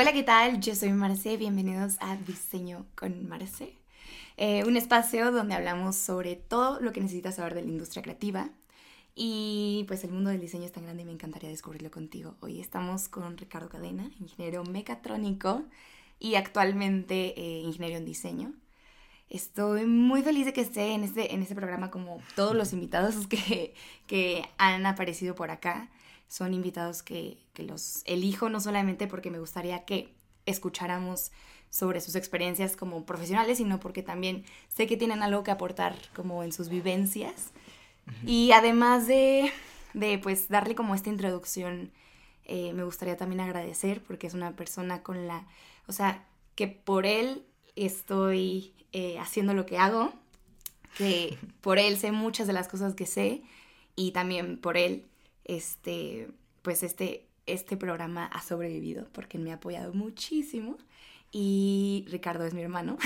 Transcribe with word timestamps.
Hola, 0.00 0.14
¿qué 0.14 0.22
tal? 0.22 0.62
Yo 0.62 0.74
soy 0.74 0.94
Marce, 0.94 1.36
bienvenidos 1.36 1.98
a 2.00 2.16
Diseño 2.16 2.86
con 2.94 3.28
Marce, 3.28 3.74
eh, 4.38 4.64
un 4.64 4.78
espacio 4.78 5.30
donde 5.30 5.54
hablamos 5.54 5.94
sobre 5.94 6.36
todo 6.36 6.80
lo 6.80 6.92
que 6.92 7.02
necesitas 7.02 7.34
saber 7.34 7.52
de 7.52 7.60
la 7.60 7.68
industria 7.68 8.02
creativa. 8.02 8.48
Y 9.14 9.84
pues 9.88 10.02
el 10.02 10.12
mundo 10.12 10.30
del 10.30 10.40
diseño 10.40 10.64
es 10.64 10.72
tan 10.72 10.84
grande 10.84 11.02
y 11.02 11.04
me 11.04 11.12
encantaría 11.12 11.50
descubrirlo 11.50 11.90
contigo. 11.90 12.34
Hoy 12.40 12.62
estamos 12.62 13.10
con 13.10 13.36
Ricardo 13.36 13.68
Cadena, 13.68 14.10
ingeniero 14.18 14.64
mecatrónico 14.64 15.64
y 16.18 16.36
actualmente 16.36 17.38
eh, 17.38 17.58
ingeniero 17.58 17.98
en 17.98 18.06
diseño. 18.06 18.54
Estoy 19.28 19.84
muy 19.84 20.22
feliz 20.22 20.46
de 20.46 20.54
que 20.54 20.62
esté 20.62 20.94
en 20.94 21.04
este, 21.04 21.34
en 21.34 21.42
este 21.42 21.54
programa 21.54 21.90
como 21.90 22.22
todos 22.36 22.56
los 22.56 22.72
invitados 22.72 23.26
que, 23.28 23.74
que 24.06 24.48
han 24.56 24.86
aparecido 24.86 25.34
por 25.34 25.50
acá 25.50 25.90
son 26.30 26.54
invitados 26.54 27.02
que, 27.02 27.38
los 27.56 28.00
elijo 28.06 28.48
no 28.48 28.58
solamente 28.58 29.06
porque 29.06 29.30
me 29.30 29.38
gustaría 29.38 29.84
que 29.84 30.14
escucháramos 30.46 31.30
sobre 31.68 32.00
sus 32.00 32.14
experiencias 32.14 32.74
como 32.74 33.04
profesionales, 33.04 33.58
sino 33.58 33.78
porque 33.80 34.02
también 34.02 34.46
sé 34.68 34.86
que 34.86 34.96
tienen 34.96 35.22
algo 35.22 35.42
que 35.42 35.50
aportar 35.50 35.94
como 36.14 36.42
en 36.42 36.52
sus 36.52 36.70
vivencias. 36.70 37.50
Y 38.24 38.52
además 38.52 39.06
de, 39.06 39.52
pues 40.22 40.48
darle 40.48 40.74
como 40.74 40.94
esta 40.94 41.10
introducción, 41.10 41.92
eh, 42.46 42.72
me 42.72 42.84
gustaría 42.84 43.18
también 43.18 43.40
agradecer 43.40 44.02
porque 44.02 44.26
es 44.26 44.32
una 44.32 44.56
persona 44.56 45.02
con 45.02 45.26
la, 45.26 45.46
o 45.86 45.92
sea, 45.92 46.24
que 46.54 46.66
por 46.66 47.04
él 47.04 47.44
estoy 47.76 48.72
eh, 48.92 49.18
haciendo 49.18 49.52
lo 49.52 49.66
que 49.66 49.76
hago, 49.76 50.14
que 50.96 51.36
por 51.60 51.78
él 51.78 51.98
sé 51.98 52.10
muchas 52.10 52.46
de 52.46 52.54
las 52.54 52.68
cosas 52.68 52.94
que 52.94 53.04
sé 53.04 53.42
y 53.96 54.12
también 54.12 54.56
por 54.56 54.78
él 54.78 55.09
este, 55.56 56.28
pues 56.62 56.82
este, 56.82 57.26
este 57.46 57.76
programa 57.76 58.26
ha 58.26 58.40
sobrevivido 58.40 59.08
porque 59.12 59.36
me 59.36 59.50
ha 59.50 59.56
apoyado 59.56 59.92
muchísimo 59.92 60.78
y 61.32 62.06
Ricardo 62.08 62.44
es 62.44 62.54
mi 62.54 62.62
hermano. 62.62 62.98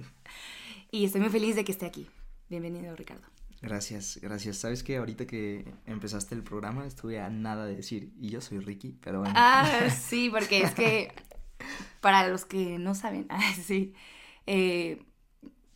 y 0.90 1.04
estoy 1.04 1.22
muy 1.22 1.30
feliz 1.30 1.56
de 1.56 1.64
que 1.64 1.72
esté 1.72 1.86
aquí. 1.86 2.06
Bienvenido, 2.50 2.94
Ricardo. 2.94 3.22
Gracias, 3.62 4.18
gracias. 4.20 4.58
Sabes 4.58 4.82
que 4.82 4.98
ahorita 4.98 5.26
que 5.26 5.64
empezaste 5.86 6.34
el 6.34 6.42
programa 6.42 6.86
estuve 6.86 7.20
a 7.20 7.30
nada 7.30 7.64
de 7.64 7.76
decir, 7.76 8.12
y 8.18 8.28
yo 8.28 8.42
soy 8.42 8.58
Ricky, 8.58 8.98
pero 9.00 9.20
bueno. 9.20 9.34
Ah, 9.36 9.88
sí, 9.90 10.28
porque 10.30 10.62
es 10.62 10.74
que 10.74 11.12
para 12.02 12.28
los 12.28 12.44
que 12.44 12.78
no 12.78 12.94
saben, 12.94 13.26
ah, 13.30 13.54
sí, 13.64 13.94
eh, 14.46 15.02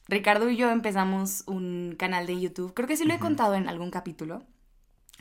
Ricardo 0.09 0.51
y 0.51 0.57
yo 0.57 0.71
empezamos 0.71 1.45
un 1.47 1.95
canal 1.99 2.27
de 2.27 2.39
YouTube, 2.39 2.75
creo 2.75 2.87
que 2.87 2.97
sí 2.97 3.05
lo 3.05 3.15
he 3.15 3.19
contado 3.19 3.55
en 3.55 3.69
algún 3.69 3.91
capítulo, 3.91 4.45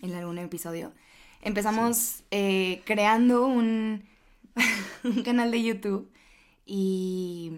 en 0.01 0.13
algún 0.13 0.37
episodio. 0.37 0.91
Empezamos 1.41 2.23
eh, 2.31 2.81
creando 2.85 3.45
un, 3.47 4.03
canal 5.23 5.51
de 5.51 5.63
YouTube 5.63 6.09
y 6.65 7.53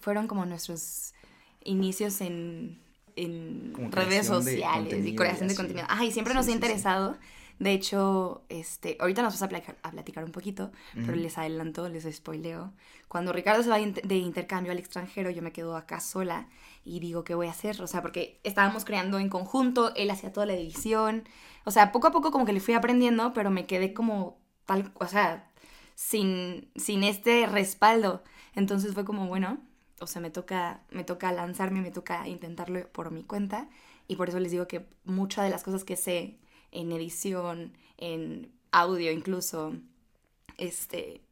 fueron 0.00 0.28
como 0.28 0.46
nuestros 0.46 1.14
inicios 1.64 2.20
en, 2.20 2.78
redes 3.90 4.26
sociales 4.26 5.06
y 5.06 5.16
creación 5.16 5.48
de 5.48 5.54
contenido. 5.54 5.86
Ay, 5.88 6.12
siempre 6.12 6.34
nos 6.34 6.48
ha 6.48 6.52
interesado. 6.52 7.16
De 7.58 7.72
hecho, 7.72 8.44
este, 8.50 8.98
ahorita 9.00 9.22
nos 9.22 9.34
vas 9.34 9.42
a 9.42 9.48
platicar, 9.48 9.76
a 9.82 9.90
platicar 9.90 10.24
un 10.24 10.32
poquito, 10.32 10.72
pero 10.94 11.14
les 11.14 11.38
adelanto, 11.38 11.88
les 11.88 12.04
spoileo. 12.14 12.74
Cuando 13.08 13.32
Ricardo 13.32 13.62
se 13.62 13.70
va 13.70 13.78
de 13.78 14.16
intercambio 14.16 14.72
al 14.72 14.78
extranjero, 14.78 15.30
yo 15.30 15.40
me 15.40 15.52
quedo 15.52 15.76
acá 15.76 16.00
sola 16.00 16.48
y 16.84 17.00
digo, 17.00 17.24
¿qué 17.24 17.34
voy 17.34 17.46
a 17.46 17.52
hacer? 17.52 17.80
O 17.80 17.86
sea, 17.86 18.02
porque 18.02 18.40
estábamos 18.44 18.84
creando 18.84 19.18
en 19.18 19.30
conjunto, 19.30 19.94
él 19.94 20.10
hacía 20.10 20.32
toda 20.32 20.44
la 20.46 20.54
edición. 20.54 21.24
O 21.64 21.70
sea, 21.70 21.92
poco 21.92 22.08
a 22.08 22.12
poco 22.12 22.30
como 22.30 22.44
que 22.44 22.52
le 22.52 22.60
fui 22.60 22.74
aprendiendo, 22.74 23.32
pero 23.32 23.50
me 23.50 23.66
quedé 23.66 23.94
como 23.94 24.38
tal, 24.66 24.92
o 24.94 25.06
sea, 25.06 25.50
sin, 25.94 26.70
sin 26.76 27.04
este 27.04 27.46
respaldo. 27.46 28.22
Entonces 28.54 28.92
fue 28.92 29.04
como, 29.06 29.26
bueno, 29.28 29.58
o 30.00 30.06
sea, 30.06 30.20
me 30.20 30.30
toca, 30.30 30.82
me 30.90 31.04
toca 31.04 31.32
lanzarme, 31.32 31.80
me 31.80 31.90
toca 31.90 32.28
intentarlo 32.28 32.86
por 32.92 33.10
mi 33.12 33.24
cuenta. 33.24 33.68
Y 34.08 34.16
por 34.16 34.28
eso 34.28 34.40
les 34.40 34.52
digo 34.52 34.68
que 34.68 34.86
muchas 35.04 35.44
de 35.44 35.50
las 35.50 35.62
cosas 35.64 35.84
que 35.84 35.96
sé 35.96 36.38
en 36.76 36.92
edición, 36.92 37.72
en 37.96 38.52
audio 38.70 39.10
incluso, 39.10 39.74
este, 40.58 41.22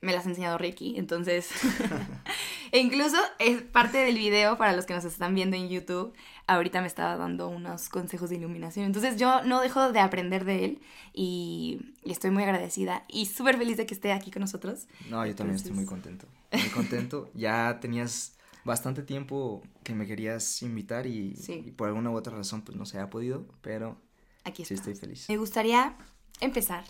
me 0.00 0.12
las 0.12 0.24
ha 0.24 0.30
enseñado 0.30 0.56
Ricky, 0.58 0.96
entonces, 0.96 1.50
e 2.72 2.78
incluso 2.78 3.16
es 3.38 3.62
parte 3.62 3.98
del 3.98 4.16
video 4.16 4.56
para 4.56 4.74
los 4.74 4.86
que 4.86 4.94
nos 4.94 5.04
están 5.04 5.34
viendo 5.34 5.56
en 5.56 5.68
YouTube, 5.68 6.14
ahorita 6.46 6.80
me 6.80 6.86
estaba 6.86 7.16
dando 7.16 7.48
unos 7.48 7.88
consejos 7.88 8.30
de 8.30 8.36
iluminación, 8.36 8.86
entonces 8.86 9.16
yo 9.16 9.42
no 9.42 9.60
dejo 9.60 9.92
de 9.92 10.00
aprender 10.00 10.44
de 10.44 10.64
él 10.64 10.80
y, 11.12 11.94
estoy 12.04 12.30
muy 12.30 12.42
agradecida 12.42 13.04
y 13.08 13.26
súper 13.26 13.56
feliz 13.56 13.76
de 13.76 13.86
que 13.86 13.94
esté 13.94 14.12
aquí 14.12 14.30
con 14.30 14.40
nosotros. 14.40 14.86
No, 15.08 15.24
yo 15.26 15.34
también 15.34 15.56
estoy 15.56 15.72
muy 15.72 15.84
contento, 15.84 16.26
muy 16.52 16.70
contento, 16.70 17.30
ya 17.34 17.78
tenías 17.80 18.36
bastante 18.64 19.02
tiempo 19.02 19.62
que 19.82 19.94
me 19.94 20.06
querías 20.06 20.62
invitar 20.62 21.06
y, 21.06 21.34
por 21.76 21.88
alguna 21.88 22.10
u 22.10 22.14
otra 22.14 22.36
razón 22.36 22.62
pues 22.62 22.76
no 22.76 22.86
se 22.86 22.98
ha 22.98 23.10
podido, 23.10 23.46
pero 23.60 23.96
aquí 24.44 24.64
sí 24.64 24.74
estoy 24.74 24.94
feliz. 24.94 25.28
Me 25.28 25.36
gustaría 25.36 25.96
empezar 26.40 26.84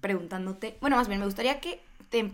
preguntándote, 0.00 0.78
bueno, 0.80 0.96
más 0.96 1.08
bien 1.08 1.20
me 1.20 1.26
gustaría 1.26 1.60
que 1.60 1.80
te, 2.08 2.32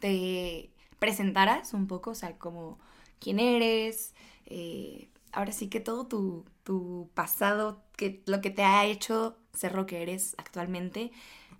te 0.00 0.70
presentaras 0.98 1.72
un 1.72 1.86
poco, 1.86 2.10
o 2.10 2.14
sea, 2.14 2.36
como 2.36 2.78
quién 3.20 3.38
eres, 3.38 4.14
eh, 4.46 5.08
ahora 5.32 5.52
sí 5.52 5.68
que 5.68 5.80
todo 5.80 6.06
tu, 6.06 6.44
tu, 6.64 7.10
pasado, 7.14 7.82
que, 7.96 8.22
lo 8.26 8.40
que 8.40 8.50
te 8.50 8.62
ha 8.62 8.84
hecho 8.84 9.36
ser 9.52 9.74
lo 9.74 9.86
que 9.86 10.02
eres 10.02 10.34
actualmente, 10.38 11.10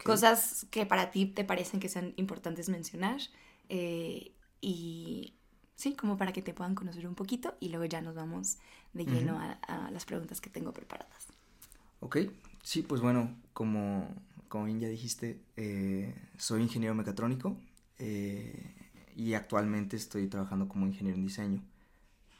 cosas 0.04 0.66
que 0.70 0.86
para 0.86 1.10
ti 1.10 1.26
te 1.26 1.44
parecen 1.44 1.80
que 1.80 1.88
sean 1.88 2.14
importantes 2.16 2.68
mencionar 2.68 3.20
eh, 3.68 4.32
y 4.60 5.34
sí, 5.76 5.94
como 5.94 6.16
para 6.16 6.32
que 6.32 6.42
te 6.42 6.54
puedan 6.54 6.74
conocer 6.74 7.06
un 7.06 7.14
poquito 7.14 7.56
y 7.60 7.68
luego 7.68 7.84
ya 7.84 8.00
nos 8.00 8.14
vamos 8.14 8.58
de 8.92 9.04
lleno 9.04 9.38
a, 9.38 9.90
las 9.90 10.04
preguntas 10.04 10.40
que 10.40 10.50
tengo 10.50 10.72
preparadas. 10.72 11.26
Ok, 12.00 12.18
sí, 12.62 12.82
pues 12.82 13.00
bueno, 13.00 13.36
como, 13.52 14.14
como 14.48 14.64
bien 14.66 14.80
ya 14.80 14.88
dijiste, 14.88 15.40
eh, 15.56 16.14
soy 16.36 16.62
ingeniero 16.62 16.94
mecatrónico 16.94 17.56
eh, 17.98 18.74
y 19.16 19.34
actualmente 19.34 19.96
estoy 19.96 20.28
trabajando 20.28 20.68
como 20.68 20.86
ingeniero 20.86 21.16
en 21.18 21.24
diseño. 21.24 21.62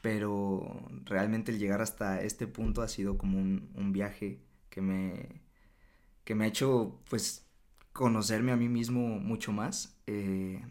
Pero 0.02 0.88
realmente 1.04 1.50
el 1.52 1.58
llegar 1.58 1.82
hasta 1.82 2.22
este 2.22 2.46
punto 2.46 2.82
ha 2.82 2.88
sido 2.88 3.18
como 3.18 3.38
un, 3.38 3.92
viaje 3.92 4.40
que 4.70 4.80
me, 4.80 5.28
que 6.24 6.34
me 6.36 6.44
ha 6.44 6.48
hecho 6.48 7.00
pues 7.10 7.44
conocerme 7.92 8.52
a 8.52 8.56
mí 8.56 8.68
mismo 8.68 9.00
mucho 9.18 9.52
más 9.52 9.96
eh, 10.06 10.62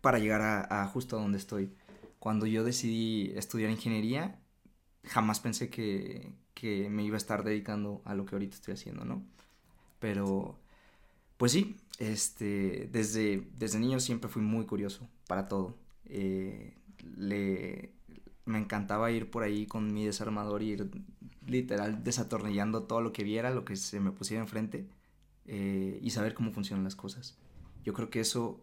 para 0.00 0.18
llegar 0.18 0.42
a, 0.42 0.86
justo 0.88 1.16
a 1.16 1.22
donde 1.22 1.38
estoy. 1.38 1.72
Cuando 2.18 2.46
yo 2.46 2.64
decidí 2.64 3.32
estudiar 3.36 3.70
ingeniería, 3.70 4.40
jamás 5.06 5.40
pensé 5.40 5.70
que, 5.70 6.32
que 6.54 6.88
me 6.90 7.04
iba 7.04 7.16
a 7.16 7.18
estar 7.18 7.44
dedicando 7.44 8.02
a 8.04 8.14
lo 8.14 8.24
que 8.26 8.34
ahorita 8.34 8.56
estoy 8.56 8.74
haciendo, 8.74 9.04
¿no? 9.04 9.22
Pero, 9.98 10.58
pues 11.36 11.52
sí, 11.52 11.76
este, 11.98 12.88
desde, 12.92 13.46
desde 13.58 13.78
niño 13.78 14.00
siempre 14.00 14.28
fui 14.28 14.42
muy 14.42 14.66
curioso 14.66 15.08
para 15.26 15.48
todo. 15.48 15.76
Eh, 16.04 16.74
le, 17.16 17.92
me 18.44 18.58
encantaba 18.58 19.10
ir 19.10 19.30
por 19.30 19.42
ahí 19.42 19.66
con 19.66 19.92
mi 19.92 20.06
desarmador 20.06 20.62
y 20.62 20.70
ir 20.72 20.90
literal 21.46 22.02
desatornillando 22.04 22.84
todo 22.84 23.00
lo 23.00 23.12
que 23.12 23.24
viera, 23.24 23.50
lo 23.50 23.64
que 23.64 23.76
se 23.76 24.00
me 24.00 24.12
pusiera 24.12 24.42
enfrente 24.42 24.86
eh, 25.46 25.98
y 26.02 26.10
saber 26.10 26.34
cómo 26.34 26.52
funcionan 26.52 26.84
las 26.84 26.96
cosas. 26.96 27.36
Yo 27.84 27.92
creo 27.92 28.10
que 28.10 28.20
eso 28.20 28.60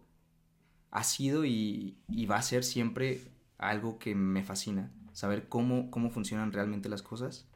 ha 0.90 1.04
sido 1.04 1.44
y, 1.44 1.96
y, 2.08 2.26
va 2.26 2.36
a 2.36 2.42
ser 2.42 2.62
siempre 2.62 3.20
algo 3.58 3.98
que 3.98 4.14
me 4.14 4.44
fascina, 4.44 4.92
saber 5.14 5.48
cómo, 5.48 5.90
cómo 5.90 6.10
funcionan 6.10 6.52
realmente 6.52 6.90
las 6.90 7.02
cosas 7.02 7.46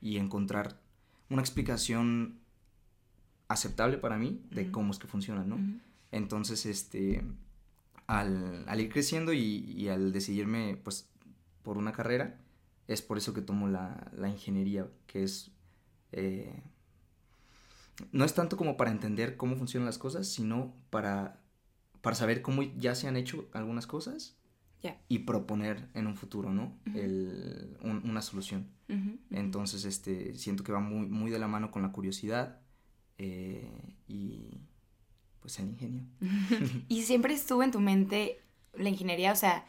y 0.00 0.18
encontrar 0.18 0.78
una 1.28 1.42
explicación 1.42 2.38
aceptable 3.48 3.98
para 3.98 4.18
mí 4.18 4.40
de 4.50 4.70
cómo 4.70 4.92
es 4.92 4.98
que 4.98 5.08
funciona, 5.08 5.42
¿no? 5.42 5.58
Entonces, 6.12 6.66
este, 6.66 7.24
al, 8.06 8.80
ir 8.80 8.92
creciendo 8.92 9.32
y, 9.32 9.88
al 9.88 10.12
decidirme, 10.12 10.78
pues, 10.82 11.08
por 11.62 11.78
una 11.78 11.92
carrera, 11.92 12.38
es 12.86 13.02
por 13.02 13.18
eso 13.18 13.34
que 13.34 13.42
tomo 13.42 13.66
la, 13.66 14.12
ingeniería, 14.28 14.86
que 15.06 15.24
es... 15.24 15.50
Eh, 16.12 16.62
no 18.12 18.24
es 18.24 18.34
tanto 18.34 18.56
como 18.58 18.76
para 18.76 18.90
entender 18.90 19.36
cómo 19.36 19.56
funcionan 19.56 19.86
las 19.86 19.98
cosas, 19.98 20.28
sino 20.28 20.74
para, 20.90 21.40
para 22.02 22.14
saber 22.14 22.42
cómo 22.42 22.62
ya 22.62 22.94
se 22.94 23.08
han 23.08 23.16
hecho 23.16 23.48
algunas 23.52 23.86
cosas 23.86 24.36
y 25.08 25.20
proponer 25.20 25.88
en 25.94 26.06
un 26.06 26.16
futuro, 26.16 26.52
¿no? 26.52 26.78
una 27.82 28.22
solución. 28.22 28.68
Entonces, 29.30 29.84
este, 29.84 30.34
siento 30.36 30.62
que 30.62 30.72
va 30.72 30.80
muy, 30.80 31.06
muy 31.06 31.30
de 31.30 31.38
la 31.38 31.48
mano 31.48 31.70
con 31.70 31.82
la 31.82 31.92
curiosidad 31.92 32.60
eh, 33.18 33.94
y 34.06 34.60
pues 35.40 35.58
el 35.58 35.68
ingenio. 35.68 36.02
¿Y 36.88 37.02
siempre 37.02 37.34
estuvo 37.34 37.62
en 37.62 37.70
tu 37.70 37.80
mente 37.80 38.40
la 38.74 38.88
ingeniería? 38.88 39.32
O 39.32 39.36
sea, 39.36 39.66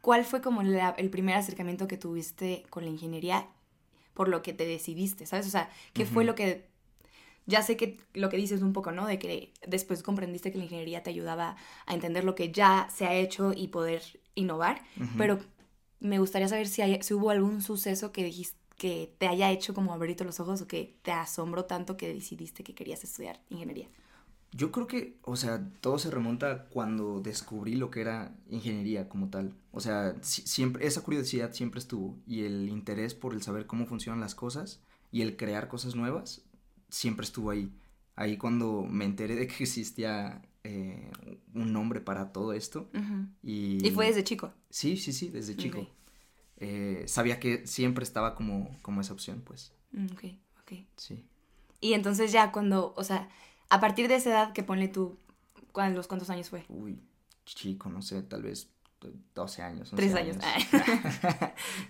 ¿cuál 0.00 0.24
fue 0.24 0.40
como 0.40 0.62
el 0.62 1.10
primer 1.10 1.36
acercamiento 1.36 1.86
que 1.86 1.96
tuviste 1.96 2.64
con 2.70 2.84
la 2.84 2.90
ingeniería 2.90 3.48
por 4.14 4.28
lo 4.28 4.42
que 4.42 4.52
te 4.52 4.66
decidiste, 4.66 5.26
¿sabes? 5.26 5.46
O 5.46 5.50
sea, 5.50 5.70
¿qué 5.92 6.04
fue 6.04 6.24
lo 6.24 6.34
que 6.34 6.71
ya 7.46 7.62
sé 7.62 7.76
que 7.76 7.98
lo 8.14 8.28
que 8.28 8.36
dices 8.36 8.62
un 8.62 8.72
poco, 8.72 8.92
¿no? 8.92 9.06
De 9.06 9.18
que 9.18 9.52
después 9.66 10.02
comprendiste 10.02 10.52
que 10.52 10.58
la 10.58 10.64
ingeniería 10.64 11.02
te 11.02 11.10
ayudaba 11.10 11.56
a 11.86 11.94
entender 11.94 12.24
lo 12.24 12.34
que 12.34 12.52
ya 12.52 12.88
se 12.94 13.06
ha 13.06 13.14
hecho 13.14 13.52
y 13.54 13.68
poder 13.68 14.02
innovar, 14.34 14.82
pero 15.18 15.38
me 16.00 16.18
gustaría 16.18 16.48
saber 16.48 16.68
si, 16.68 16.82
hay, 16.82 17.02
si 17.02 17.14
hubo 17.14 17.30
algún 17.30 17.62
suceso 17.62 18.12
que 18.12 18.24
dijiste 18.24 18.62
que 18.76 19.14
te 19.18 19.28
haya 19.28 19.50
hecho 19.50 19.74
como 19.74 19.92
abrirte 19.92 20.24
los 20.24 20.40
ojos 20.40 20.60
o 20.62 20.66
que 20.66 20.96
te 21.02 21.12
asombró 21.12 21.66
tanto 21.66 21.96
que 21.96 22.12
decidiste 22.12 22.64
que 22.64 22.74
querías 22.74 23.04
estudiar 23.04 23.40
ingeniería. 23.48 23.88
Yo 24.50 24.70
creo 24.70 24.86
que, 24.86 25.18
o 25.22 25.36
sea, 25.36 25.66
todo 25.80 25.98
se 25.98 26.10
remonta 26.10 26.66
cuando 26.68 27.20
descubrí 27.20 27.74
lo 27.76 27.90
que 27.90 28.02
era 28.02 28.34
ingeniería 28.50 29.08
como 29.08 29.30
tal. 29.30 29.54
O 29.70 29.80
sea, 29.80 30.16
siempre, 30.20 30.86
esa 30.86 31.02
curiosidad 31.02 31.52
siempre 31.52 31.78
estuvo 31.78 32.18
y 32.26 32.42
el 32.44 32.68
interés 32.68 33.14
por 33.14 33.34
el 33.34 33.42
saber 33.42 33.66
cómo 33.66 33.86
funcionan 33.86 34.20
las 34.20 34.34
cosas 34.34 34.82
y 35.10 35.22
el 35.22 35.36
crear 35.36 35.68
cosas 35.68 35.94
nuevas 35.94 36.42
siempre 36.92 37.24
estuvo 37.24 37.50
ahí. 37.50 37.72
Ahí 38.14 38.36
cuando 38.36 38.82
me 38.82 39.04
enteré 39.04 39.34
de 39.34 39.46
que 39.46 39.64
existía 39.64 40.42
eh, 40.62 41.10
un 41.54 41.72
nombre 41.72 42.00
para 42.00 42.32
todo 42.32 42.52
esto. 42.52 42.88
y... 43.42 43.84
y... 43.84 43.90
fue 43.90 44.06
desde 44.06 44.22
chico? 44.22 44.52
Sí, 44.70 44.96
sí, 44.96 45.12
sí, 45.12 45.30
desde 45.30 45.56
chico. 45.56 45.88
Eh, 46.58 47.04
sabía 47.08 47.40
que 47.40 47.66
siempre 47.66 48.04
estaba 48.04 48.34
como, 48.34 48.78
como 48.82 49.00
esa 49.00 49.14
opción, 49.14 49.42
pues. 49.44 49.72
Mm, 49.92 50.06
ok, 50.12 50.24
ok. 50.60 50.72
Sí. 50.96 51.24
Y 51.80 51.94
entonces 51.94 52.30
ya 52.30 52.52
cuando, 52.52 52.94
o 52.96 53.02
sea, 53.02 53.28
a 53.70 53.80
partir 53.80 54.06
de 54.06 54.16
esa 54.16 54.30
edad 54.30 54.52
que 54.52 54.62
ponle 54.62 54.88
tú, 54.88 55.18
¿los 55.74 56.06
cuántos 56.06 56.30
años 56.30 56.50
fue? 56.50 56.64
Uy, 56.68 57.00
chico, 57.46 57.88
no 57.88 58.02
sé, 58.02 58.22
tal 58.22 58.42
vez 58.42 58.68
12 59.34 59.62
años. 59.62 59.90
Tres 59.96 60.14
años. 60.14 60.36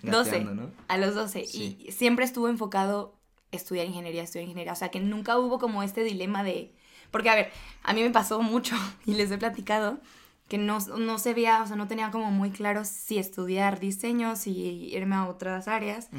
12. 0.01 0.39
¿no? 0.45 0.71
A 0.87 0.97
los 0.97 1.13
12. 1.13 1.43
Y 1.53 1.91
siempre 1.91 2.25
estuvo 2.25 2.47
enfocado 2.47 3.19
estudiar 3.55 3.85
ingeniería, 3.85 4.23
estudiar 4.23 4.43
ingeniería. 4.43 4.73
O 4.73 4.75
sea, 4.75 4.89
que 4.89 4.99
nunca 4.99 5.37
hubo 5.37 5.59
como 5.59 5.83
este 5.83 6.03
dilema 6.03 6.43
de... 6.43 6.73
Porque, 7.11 7.29
a 7.29 7.35
ver, 7.35 7.51
a 7.83 7.93
mí 7.93 8.01
me 8.01 8.09
pasó 8.09 8.41
mucho 8.41 8.75
y 9.05 9.13
les 9.13 9.31
he 9.31 9.37
platicado 9.37 9.99
que 10.47 10.57
no, 10.57 10.79
no 10.79 11.19
se 11.19 11.33
veía, 11.33 11.63
o 11.63 11.67
sea, 11.67 11.75
no 11.75 11.87
tenía 11.87 12.11
como 12.11 12.29
muy 12.29 12.51
claro 12.51 12.83
si 12.85 13.17
estudiar 13.17 13.79
diseño, 13.79 14.35
si 14.35 14.91
irme 14.93 15.15
a 15.15 15.27
otras 15.27 15.67
áreas. 15.67 16.09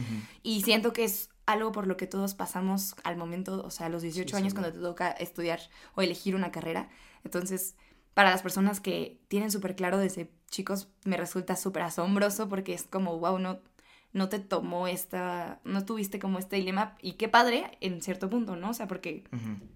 Y 0.43 0.63
siento 0.63 0.93
que 0.93 1.05
es 1.05 1.29
algo 1.47 1.73
por 1.73 1.87
lo 1.87 1.97
que 1.97 2.07
todos 2.07 2.35
pasamos 2.35 2.97
al 3.05 3.17
momento, 3.17 3.63
o 3.65 3.71
sea, 3.71 3.87
a 3.87 3.89
los 3.91 4.03
18 4.03 4.37
años 4.37 4.55
cuando 4.55 4.73
te 4.73 4.79
toca 4.79 5.11
estudiar 5.11 5.61
o 5.95 6.03
elegir 6.03 6.35
una 6.35 6.51
carrera. 6.51 6.89
Entonces, 7.23 7.77
para 8.15 8.31
las 8.31 8.43
personas 8.43 8.81
que 8.81 9.21
tienen 9.29 9.51
súper 9.51 9.77
claro 9.77 9.99
desde 9.99 10.31
chicos, 10.51 10.89
me 11.05 11.17
resulta 11.17 11.57
súper 11.57 11.83
asombroso 11.83 12.49
porque 12.49 12.73
es 12.75 12.85
como, 12.85 13.19
wow, 13.19 13.39
no, 13.39 13.59
no 14.15 14.29
te 14.29 14.39
tomó 14.39 14.87
esta, 14.87 15.61
no 15.65 15.85
tuviste 15.85 16.19
como 16.21 16.39
este 16.39 16.57
dilema 16.57 16.97
y 17.03 17.15
qué 17.15 17.29
padre 17.29 17.77
en 17.81 18.01
cierto 18.01 18.31
punto, 18.31 18.55
¿no? 18.55 18.71
O 18.71 18.73
sea, 18.75 18.87
porque 18.87 19.25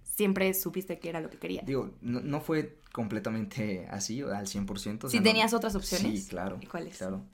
siempre 0.03 0.55
supiste 0.55 1.01
que 1.01 1.09
era 1.09 1.21
lo 1.21 1.29
que 1.29 1.39
querías. 1.39 1.67
Digo, 1.67 1.91
no, 2.01 2.41
fue 2.41 2.79
completamente 2.93 3.89
así 3.91 4.23
al 4.23 4.47
100%. 4.47 5.11
Si 5.11 5.21
tenías 5.21 5.53
otras 5.53 5.75
opciones. 5.75 6.23
Sí, 6.23 6.29
claro. 6.31 6.57
¿Y 6.61 6.67
cuáles? 6.67 6.97
Claro. 6.97 7.25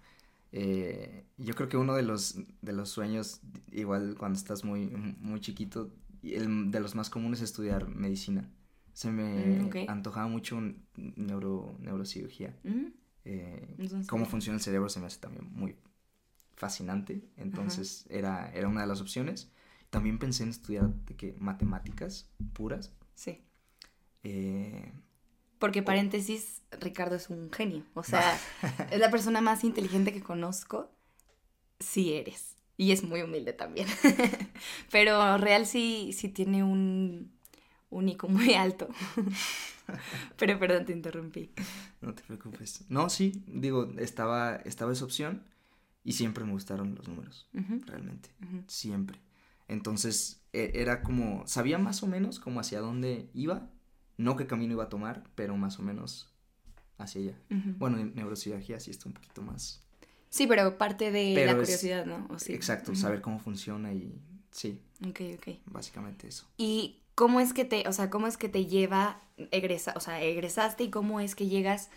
Eh, 0.50 1.26
yo 1.36 1.54
creo 1.54 1.68
que 1.68 1.76
uno 1.76 1.94
de 1.94 2.02
los, 2.02 2.36
de 2.62 2.72
los 2.72 2.88
sueños, 2.88 3.42
igual 3.70 4.16
cuando 4.18 4.38
estás 4.38 4.64
muy, 4.64 4.86
muy 4.86 5.40
chiquito, 5.40 5.90
el 6.22 6.70
de 6.70 6.80
los 6.80 6.94
más 6.94 7.10
comunes 7.10 7.40
es 7.40 7.50
estudiar 7.50 7.86
medicina. 7.86 8.50
Se 8.94 9.10
me 9.10 9.60
mm, 9.60 9.90
antojaba 9.90 10.26
mucho 10.26 10.58
neuro, 10.96 11.76
neurocirugía. 11.80 12.56
Mm. 12.62 12.86
Eh, 13.26 13.76
cómo 14.08 14.24
funciona 14.24 14.56
el 14.56 14.62
cerebro 14.62 14.88
se 14.88 15.00
me 15.00 15.06
hace 15.06 15.18
también 15.18 15.50
muy 15.52 15.76
fascinante. 16.54 17.22
Entonces 17.36 18.06
era, 18.08 18.50
era 18.52 18.68
una 18.68 18.82
de 18.82 18.86
las 18.86 19.00
opciones. 19.00 19.50
También 19.90 20.18
pensé 20.18 20.42
en 20.42 20.50
estudiar 20.50 20.88
de 20.88 21.14
que 21.14 21.34
matemáticas 21.38 22.28
puras. 22.52 22.92
Sí. 23.14 23.42
Eh, 24.22 24.92
Porque 25.58 25.82
paréntesis, 25.82 26.62
Ricardo 26.80 27.16
es 27.16 27.30
un 27.30 27.50
genio. 27.52 27.84
O 27.94 28.02
sea, 28.04 28.38
es 28.90 28.98
la 28.98 29.10
persona 29.10 29.40
más 29.40 29.64
inteligente 29.64 30.12
que 30.12 30.22
conozco. 30.22 30.90
Sí 31.78 32.14
eres. 32.14 32.56
Y 32.76 32.90
es 32.90 33.04
muy 33.04 33.22
humilde 33.22 33.52
también. 33.52 33.86
Pero 34.90 35.38
real 35.38 35.66
sí, 35.66 36.12
sí 36.12 36.28
tiene 36.28 36.64
un, 36.64 37.32
un 37.90 38.08
IQ 38.08 38.24
muy 38.28 38.54
alto. 38.54 38.88
Pero 40.36 40.58
perdón, 40.58 40.86
te 40.86 40.92
interrumpí. 40.92 41.50
No 42.00 42.14
te 42.14 42.22
preocupes. 42.22 42.84
No, 42.88 43.08
sí, 43.10 43.44
digo, 43.46 43.92
estaba, 43.98 44.56
estaba 44.56 44.92
esa 44.92 45.04
opción. 45.04 45.44
Y 46.04 46.12
siempre 46.12 46.44
me 46.44 46.52
gustaron 46.52 46.94
los 46.94 47.08
números, 47.08 47.48
realmente, 47.86 48.30
siempre. 48.66 49.18
Entonces 49.66 50.42
e, 50.52 50.72
era 50.74 51.02
como, 51.02 51.46
sabía 51.46 51.78
más 51.78 52.02
o 52.02 52.06
menos 52.06 52.38
como 52.38 52.60
hacia 52.60 52.80
dónde 52.80 53.30
iba, 53.32 53.70
no 54.18 54.36
qué 54.36 54.46
camino 54.46 54.74
iba 54.74 54.84
a 54.84 54.88
tomar, 54.88 55.24
pero 55.34 55.56
más 55.56 55.78
o 55.78 55.82
menos 55.82 56.28
hacia 56.98 57.22
allá. 57.22 57.38
Bueno, 57.78 57.98
en 57.98 58.14
neurocirugía 58.14 58.78
sí 58.78 58.90
está 58.90 59.08
un 59.08 59.14
poquito 59.14 59.42
más. 59.42 59.82
Sí, 60.28 60.46
pero 60.46 60.76
parte 60.78 61.10
de 61.10 61.46
la 61.46 61.56
curiosidad, 61.56 62.04
¿no? 62.06 62.28
Exacto, 62.48 62.94
saber 62.94 63.20
cómo 63.20 63.38
funciona 63.38 63.92
y 63.92 64.20
sí. 64.50 64.80
Ok, 65.08 65.20
ok. 65.38 65.56
Básicamente 65.66 66.28
eso. 66.28 66.46
¿Y 66.56 67.00
cómo 67.14 67.40
es 67.40 67.52
que 67.52 67.64
te, 67.64 67.88
o 67.88 67.92
sea, 67.92 68.10
cómo 68.10 68.26
es 68.26 68.36
que 68.36 68.48
te 68.48 68.66
lleva, 68.66 69.22
egresa, 69.50 69.94
o 69.96 70.00
sea, 70.00 70.20
egresaste 70.22 70.84
y 70.84 70.90
cómo 70.90 71.20
es 71.20 71.34
que 71.34 71.46
llegas 71.46 71.90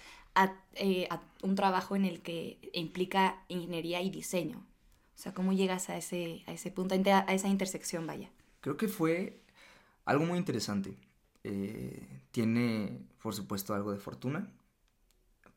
eh, 0.76 1.08
a, 1.10 1.22
un 1.44 1.56
trabajo 1.56 1.96
en 1.96 2.06
el 2.06 2.22
que 2.22 2.58
implica 2.74 3.44
ingeniería 3.48 4.02
y 4.02 4.10
diseño? 4.10 4.58
O 4.58 5.20
sea, 5.20 5.34
¿cómo 5.34 5.54
llegas 5.54 5.90
a 5.90 5.98
ese, 5.98 6.44
a 6.46 6.52
ese 6.52 6.72
punto, 6.72 6.96
a 6.96 7.34
esa 7.34 7.48
intersección, 7.48 8.06
vaya? 8.06 8.30
Creo 8.62 8.78
que 8.78 8.88
fue 8.88 9.42
algo 10.06 10.26
muy 10.26 10.38
interesante. 10.38 10.96
Eh, 11.44 12.22
tiene, 12.32 13.00
por 13.22 13.34
supuesto, 13.34 13.74
algo 13.74 13.92
de 13.92 13.98
fortuna, 13.98 14.52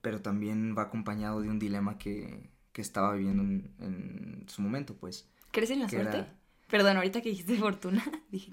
pero 0.00 0.22
también 0.22 0.74
va 0.76 0.82
acompañado 0.82 1.40
de 1.42 1.48
un 1.48 1.58
dilema 1.58 1.98
que, 1.98 2.50
que 2.72 2.80
estaba 2.80 3.14
viviendo 3.14 3.42
en, 3.42 4.44
su 4.48 4.62
momento, 4.62 4.94
pues. 4.94 5.28
¿Crees 5.50 5.70
en 5.70 5.80
la 5.80 5.88
suerte? 5.88 6.26
Perdón, 6.68 6.96
ahorita 6.96 7.20
que 7.20 7.30
dijiste 7.30 7.56
fortuna, 7.56 8.04
dije... 8.30 8.52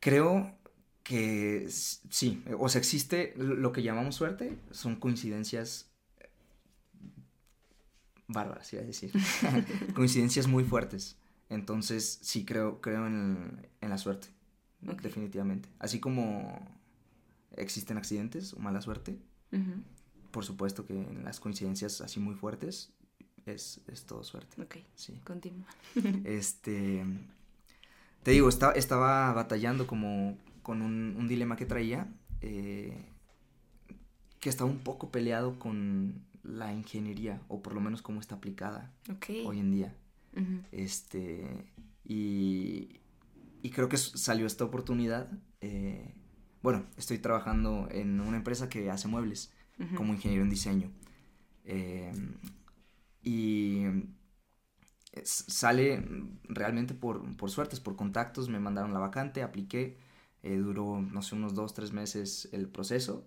Creo 0.00 0.56
que 1.02 1.66
sí, 1.68 2.44
o 2.58 2.68
sea, 2.68 2.78
existe 2.78 3.34
lo 3.36 3.72
que 3.72 3.82
llamamos 3.82 4.14
suerte, 4.14 4.56
son 4.70 4.96
coincidencias 4.96 5.90
bárbaras, 8.28 8.72
iba 8.72 8.82
a 8.82 8.86
decir, 8.86 9.12
coincidencias 9.94 10.46
muy 10.46 10.64
fuertes. 10.64 11.16
Entonces, 11.48 12.18
sí 12.22 12.44
creo, 12.44 12.80
creo 12.80 13.06
en, 13.06 13.68
la 13.80 13.98
suerte, 13.98 14.28
definitivamente. 14.80 15.68
Así 15.78 16.00
como 16.00 16.66
existen 17.56 17.98
accidentes 17.98 18.54
o 18.54 18.58
mala 18.58 18.80
suerte, 18.80 19.18
por 20.30 20.44
supuesto 20.44 20.86
que 20.86 20.94
en 20.94 21.24
las 21.24 21.40
coincidencias 21.40 22.00
así 22.00 22.20
muy 22.20 22.34
fuertes 22.34 22.90
es, 23.44 23.82
todo 24.06 24.24
suerte. 24.24 24.62
Ok, 24.62 24.76
sí. 24.94 25.20
Continúa. 25.24 25.66
este, 26.24 27.04
te 28.22 28.30
digo, 28.30 28.48
estaba 28.48 29.32
batallando 29.34 29.86
como 29.86 30.38
con 30.62 30.82
un, 30.82 31.28
dilema 31.28 31.56
que 31.56 31.66
traía, 31.66 32.12
eh, 32.40 33.06
que 34.40 34.48
estaba 34.48 34.70
un 34.70 34.80
poco 34.80 35.10
peleado 35.10 35.58
con 35.58 36.24
la 36.42 36.72
ingeniería, 36.72 37.40
o 37.48 37.62
por 37.62 37.74
lo 37.74 37.80
menos 37.80 38.02
cómo 38.02 38.20
está 38.20 38.36
aplicada 38.36 38.92
hoy 39.44 39.58
en 39.58 39.70
día. 39.70 39.94
Este, 40.72 41.66
y, 42.04 43.00
y, 43.62 43.70
creo 43.70 43.88
que 43.88 43.96
salió 43.96 44.46
esta 44.46 44.64
oportunidad. 44.64 45.30
Eh, 45.60 46.14
bueno, 46.62 46.86
estoy 46.96 47.18
trabajando 47.18 47.88
en 47.90 48.20
una 48.20 48.38
empresa 48.38 48.68
que 48.68 48.90
hace 48.90 49.08
muebles 49.08 49.52
como 49.96 50.12
ingeniero 50.12 50.42
en 50.42 50.50
diseño. 50.50 50.90
Eh, 51.64 52.12
y 53.22 53.84
sale 55.24 56.04
realmente 56.44 56.94
por, 56.94 57.36
por 57.36 57.50
suertes, 57.50 57.80
por 57.80 57.96
contactos, 57.96 58.48
me 58.48 58.58
mandaron 58.58 58.92
la 58.92 59.00
vacante, 59.00 59.42
apliqué 59.42 59.96
eh, 60.42 60.56
duró, 60.56 61.00
no 61.00 61.22
sé, 61.22 61.34
unos 61.34 61.54
dos, 61.54 61.74
tres 61.74 61.92
meses 61.92 62.48
el 62.52 62.68
proceso. 62.68 63.26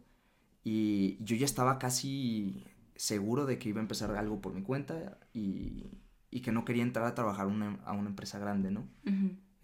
Y 0.64 1.18
yo 1.24 1.36
ya 1.36 1.46
estaba 1.46 1.78
casi 1.80 2.64
seguro 2.96 3.46
de 3.46 3.60
que 3.60 3.70
iba 3.70 3.80
a 3.80 3.82
empezar 3.82 4.16
algo 4.16 4.42
por 4.42 4.54
mi 4.54 4.64
cuenta 4.64 5.20
y, 5.34 5.86
y 6.32 6.42
que 6.42 6.52
no 6.52 6.66
quería 6.66 6.84
entrar 6.84 7.06
a 7.06 7.16
trabajar 7.16 7.48
a 7.48 7.94
una 7.94 8.10
empresa 8.10 8.40
grande, 8.40 8.72
¿no? 8.72 8.88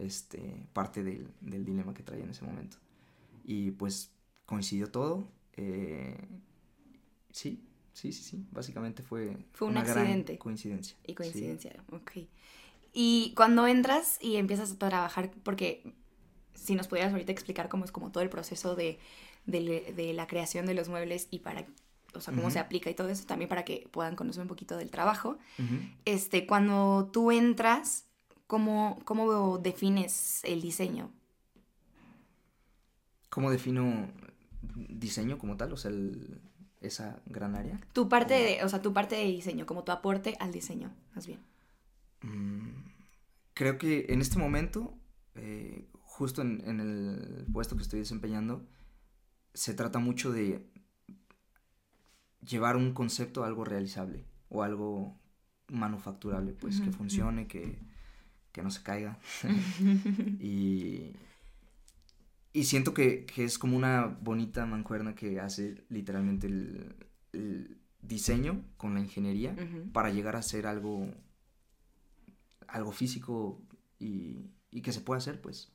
este, 0.01 0.67
parte 0.73 1.03
del, 1.03 1.27
del, 1.41 1.63
dilema 1.65 1.93
que 1.93 2.03
traía 2.03 2.23
en 2.23 2.31
ese 2.31 2.45
momento. 2.45 2.77
Y 3.43 3.71
pues 3.71 4.11
coincidió 4.45 4.89
todo. 4.89 5.27
Eh, 5.53 6.17
sí, 7.31 7.63
sí, 7.93 8.11
sí, 8.11 8.23
sí. 8.23 8.45
Básicamente 8.51 9.03
fue, 9.03 9.37
fue 9.53 9.67
un 9.67 9.73
una 9.73 9.81
accidente. 9.81 10.33
Gran 10.33 10.39
coincidencia. 10.39 10.97
Y 11.05 11.13
coincidencia, 11.13 11.83
ok. 11.91 12.11
Y 12.93 13.33
cuando 13.35 13.67
entras 13.67 14.17
y 14.21 14.35
empiezas 14.35 14.71
a 14.71 14.77
trabajar, 14.77 15.31
porque 15.43 15.93
si 16.53 16.75
nos 16.75 16.87
pudieras 16.87 17.11
ahorita 17.11 17.31
explicar 17.31 17.69
cómo 17.69 17.85
es 17.85 17.91
como 17.91 18.11
todo 18.11 18.23
el 18.23 18.29
proceso 18.29 18.75
de, 18.75 18.99
la 19.45 20.27
creación 20.27 20.65
de 20.65 20.73
los 20.73 20.89
muebles 20.89 21.27
y 21.31 21.39
para, 21.39 21.65
o 22.13 22.21
sea, 22.21 22.33
cómo 22.33 22.51
se 22.51 22.59
aplica 22.59 22.89
y 22.89 22.93
todo 22.93 23.09
eso, 23.09 23.25
también 23.25 23.49
para 23.49 23.65
que 23.65 23.87
puedan 23.91 24.15
conocer 24.15 24.41
un 24.41 24.47
poquito 24.47 24.77
del 24.77 24.91
trabajo. 24.91 25.37
Este, 26.05 26.45
cuando 26.45 27.09
tú 27.11 27.31
entras, 27.31 28.05
¿cómo, 28.47 28.99
¿cómo 29.05 29.57
defines 29.57 30.43
el 30.43 30.61
diseño? 30.61 31.11
¿Cómo 33.29 33.49
defino 33.49 34.09
diseño 34.75 35.37
como 35.37 35.55
tal? 35.57 35.71
O 35.71 35.77
sea, 35.77 35.91
esa 36.81 37.21
gran 37.25 37.55
área. 37.55 37.79
Tu 37.93 38.09
parte, 38.09 38.33
de, 38.33 38.63
o 38.63 38.69
sea, 38.69 38.81
tu 38.81 38.91
parte 38.91 39.15
de 39.15 39.23
diseño, 39.23 39.65
como 39.65 39.83
tu 39.83 39.91
aporte 39.91 40.35
al 40.39 40.51
diseño, 40.51 40.91
más 41.15 41.27
bien. 41.27 41.39
Mm, 42.21 42.91
creo 43.53 43.77
que 43.77 44.07
en 44.09 44.21
este 44.21 44.37
momento, 44.37 44.93
eh, 45.35 45.87
justo 46.11 46.41
en, 46.41 46.61
en, 46.65 46.79
el 46.81 47.45
puesto 47.53 47.77
que 47.77 47.83
estoy 47.83 47.99
desempeñando, 47.99 48.67
se 49.53 49.73
trata 49.73 49.97
mucho 49.97 50.31
de 50.31 50.69
llevar 52.41 52.75
un 52.75 52.93
concepto 52.93 53.43
a 53.43 53.47
algo 53.47 53.63
realizable 53.63 54.25
o 54.49 54.61
algo 54.61 55.17
manufacturable, 55.69 56.51
pues 56.51 56.81
que 56.81 56.91
funcione, 56.91 57.47
que, 57.47 57.79
que, 58.51 58.61
no 58.61 58.71
se 58.71 58.83
caiga. 58.83 59.19
y, 60.39 61.13
y 62.51 62.63
siento 62.65 62.93
que, 62.93 63.25
que, 63.25 63.45
es 63.45 63.57
como 63.57 63.77
una 63.77 64.05
bonita 64.05 64.65
mancuerna 64.65 65.15
que 65.15 65.39
hace 65.39 65.85
literalmente 65.87 66.47
el, 66.47 66.93
el 67.31 67.79
diseño 68.01 68.65
con 68.75 68.95
la 68.95 68.99
ingeniería 68.99 69.55
para 69.93 70.09
llegar 70.09 70.35
a 70.35 70.41
ser 70.41 70.67
algo, 70.67 71.09
algo 72.67 72.91
físico 72.91 73.61
y, 73.97 74.51
y 74.71 74.81
que 74.81 74.91
se 74.91 74.99
pueda 74.99 75.19
hacer, 75.19 75.39
pues. 75.39 75.71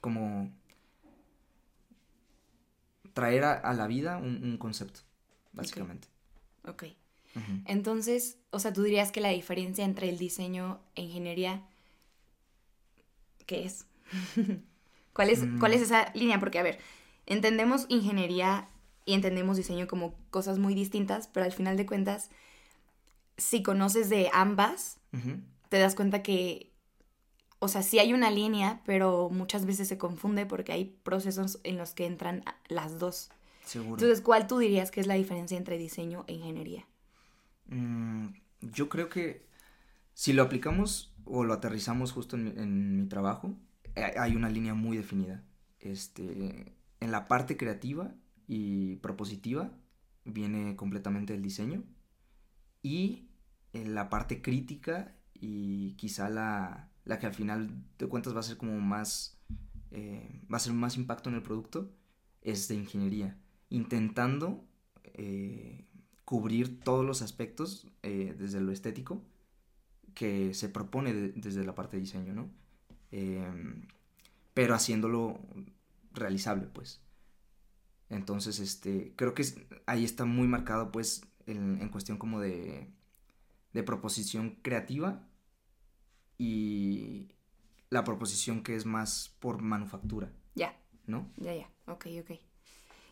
Como 0.00 0.50
traer 3.12 3.44
a, 3.44 3.72
la 3.72 3.86
vida 3.86 4.16
un, 4.16 4.56
concepto, 4.58 5.00
básicamente. 5.52 6.08
Ok. 6.66 6.84
Entonces, 7.66 8.38
o 8.50 8.58
sea, 8.58 8.72
tú 8.72 8.82
dirías 8.82 9.12
que 9.12 9.20
la 9.20 9.30
diferencia 9.30 9.84
entre 9.84 10.08
el 10.08 10.18
diseño 10.18 10.80
e 10.94 11.02
ingeniería, 11.02 11.62
¿qué 13.46 13.64
es? 13.64 13.86
¿Cuál 15.12 15.30
es, 15.30 15.44
¿Cuál 15.58 15.72
es 15.72 15.80
mm. 15.80 15.84
esa 15.84 16.12
línea? 16.14 16.40
Porque, 16.40 16.58
a 16.58 16.62
ver, 16.62 16.78
entendemos 17.26 17.86
ingeniería 17.88 18.68
y 19.04 19.14
entendemos 19.14 19.56
diseño 19.56 19.88
como 19.88 20.14
cosas 20.30 20.58
muy 20.58 20.74
distintas, 20.74 21.28
pero 21.28 21.46
al 21.46 21.52
final 21.52 21.76
de 21.76 21.86
cuentas, 21.86 22.30
si 23.36 23.62
conoces 23.62 24.10
de 24.10 24.30
ambas, 24.32 24.98
te 25.68 25.78
das 25.78 25.94
cuenta 25.94 26.22
que, 26.22 26.67
o 27.60 27.68
sea, 27.68 27.82
sí 27.82 27.98
hay 27.98 28.12
una 28.12 28.30
línea, 28.30 28.82
pero 28.86 29.30
muchas 29.30 29.66
veces 29.66 29.88
se 29.88 29.98
confunde 29.98 30.46
porque 30.46 30.72
hay 30.72 30.96
procesos 31.02 31.60
en 31.64 31.76
los 31.76 31.92
que 31.92 32.06
entran 32.06 32.44
las 32.68 32.98
dos. 32.98 33.30
Seguro. 33.64 33.94
Entonces, 33.94 34.20
¿cuál 34.20 34.46
tú 34.46 34.58
dirías 34.58 34.90
que 34.90 35.00
es 35.00 35.06
la 35.06 35.14
diferencia 35.14 35.58
entre 35.58 35.76
diseño 35.76 36.24
e 36.28 36.34
ingeniería? 36.34 36.86
Mm, 37.66 38.28
yo 38.60 38.88
creo 38.88 39.08
que 39.08 39.46
si 40.14 40.32
lo 40.32 40.42
aplicamos 40.42 41.12
o 41.24 41.44
lo 41.44 41.52
aterrizamos 41.54 42.12
justo 42.12 42.36
en 42.36 42.96
mi, 42.96 43.06
trabajo, 43.08 43.54
eh, 43.94 44.14
hay 44.18 44.36
una 44.36 44.48
línea 44.48 44.74
muy 44.74 44.96
definida. 44.96 45.42
Este, 45.80 46.76
en 47.00 47.10
la 47.10 47.28
parte 47.28 47.56
creativa 47.56 48.14
y 48.46 48.96
propositiva 48.96 49.72
viene 50.24 50.76
completamente 50.76 51.34
el 51.34 51.42
diseño 51.42 51.84
y 52.82 53.28
en 53.72 53.94
la 53.94 54.08
parte 54.08 54.42
crítica 54.42 55.14
y 55.34 55.92
quizá 55.94 56.28
la, 56.30 56.90
la 57.08 57.18
que 57.18 57.26
al 57.26 57.34
final 57.34 57.70
de 57.98 58.06
cuentas 58.06 58.36
va 58.36 58.40
a 58.40 58.44
ser 58.44 58.58
como 58.58 58.78
más 58.78 59.40
eh, 59.90 60.42
va 60.52 60.58
a 60.58 60.60
ser 60.60 60.74
más 60.74 60.96
impacto 60.96 61.30
en 61.30 61.36
el 61.36 61.42
producto 61.42 61.90
es 62.42 62.68
de 62.68 62.74
ingeniería 62.74 63.36
intentando 63.70 64.64
eh, 65.04 65.86
cubrir 66.24 66.80
todos 66.80 67.06
los 67.06 67.22
aspectos 67.22 67.88
eh, 68.02 68.36
desde 68.38 68.60
lo 68.60 68.70
estético 68.72 69.22
que 70.14 70.52
se 70.52 70.68
propone 70.68 71.14
desde 71.14 71.64
la 71.64 71.74
parte 71.74 71.96
de 71.96 72.02
diseño, 72.02 72.34
¿no? 72.34 72.50
Em, 73.12 73.86
pero 74.52 74.74
haciéndolo 74.74 75.40
realizable, 76.12 76.66
pues. 76.66 77.00
Entonces, 78.10 78.58
este, 78.58 79.12
creo 79.16 79.32
que 79.32 79.44
ahí 79.86 80.04
está 80.04 80.24
muy 80.24 80.48
marcado, 80.48 80.90
pues, 80.90 81.22
en, 81.46 81.88
cuestión 81.90 82.18
como 82.18 82.40
de, 82.40 82.90
de 83.72 83.82
proposición 83.84 84.58
creativa 84.62 85.27
y 86.38 87.28
la 87.90 88.04
proposición 88.04 88.62
que 88.62 88.76
es 88.76 88.86
más 88.86 89.34
por 89.40 89.60
manufactura. 89.60 90.30
Ya. 90.54 90.78
¿No? 91.06 91.28
Ya, 91.36 91.54
ya. 91.54 91.70
Ok, 91.86 92.06
ok. 92.20 92.38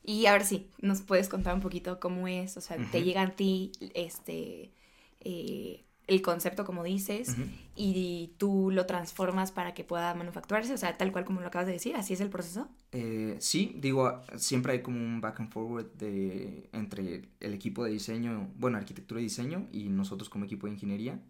Y 0.03 0.27
ahora 0.27 0.45
sí, 0.45 0.71
¿nos 0.79 1.03
puedes 1.03 1.29
contar 1.29 1.55
un 1.55 1.61
poquito 1.61 1.99
cómo 1.99 2.29
es? 2.29 2.57
O 2.57 2.61
sea, 2.61 2.77
te 2.93 3.03
llega 3.03 3.23
a 3.23 3.35
ti 3.35 3.73
este 3.95 4.73
eh, 5.21 5.85
el 6.07 6.23
concepto, 6.23 6.65
como 6.65 6.85
dices, 6.85 7.37
y 7.75 8.35
tú 8.39 8.71
lo 8.71 8.87
transformas 8.87 9.51
para 9.51 9.75
que 9.75 9.83
pueda 9.83 10.15
manufacturarse, 10.15 10.73
o 10.73 10.79
sea, 10.79 10.97
tal 10.97 11.11
cual 11.11 11.25
como 11.25 11.41
lo 11.41 11.49
acabas 11.49 11.67
de 11.67 11.73
decir, 11.73 11.97
¿así 11.97 12.15
es 12.15 12.21
el 12.21 12.31
proceso? 12.31 12.69
Eh, 12.93 13.37
sí, 13.41 13.77
digo, 13.81 14.23
siempre 14.37 14.73
hay 14.73 14.83
como 14.83 14.99
un 14.99 15.21
back 15.21 15.41
and 15.41 15.51
forward 15.51 15.93
de, 15.95 16.69
entre 16.73 17.29
el 17.41 17.55
equipo 17.55 17.85
de 17.85 17.91
diseño, 17.91 18.51
bueno, 18.57 18.79
arquitectura 18.79 19.21
y 19.21 19.25
diseño, 19.25 19.69
y 19.73 19.89
nosotros 19.89 20.29
como 20.29 20.45
equipo 20.45 20.67
de 20.67 20.75
ingeniería, 20.75 21.21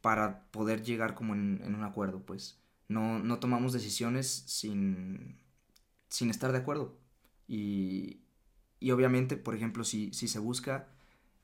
para 0.00 0.44
poder 0.50 0.82
llegar 0.82 1.14
como 1.14 1.34
en, 1.34 1.60
en, 1.64 1.74
un 1.74 1.84
acuerdo, 1.84 2.20
pues. 2.20 2.60
No, 2.88 3.18
no 3.18 3.38
tomamos 3.38 3.72
decisiones 3.72 4.44
sin, 4.46 5.38
sin 6.08 6.28
estar 6.28 6.52
de 6.52 6.58
acuerdo 6.58 6.98
y, 7.46 8.20
y 8.80 8.90
obviamente, 8.90 9.36
por 9.36 9.54
ejemplo, 9.54 9.84
si, 9.84 10.12
si 10.12 10.28
se 10.28 10.38
busca, 10.38 10.88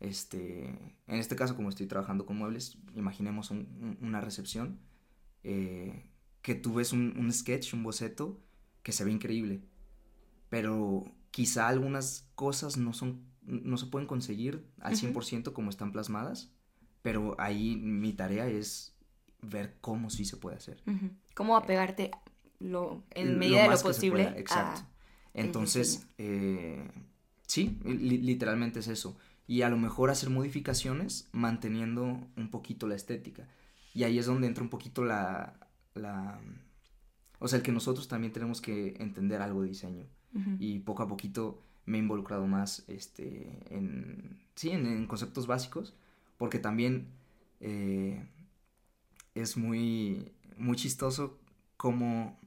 este, 0.01 0.65
en 1.07 1.19
este 1.19 1.37
caso 1.37 1.55
como 1.55 1.69
estoy 1.69 1.87
trabajando 1.87 2.27
con 2.27 2.37
muebles, 2.37 2.79
imaginemos 2.95 3.51
una 3.51 4.21
recepción, 4.21 4.81
eh, 5.45 6.11
que 6.43 6.55
tú 6.55 6.75
ves 6.75 6.93
un, 6.93 7.15
un, 7.19 7.33
sketch, 7.33 7.75
un 7.75 7.83
boceto, 7.83 8.41
que 8.83 8.93
se 8.93 9.05
ve 9.05 9.13
increíble, 9.13 9.63
pero 10.49 11.05
quizá 11.31 11.69
algunas 11.69 12.29
cosas 12.35 12.77
no, 12.77 12.93
son, 12.93 13.25
no 13.43 13.77
se 13.77 13.87
pueden 13.87 14.09
conseguir 14.09 14.67
al 14.81 14.97
100% 14.97 15.53
como 15.53 15.71
están 15.71 15.93
plasmadas, 15.93 16.51
pero 17.03 17.37
ahí 17.39 17.77
mi 17.77 18.13
tarea 18.13 18.47
es 18.47 18.97
ver 19.43 19.77
cómo 19.81 20.11
sí 20.11 20.25
se 20.25 20.37
puede 20.37 20.57
hacer. 20.57 20.83
Cómo 21.35 21.57
apegarte 21.57 22.11
lo, 22.59 23.05
en 23.11 23.39
medida 23.39 23.63
de 23.63 23.69
lo 23.69 23.81
posible. 23.81 24.33
Exacto. 24.37 24.83
Entonces, 25.33 26.07
eh, 26.19 26.91
sí, 27.47 27.79
literalmente 27.85 28.81
es 28.81 28.89
eso. 28.89 29.17
Y 29.51 29.63
a 29.63 29.69
lo 29.69 29.77
mejor 29.77 30.11
hacer 30.11 30.31
modificaciones 30.31 31.29
manteniendo 31.33 32.25
un 32.37 32.51
poquito 32.53 32.87
la 32.87 32.95
estética. 32.95 33.49
Y 33.93 34.05
ahí 34.05 34.17
es 34.17 34.27
donde 34.27 34.47
entra 34.47 34.63
un 34.63 34.71
poquito 34.71 35.03
la, 35.03 35.59
la... 35.95 36.41
O 37.41 37.49
sea, 37.49 37.57
el 37.57 37.65
que 37.65 37.73
nosotros 37.73 38.07
también 38.07 38.33
tenemos 38.33 38.61
que 38.61 38.95
entender 39.01 39.43
algo 39.43 39.63
de 39.63 39.69
diseño. 39.71 40.07
Y 40.61 40.79
poco 40.79 41.03
a 41.03 41.09
poquito 41.09 41.65
me 41.85 41.99
he 41.99 42.01
involucrado 42.01 42.47
más 42.47 42.85
este, 42.87 43.59
en, 43.75 44.39
sí, 44.55 44.71
en, 44.71 45.09
conceptos 45.09 45.49
básicos, 45.49 45.97
porque 46.39 46.61
también 46.61 47.09
eh, 47.59 48.25
es 49.35 49.57
muy, 49.57 50.31
muy 50.59 50.77
chistoso 50.77 51.41
cómo 51.77 52.39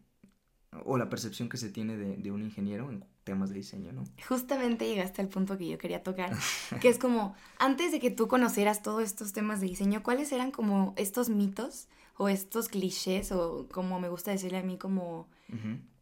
o 0.86 0.98
la 0.98 1.10
percepción 1.10 1.50
que 1.50 1.58
se 1.58 1.70
tiene 1.70 1.98
de, 1.98 2.32
un 2.32 2.44
ingeniero 2.44 2.90
en 2.90 3.04
temas 3.24 3.50
de 3.50 3.56
diseño, 3.56 3.92
¿no? 3.94 4.04
Justamente 4.28 4.88
llegaste 4.88 5.22
al 5.22 5.30
punto 5.30 5.58
que 5.58 5.68
yo 5.68 5.78
quería 5.78 6.04
tocar, 6.04 6.36
que 6.82 6.90
es 6.90 7.00
como, 7.00 7.36
antes 7.58 7.92
de 7.92 8.00
que 8.00 8.12
tú 8.12 8.28
conocieras 8.28 8.82
todos 8.82 9.04
estos 9.04 9.34
temas 9.34 9.62
de 9.62 9.68
diseño, 9.68 10.04
¿cuáles 10.04 10.32
eran 10.32 10.52
como 10.52 10.94
estos 10.98 11.30
mitos 11.30 11.88
o 12.18 12.30
estos 12.30 12.70
clichés 12.70 13.32
o 13.32 13.68
como 13.72 14.00
me 14.00 14.10
gusta 14.10 14.32
decirle 14.32 14.58
a 14.60 14.64
mí 14.64 14.78
como, 14.78 15.28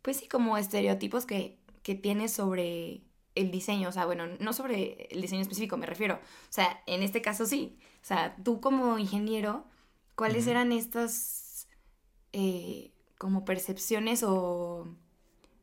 pues 0.01 0.17
sí, 0.17 0.27
como 0.27 0.57
estereotipos 0.57 1.25
que, 1.25 1.59
que 1.83 1.95
tienes 1.95 2.33
sobre 2.33 3.01
el 3.35 3.51
diseño? 3.51 3.89
O 3.89 3.91
sea, 3.91 4.05
bueno, 4.05 4.25
no 4.39 4.53
sobre 4.53 5.07
el 5.11 5.21
diseño 5.21 5.41
específico, 5.41 5.77
me 5.77 5.85
refiero. 5.85 6.15
O 6.15 6.51
sea, 6.53 6.81
en 6.87 7.03
este 7.03 7.21
caso 7.21 7.45
sí. 7.45 7.77
O 8.01 8.05
sea, 8.05 8.35
tú 8.43 8.59
como 8.59 8.97
ingeniero, 8.97 9.65
¿cuáles 10.15 10.47
eran 10.47 10.71
estas... 10.71 11.67
Eh, 12.33 12.91
como 13.21 13.45
percepciones 13.45 14.23
o, 14.23 14.87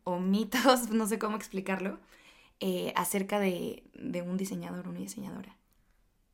o 0.09 0.21
mitos, 0.21 0.89
no 0.91 1.07
sé 1.07 1.19
cómo 1.19 1.37
explicarlo, 1.37 1.99
eh, 2.61 2.93
acerca 2.97 3.39
de, 3.39 3.85
de, 3.95 4.23
un 4.23 4.37
diseñador 4.37 4.87
o 4.87 4.91
una 4.91 5.01
diseñadora. 5.01 5.57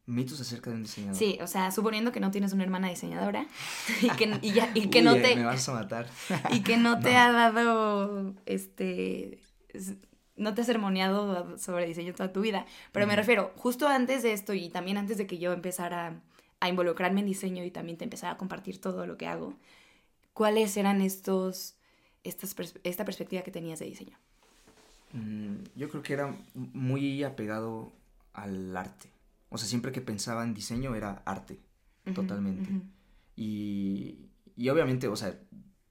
Mitos 0.06 0.40
acerca 0.40 0.70
de 0.70 0.76
un 0.76 0.82
diseñador. 0.82 1.16
Sí, 1.16 1.38
o 1.40 1.46
sea, 1.46 1.70
suponiendo 1.70 2.12
que 2.12 2.20
no 2.20 2.30
tienes 2.30 2.52
una 2.52 2.62
hermana 2.62 2.88
diseñadora 2.88 3.46
y 4.02 4.10
que, 4.10 4.38
y 4.42 4.52
ya, 4.52 4.70
y 4.74 4.88
que 4.90 5.02
no 5.02 5.14
te... 5.14 5.34
Me 5.36 5.44
vas 5.44 5.68
a 5.68 5.74
matar. 5.74 6.06
y 6.50 6.60
que 6.60 6.76
no 6.76 7.00
te 7.00 7.16
ha 7.16 7.32
dado, 7.32 8.34
este, 8.46 9.40
no 10.36 10.54
te 10.54 10.62
ha 10.62 10.64
sermoneado 10.64 11.58
sobre 11.58 11.86
diseño 11.86 12.14
toda 12.14 12.32
tu 12.32 12.40
vida. 12.40 12.66
Pero 12.92 13.06
me 13.06 13.16
refiero, 13.16 13.52
justo 13.56 13.88
antes 13.88 14.22
de 14.22 14.32
esto 14.32 14.54
y 14.54 14.68
también 14.68 14.98
antes 14.98 15.18
de 15.18 15.26
que 15.26 15.38
yo 15.38 15.52
empezara 15.52 16.20
a 16.60 16.68
involucrarme 16.68 17.20
en 17.20 17.26
diseño 17.26 17.64
y 17.64 17.70
también 17.70 17.98
te 17.98 18.04
empezara 18.04 18.34
a 18.34 18.36
compartir 18.36 18.80
todo 18.80 19.06
lo 19.06 19.16
que 19.16 19.26
hago, 19.26 19.54
¿cuáles 20.32 20.76
eran 20.76 21.00
estos, 21.00 21.76
esta 22.24 23.04
perspectiva 23.04 23.42
que 23.42 23.50
tenías 23.50 23.78
de 23.78 23.86
diseño? 23.86 24.18
Mm, 25.12 25.58
yo 25.76 25.88
creo 25.88 26.02
que 26.02 26.12
era 26.12 26.36
muy 26.54 27.22
apegado 27.22 27.92
al 28.32 28.76
arte. 28.76 29.08
O 29.48 29.58
sea, 29.58 29.68
siempre 29.68 29.92
que 29.92 30.00
pensaba 30.00 30.42
en 30.42 30.54
diseño 30.54 30.94
era 30.94 31.22
arte, 31.24 31.60
totalmente. 32.14 32.68
y, 33.36 34.28
y, 34.56 34.68
obviamente, 34.68 35.06
o 35.06 35.14
sea, 35.14 35.38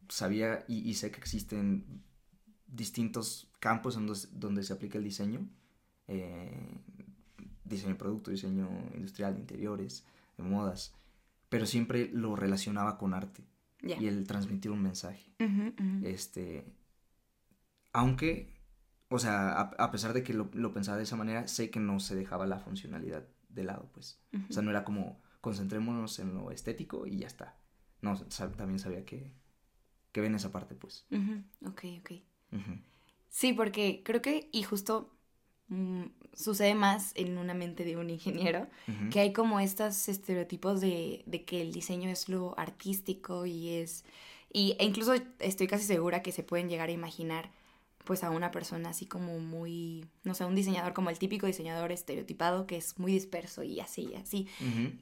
sabía 0.10 0.66
y, 0.68 0.94
sé 0.96 1.12
que 1.12 1.20
existen 1.20 2.04
distintos 2.68 3.50
campos 3.60 3.96
donde, 3.96 4.13
donde 4.34 4.63
se 4.63 4.74
aplica 4.74 4.98
el 4.98 5.06
diseño. 5.06 5.48
Eh, 6.08 6.82
diseño 7.63 7.94
de 7.94 8.00
producto, 8.00 8.32
diseño 8.32 8.70
industrial, 8.94 9.36
de 9.36 9.40
interiores, 9.40 10.06
de 10.38 10.44
modas. 10.44 10.94
Pero 11.48 11.66
siempre 11.66 12.10
lo 12.12 12.36
relacionaba 12.36 12.98
con 12.98 13.13
arte. 13.13 13.44
Y 13.84 14.08
el 14.08 14.25
transmitir 14.25 14.72
un 14.72 14.82
mensaje. 14.82 15.36
Este. 16.04 16.66
Aunque, 17.92 18.56
o 19.10 19.20
sea, 19.20 19.60
a, 19.60 19.92
pesar 19.92 20.13
de 20.13 20.24
que 20.24 20.34
lo, 20.34 20.50
lo, 20.54 20.74
pensaba 20.74 20.98
de 20.98 21.04
esa 21.04 21.16
manera, 21.16 21.48
sé 21.48 21.70
que 21.70 21.80
no 21.80 22.00
se 22.00 22.16
dejaba 22.16 22.48
la 22.48 22.60
funcionalidad 22.60 23.28
de 23.50 23.63
lado, 23.63 23.90
pues. 23.94 24.20
O 24.50 24.54
sea, 24.54 24.63
no 24.63 24.72
era 24.72 24.84
como 24.84 25.22
concentrémonos 25.42 26.20
en 26.20 26.34
lo 26.34 26.52
estético 26.52 27.06
y 27.06 27.18
ya 27.18 27.28
está. 27.28 27.58
No, 28.02 28.16
también 28.58 28.80
sabía 28.80 29.06
que, 29.06 29.34
que 30.12 30.22
ven 30.22 30.36
esa 30.36 30.52
parte, 30.52 30.75
pues. 30.75 31.06
Ok, 31.66 31.84
ok. 32.00 32.12
Sí, 33.30 33.54
porque 33.54 34.02
creo 34.06 34.22
que, 34.22 34.50
y 34.52 34.63
justo 34.63 35.18
mm, 35.67 36.03
sucede 36.34 36.75
más 36.75 37.12
en 37.15 37.38
una 37.38 37.53
mente 37.53 37.84
de 37.84 37.98
un 37.98 38.10
ingeniero, 38.10 38.67
que 39.12 39.20
hay 39.20 39.34
como 39.34 39.60
estos 39.60 40.10
estereotipos 40.10 40.82
de, 40.82 41.24
de, 41.25 41.43
que 41.43 41.62
el 41.62 41.72
diseño 41.72 42.10
es 42.10 42.29
lo 42.29 42.58
artístico 42.58 43.46
y 43.46 43.70
es... 43.70 44.03
Y, 44.51 44.75
e 44.77 44.86
incluso 44.86 45.15
estoy 45.39 45.67
casi 45.67 45.84
segura 45.86 46.22
que 46.22 46.32
se 46.32 46.43
pueden 46.43 46.70
llegar 46.70 46.89
a 46.89 46.91
imaginar 46.91 47.50
pues 48.03 48.24
a 48.24 48.29
una 48.29 48.51
persona 48.51 48.89
así 48.89 49.05
como 49.05 49.39
muy, 49.39 50.05
no 50.24 50.34
sé, 50.34 50.46
un 50.46 50.55
diseñador 50.55 50.93
como 50.93 51.10
el 51.10 51.17
típico 51.17 51.48
diseñador 51.48 51.91
estereotipado 51.91 52.67
que 52.67 52.77
es 52.77 53.00
muy 53.00 53.13
disperso 53.13 53.63
y 53.63 53.79
así, 53.79 54.10
y 54.12 54.15
así. 54.15 54.48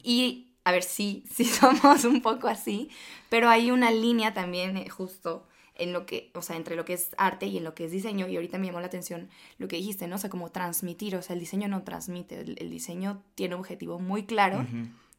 Y 0.04 0.52
a 0.64 0.72
ver, 0.72 0.84
sí, 0.84 1.24
sí 1.34 1.46
somos 1.46 2.06
un 2.06 2.22
poco 2.22 2.48
así, 2.48 2.90
pero 3.30 3.50
hay 3.50 3.72
una 3.72 3.92
línea 3.92 4.34
también 4.34 4.78
eh, 4.78 4.90
justo 4.90 5.48
en 5.76 5.94
lo 5.94 6.06
que, 6.06 6.32
o 6.36 6.42
sea, 6.42 6.56
entre 6.58 6.76
lo 6.76 6.86
que 6.86 6.94
es 6.94 7.12
arte 7.18 7.48
y 7.48 7.58
en 7.58 7.64
lo 7.64 7.74
que 7.74 7.86
es 7.86 7.92
diseño, 7.92 8.28
y 8.28 8.36
ahorita 8.36 8.58
me 8.58 8.68
llamó 8.68 8.80
la 8.80 8.88
atención 8.88 9.30
lo 9.58 9.68
que 9.68 9.78
dijiste, 9.78 10.08
¿no? 10.08 10.18
O 10.18 10.20
sea, 10.20 10.30
como 10.30 10.52
transmitir, 10.52 11.16
o 11.16 11.22
sea, 11.22 11.34
el 11.34 11.40
diseño 11.40 11.68
no 11.68 11.84
transmite, 11.84 12.42
el, 12.42 12.70
diseño 12.70 13.24
tiene 13.36 13.56
un 13.56 13.62
objetivo 13.62 14.00
muy 14.00 14.26
claro 14.26 14.66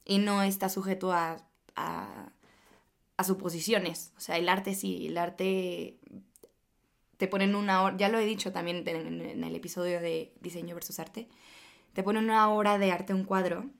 y 0.04 0.18
no 0.18 0.42
está 0.42 0.68
sujeto 0.68 1.12
a, 1.12 1.44
a, 1.74 2.30
a, 3.16 3.24
suposiciones, 3.24 4.12
o 4.16 4.20
sea, 4.20 4.36
el 4.36 4.48
arte 4.48 4.74
sí, 4.74 5.06
el 5.06 5.18
arte 5.18 5.98
te 7.16 7.28
ponen 7.28 7.54
una 7.54 7.82
hora, 7.82 7.96
ya 7.96 8.08
lo 8.08 8.18
he 8.18 8.26
dicho 8.26 8.52
también 8.52 8.86
en, 8.86 9.20
en 9.20 9.44
el 9.44 9.54
episodio 9.54 10.00
de 10.00 10.32
diseño 10.40 10.74
versus 10.74 10.98
arte, 10.98 11.28
te 11.92 12.02
ponen 12.02 12.24
una 12.24 12.48
hora 12.48 12.78
de 12.78 12.90
arte 12.90 13.14
un 13.14 13.24
cuadro 13.24 13.70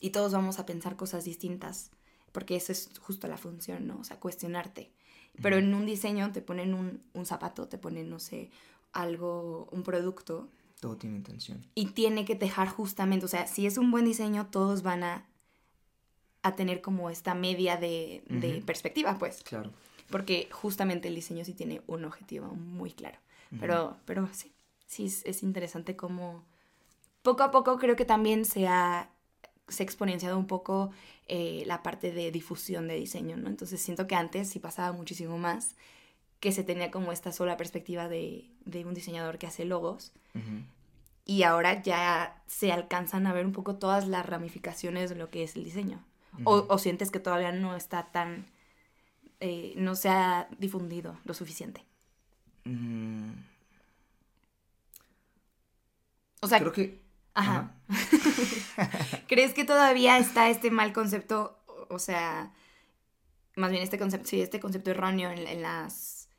y 0.00 0.10
todos 0.10 0.32
vamos 0.32 0.58
a 0.58 0.66
pensar 0.66 0.96
cosas 0.96 1.24
distintas, 1.24 1.90
porque 2.32 2.56
eso 2.56 2.72
es 2.72 2.90
justo 3.00 3.28
la 3.28 3.38
función, 3.38 3.86
¿no? 3.86 3.98
O 3.98 4.04
sea, 4.04 4.20
cuestionarte. 4.20 4.92
Pero 5.42 5.56
en 5.56 5.74
un 5.74 5.86
diseño 5.86 6.32
te 6.32 6.40
ponen 6.40 6.74
un, 6.74 7.02
un, 7.12 7.26
zapato, 7.26 7.68
te 7.68 7.78
ponen, 7.78 8.08
no 8.08 8.18
sé, 8.18 8.50
algo, 8.92 9.68
un 9.70 9.82
producto. 9.82 10.48
Todo 10.80 10.96
tiene 10.96 11.16
intención. 11.16 11.66
Y 11.74 11.86
tiene 11.86 12.24
que 12.24 12.34
dejar 12.34 12.68
justamente, 12.68 13.26
o 13.26 13.28
sea, 13.28 13.46
si 13.46 13.66
es 13.66 13.78
un 13.78 13.90
buen 13.90 14.04
diseño, 14.04 14.46
todos 14.50 14.82
van 14.82 15.02
a, 15.02 15.26
a 16.42 16.56
tener 16.56 16.80
como 16.80 17.10
esta 17.10 17.34
media 17.34 17.76
de, 17.76 18.22
de 18.28 18.62
perspectiva, 18.64 19.18
pues. 19.18 19.42
Claro. 19.42 19.70
Porque 20.10 20.48
justamente 20.52 21.08
el 21.08 21.14
diseño 21.14 21.44
sí 21.44 21.52
tiene 21.52 21.82
un 21.86 22.04
objetivo 22.04 22.48
muy 22.54 22.92
claro. 22.92 23.18
Pero, 23.60 23.96
pero 24.04 24.28
sí, 24.32 24.52
sí 24.86 25.06
es, 25.06 25.24
es 25.24 25.42
interesante 25.42 25.96
como 25.96 26.44
poco 27.22 27.42
a 27.42 27.50
poco 27.50 27.78
creo 27.78 27.96
que 27.96 28.04
también 28.04 28.44
se 28.44 28.68
ha 28.68 29.10
se 29.68 29.82
ha 29.82 29.84
exponenciado 29.84 30.38
un 30.38 30.46
poco 30.46 30.90
eh, 31.28 31.64
la 31.66 31.82
parte 31.82 32.12
de 32.12 32.30
difusión 32.30 32.88
de 32.88 32.94
diseño, 32.94 33.36
¿no? 33.36 33.48
Entonces 33.48 33.80
siento 33.80 34.06
que 34.06 34.14
antes 34.14 34.48
sí 34.48 34.58
pasaba 34.58 34.92
muchísimo 34.92 35.38
más, 35.38 35.74
que 36.40 36.52
se 36.52 36.64
tenía 36.64 36.90
como 36.90 37.12
esta 37.12 37.32
sola 37.32 37.56
perspectiva 37.56 38.08
de, 38.08 38.48
un 38.84 38.94
diseñador 38.94 39.38
que 39.38 39.46
hace 39.46 39.64
logos. 39.64 40.12
Y 41.24 41.42
ahora 41.42 41.82
ya 41.82 42.42
se 42.46 42.70
alcanzan 42.70 43.26
a 43.26 43.32
ver 43.32 43.46
un 43.46 43.52
poco 43.52 43.76
todas 43.76 44.06
las 44.06 44.26
ramificaciones 44.26 45.10
de 45.10 45.16
lo 45.16 45.30
que 45.30 45.42
es 45.42 45.56
el 45.56 45.64
diseño. 45.64 46.04
o, 46.44 46.78
sientes 46.78 47.10
que 47.10 47.18
todavía 47.18 47.52
no 47.52 47.74
está 47.74 48.12
tan... 48.12 48.46
Eh, 49.40 49.74
no 49.76 49.94
se 49.94 50.08
ha 50.08 50.48
difundido 50.58 51.18
lo 51.24 51.34
suficiente. 51.34 51.84
Mm. 52.64 53.32
O 56.40 56.48
sea, 56.48 56.60
creo 56.60 56.72
que 56.72 57.05
Ajá. 57.36 57.74
¿Crees 59.28 59.52
que 59.52 59.64
todavía 59.64 60.18
está 60.18 60.48
este 60.48 60.70
mal 60.70 60.94
concepto, 60.94 61.62
o 61.90 61.98
sea, 61.98 62.54
más 63.56 63.70
bien 63.70 63.82
este 63.82 63.98
concepto, 63.98 64.26
sí, 64.26 64.40
este 64.40 64.58
concepto 64.58 64.90
erróneo 64.90 65.30
en, 65.30 65.62
las 65.62 66.30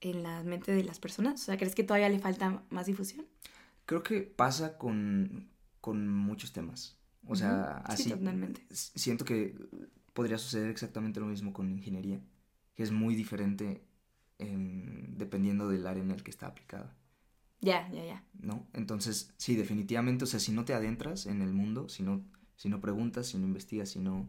en 0.00 0.22
la 0.22 0.42
mente 0.42 0.72
de 0.72 0.82
las 0.84 0.98
personas? 0.98 1.42
O 1.42 1.44
sea, 1.44 1.58
¿crees 1.58 1.74
que 1.74 1.84
todavía 1.84 2.08
le 2.08 2.18
falta 2.18 2.62
más 2.70 2.86
difusión? 2.86 3.26
Creo 3.84 4.02
que 4.02 4.22
pasa 4.22 4.78
con, 4.78 5.50
con 5.82 6.08
muchos 6.08 6.52
temas. 6.52 6.96
O 7.26 7.36
sea, 7.36 7.82
así. 7.84 8.04
Sí, 8.04 8.10
totalmente. 8.10 8.66
Siento 8.70 9.26
que 9.26 9.54
podría 10.14 10.38
suceder 10.38 10.70
exactamente 10.70 11.20
lo 11.20 11.26
mismo 11.26 11.52
con 11.52 11.70
ingeniería, 11.70 12.20
que 12.74 12.82
es 12.82 12.90
muy 12.90 13.14
diferente 13.14 13.84
dependiendo 14.38 15.68
del 15.68 15.86
área 15.86 16.02
en 16.02 16.10
el 16.10 16.22
que 16.22 16.30
está 16.30 16.46
aplicada. 16.46 16.96
Ya, 17.60 17.88
ya, 17.90 18.04
ya. 18.04 18.24
¿No? 18.40 18.66
Entonces, 18.72 19.32
sí, 19.36 19.56
definitivamente, 19.56 20.24
o 20.24 20.26
sea, 20.26 20.40
si 20.40 20.52
no 20.52 20.64
te 20.64 20.74
adentras 20.74 21.26
en 21.26 21.42
el 21.42 21.52
mundo, 21.52 21.88
si 21.88 22.02
no, 22.02 22.24
si 22.56 22.68
no 22.68 22.80
preguntas, 22.80 23.26
si 23.26 23.38
no 23.38 23.46
investigas, 23.46 23.90
si 23.90 23.98
no 23.98 24.28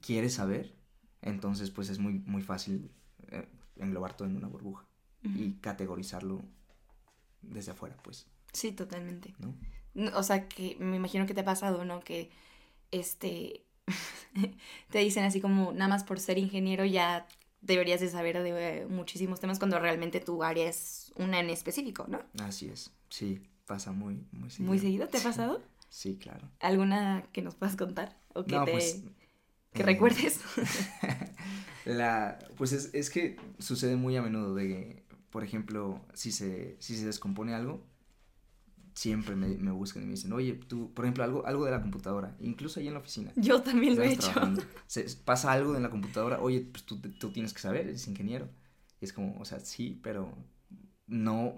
quieres 0.00 0.34
saber, 0.34 0.76
entonces 1.22 1.70
pues 1.70 1.88
es 1.88 1.98
muy, 1.98 2.18
muy 2.26 2.42
fácil 2.42 2.90
eh, 3.28 3.48
englobar 3.76 4.16
todo 4.16 4.28
en 4.28 4.36
una 4.36 4.48
burbuja 4.48 4.86
y 5.22 5.54
categorizarlo 5.54 6.42
desde 7.40 7.72
afuera, 7.72 7.96
pues. 8.02 8.26
Sí, 8.52 8.72
totalmente. 8.72 9.34
¿No? 9.38 9.54
O 10.16 10.22
sea, 10.22 10.48
que 10.48 10.76
me 10.80 10.96
imagino 10.96 11.26
que 11.26 11.34
te 11.34 11.40
ha 11.40 11.44
pasado, 11.44 11.84
¿no? 11.84 12.00
Que 12.00 12.30
este 12.90 13.64
te 14.90 14.98
dicen 14.98 15.24
así 15.24 15.40
como 15.40 15.72
nada 15.72 15.88
más 15.88 16.04
por 16.04 16.20
ser 16.20 16.38
ingeniero 16.38 16.84
ya 16.84 17.26
deberías 17.62 18.00
de 18.00 18.08
saber 18.08 18.42
de 18.42 18.86
muchísimos 18.88 19.40
temas 19.40 19.58
cuando 19.58 19.78
realmente 19.78 20.20
tu 20.20 20.42
área 20.42 20.68
es 20.68 21.12
una 21.16 21.40
en 21.40 21.48
específico, 21.48 22.06
¿no? 22.08 22.20
Así 22.44 22.68
es, 22.68 22.92
sí, 23.08 23.40
pasa 23.66 23.92
muy, 23.92 24.26
muy 24.32 24.50
seguido. 24.50 24.68
¿Muy 24.68 24.78
seguido? 24.78 25.08
¿Te 25.08 25.18
ha 25.18 25.22
pasado? 25.22 25.62
Sí, 25.88 26.16
claro. 26.16 26.48
¿Alguna 26.60 27.24
que 27.32 27.42
nos 27.42 27.54
puedas 27.54 27.76
contar? 27.76 28.16
¿O 28.34 28.44
que 28.44 28.58
te... 28.64 28.72
Pues, 28.72 29.02
que 29.72 29.82
recuerdes? 29.84 30.40
la, 31.86 32.38
pues 32.56 32.72
es, 32.72 32.90
es, 32.92 33.08
que 33.08 33.36
sucede 33.58 33.96
muy 33.96 34.16
a 34.16 34.22
menudo 34.22 34.54
de 34.54 34.68
que, 34.68 35.02
por 35.30 35.44
ejemplo, 35.44 36.00
si 36.12 36.30
se, 36.30 36.76
si 36.78 36.96
se 36.96 37.06
descompone 37.06 37.54
algo, 37.54 37.82
siempre 38.94 39.36
me, 39.36 39.48
me, 39.48 39.70
buscan 39.70 40.02
y 40.02 40.06
me 40.06 40.12
dicen, 40.12 40.32
oye, 40.32 40.54
tú, 40.54 40.92
por 40.92 41.04
ejemplo, 41.04 41.24
algo, 41.24 41.46
algo 41.46 41.64
de 41.64 41.70
la 41.70 41.80
computadora, 41.80 42.36
incluso 42.40 42.80
ahí 42.80 42.88
en 42.88 42.94
la 42.94 43.00
oficina. 43.00 43.32
Yo 43.36 43.62
también 43.62 43.96
lo 43.96 44.02
he 44.02 44.12
hecho. 44.12 44.32
Se, 44.86 45.04
pasa 45.24 45.52
algo 45.52 45.76
en 45.76 45.82
la 45.82 45.90
computadora, 45.90 46.40
oye, 46.40 46.60
pues 46.60 46.84
tú, 46.84 47.00
tú, 47.00 47.32
tienes 47.32 47.52
que 47.52 47.60
saber, 47.60 47.88
eres 47.88 48.06
ingeniero. 48.06 48.48
Y 49.00 49.04
es 49.04 49.12
como, 49.12 49.38
o 49.40 49.44
sea, 49.44 49.60
sí, 49.60 49.98
pero 50.02 50.32
no, 51.06 51.56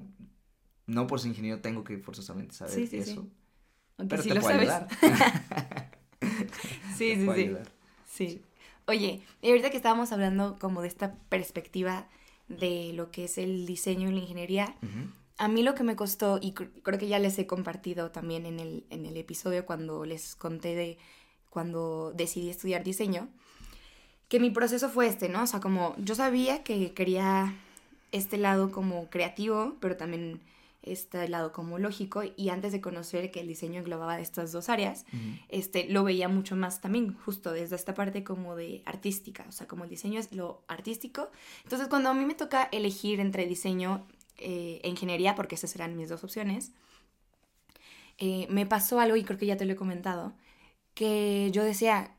no 0.86 1.06
por 1.06 1.20
ser 1.20 1.30
ingeniero 1.30 1.60
tengo 1.60 1.84
que 1.84 1.98
forzosamente 1.98 2.54
saber 2.54 2.74
sí, 2.74 2.86
sí, 2.86 2.96
eso. 2.98 3.22
Sí. 3.22 4.06
pero 4.08 4.22
te 4.22 4.34
lo 4.34 4.40
puedo 4.40 4.58
ayudar. 4.58 4.88
sí, 6.96 7.16
sí, 7.16 7.28
sí. 7.34 7.50
Sí. 8.06 8.42
Oye, 8.86 9.22
y 9.42 9.48
ahorita 9.48 9.70
que 9.70 9.76
estábamos 9.76 10.12
hablando 10.12 10.58
como 10.58 10.82
de 10.82 10.88
esta 10.88 11.14
perspectiva 11.28 12.06
de 12.48 12.92
lo 12.94 13.10
que 13.10 13.24
es 13.24 13.38
el 13.38 13.66
diseño 13.66 14.08
y 14.10 14.12
la 14.12 14.20
ingeniería, 14.20 14.74
a 15.36 15.48
mí 15.48 15.62
lo 15.62 15.74
que 15.74 15.82
me 15.82 15.96
costó, 15.96 16.38
y 16.40 16.52
creo 16.52 16.98
que 16.98 17.08
ya 17.08 17.18
les 17.18 17.38
he 17.38 17.46
compartido 17.46 18.10
también 18.10 18.46
en 18.46 18.60
el, 18.60 18.84
en 18.90 19.06
el 19.06 19.16
episodio 19.16 19.66
cuando 19.66 20.04
les 20.04 20.36
conté 20.36 20.74
de 20.74 20.98
cuando 21.50 22.12
decidí 22.14 22.50
estudiar 22.50 22.84
diseño, 22.84 23.28
que 24.28 24.40
mi 24.40 24.50
proceso 24.50 24.88
fue 24.88 25.06
este, 25.06 25.28
¿no? 25.28 25.42
O 25.42 25.46
sea, 25.46 25.60
como 25.60 25.94
yo 25.98 26.14
sabía 26.14 26.62
que 26.64 26.92
quería 26.92 27.54
este 28.10 28.38
lado 28.38 28.70
como 28.70 29.08
creativo, 29.10 29.76
pero 29.80 29.96
también 29.96 30.40
este 30.82 31.28
lado 31.28 31.52
como 31.52 31.78
lógico, 31.78 32.22
y 32.36 32.50
antes 32.50 32.72
de 32.72 32.80
conocer 32.80 33.30
que 33.30 33.40
el 33.40 33.48
diseño 33.48 33.80
englobaba 33.80 34.20
estas 34.20 34.52
dos 34.52 34.68
áreas, 34.68 35.06
este, 35.48 35.88
lo 35.88 36.04
veía 36.04 36.28
mucho 36.28 36.56
más 36.56 36.80
también, 36.80 37.16
justo 37.24 37.52
desde 37.52 37.76
esta 37.76 37.94
parte 37.94 38.22
como 38.22 38.54
de 38.54 38.82
artística, 38.84 39.46
o 39.48 39.52
sea, 39.52 39.66
como 39.66 39.84
el 39.84 39.90
diseño 39.90 40.20
es 40.20 40.32
lo 40.32 40.62
artístico. 40.68 41.30
Entonces, 41.62 41.88
cuando 41.88 42.10
a 42.10 42.14
mí 42.14 42.26
me 42.26 42.34
toca 42.34 42.68
elegir 42.70 43.20
entre 43.20 43.46
diseño 43.46 44.06
eh, 44.38 44.80
e 44.82 44.88
ingeniería, 44.88 45.34
porque 45.34 45.54
esas 45.54 45.74
eran 45.74 45.96
mis 45.96 46.08
dos 46.08 46.24
opciones, 46.24 46.72
eh, 48.18 48.46
me 48.50 48.66
pasó 48.66 49.00
algo, 49.00 49.16
y 49.16 49.24
creo 49.24 49.38
que 49.38 49.46
ya 49.46 49.56
te 49.56 49.64
lo 49.64 49.72
he 49.72 49.76
comentado, 49.76 50.34
que 50.94 51.50
yo 51.52 51.64
decía, 51.64 52.16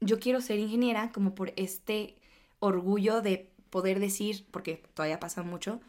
yo 0.00 0.18
quiero 0.18 0.40
ser 0.40 0.58
ingeniera 0.58 1.10
como 1.12 1.34
por 1.34 1.52
este 1.56 2.16
orgullo 2.60 3.22
de 3.22 3.50
poder 3.70 4.00
decir, 4.00 4.46
porque 4.50 4.82
todavía 4.94 5.20
pasa 5.20 5.42
mucho, 5.42 5.80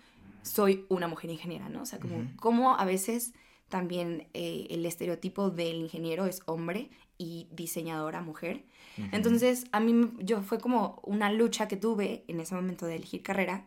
soy 0.42 0.86
una 0.90 1.08
mujer 1.08 1.30
ingeniera, 1.30 1.70
¿no? 1.70 1.82
O 1.82 1.86
sea, 1.86 2.00
como, 2.00 2.26
como 2.38 2.78
a 2.78 2.86
veces 2.86 3.34
también 3.68 4.28
eh, 4.34 4.68
el 4.70 4.86
estereotipo 4.86 5.50
del 5.50 5.78
ingeniero 5.78 6.26
es 6.26 6.42
hombre 6.46 6.90
y 7.18 7.48
diseñadora 7.52 8.22
mujer. 8.22 8.66
Entonces, 9.12 9.66
a 9.72 9.80
mí 9.80 10.12
yo 10.20 10.42
fue 10.42 10.60
como 10.60 11.00
una 11.04 11.32
lucha 11.32 11.70
que 11.70 11.78
tuve 11.78 12.26
en 12.28 12.42
ese 12.42 12.56
momento 12.56 12.86
de 12.86 12.96
elegir 12.96 13.24
carrera, 13.24 13.66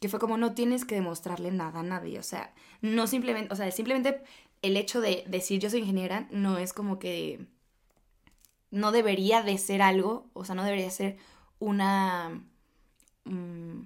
que 0.00 0.08
fue 0.08 0.20
como 0.20 0.36
no 0.36 0.54
tienes 0.54 0.84
que 0.84 0.94
demostrarle 0.94 1.50
nada 1.50 1.80
a 1.80 1.82
nadie, 1.82 2.18
o 2.18 2.22
sea, 2.22 2.54
no 2.80 3.06
simplemente, 3.06 3.52
o 3.52 3.56
sea, 3.56 3.70
simplemente 3.70 4.22
el 4.62 4.76
hecho 4.76 5.00
de 5.00 5.24
decir 5.28 5.60
yo 5.60 5.70
soy 5.70 5.80
ingeniera 5.80 6.28
no 6.30 6.58
es 6.58 6.72
como 6.72 6.98
que 6.98 7.46
no 8.70 8.92
debería 8.92 9.42
de 9.42 9.56
ser 9.58 9.82
algo, 9.82 10.28
o 10.34 10.44
sea, 10.44 10.54
no 10.54 10.64
debería 10.64 10.90
ser 10.90 11.16
una, 11.58 12.42
mm, 13.24 13.80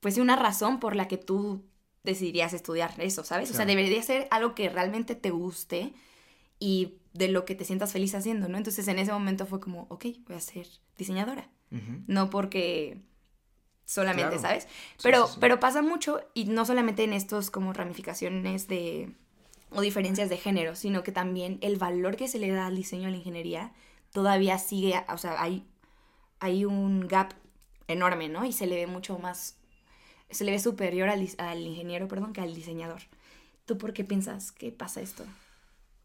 pues 0.00 0.18
una 0.18 0.36
razón 0.36 0.80
por 0.80 0.96
la 0.96 1.08
que 1.08 1.18
tú 1.18 1.64
decidirías 2.02 2.52
estudiar 2.52 2.94
eso, 2.98 3.24
¿sabes? 3.24 3.50
O 3.50 3.54
sea, 3.54 3.66
debería 3.66 4.02
ser 4.02 4.28
algo 4.30 4.54
que 4.54 4.68
realmente 4.68 5.14
te 5.14 5.30
guste 5.30 5.92
y 6.58 6.94
de 7.12 7.28
lo 7.28 7.44
que 7.44 7.54
te 7.54 7.64
sientas 7.64 7.92
feliz 7.92 8.14
haciendo, 8.14 8.48
¿no? 8.48 8.56
Entonces 8.56 8.88
en 8.88 8.98
ese 8.98 9.12
momento 9.12 9.44
fue 9.46 9.60
como, 9.60 9.86
ok, 9.90 10.06
voy 10.26 10.36
a 10.36 10.40
ser 10.40 10.66
diseñadora. 10.96 11.50
No 12.06 12.30
porque 12.30 13.02
solamente, 13.88 14.38
¿sabes? 14.38 14.68
Pero, 15.02 15.30
pero 15.40 15.58
pasa 15.60 15.80
mucho 15.80 16.20
y 16.34 16.44
no 16.44 16.66
solamente 16.66 17.04
en 17.04 17.14
estos 17.14 17.50
como 17.50 17.72
ramificaciones 17.72 18.68
de 18.68 19.14
o 19.70 19.80
diferencias 19.80 20.28
de 20.28 20.36
género, 20.36 20.76
sino 20.76 21.02
que 21.02 21.10
también 21.10 21.58
el 21.62 21.76
valor 21.76 22.16
que 22.16 22.28
se 22.28 22.38
le 22.38 22.50
da 22.50 22.66
al 22.66 22.76
diseño 22.76 23.08
a 23.08 23.10
la 23.10 23.16
ingeniería 23.16 23.72
todavía 24.12 24.58
sigue, 24.58 25.02
o 25.08 25.16
sea, 25.16 25.42
hay, 25.42 25.66
hay 26.38 26.66
un 26.66 27.08
gap 27.08 27.32
enorme, 27.86 28.28
¿no? 28.28 28.44
Y 28.44 28.52
se 28.52 28.66
le 28.66 28.76
ve 28.76 28.86
mucho 28.86 29.18
más, 29.18 29.56
se 30.30 30.44
le 30.44 30.52
ve 30.52 30.58
superior 30.58 31.08
al, 31.08 31.26
al 31.38 31.60
ingeniero, 31.60 32.08
perdón, 32.08 32.34
que 32.34 32.42
al 32.42 32.54
diseñador. 32.54 33.00
¿Tú 33.64 33.78
por 33.78 33.94
qué 33.94 34.04
piensas 34.04 34.52
que 34.52 34.70
pasa 34.70 35.00
esto? 35.00 35.24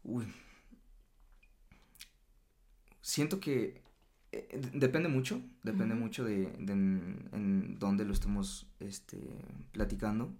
Uy, 0.04 0.26
siento 3.02 3.40
que 3.40 3.83
depende 4.72 5.08
mucho, 5.08 5.42
depende 5.62 5.94
mucho 5.94 6.24
de, 6.24 6.44
en, 6.44 7.76
dónde 7.78 8.04
lo 8.04 8.12
estemos 8.12 8.66
este, 8.80 9.18
platicando. 9.72 10.32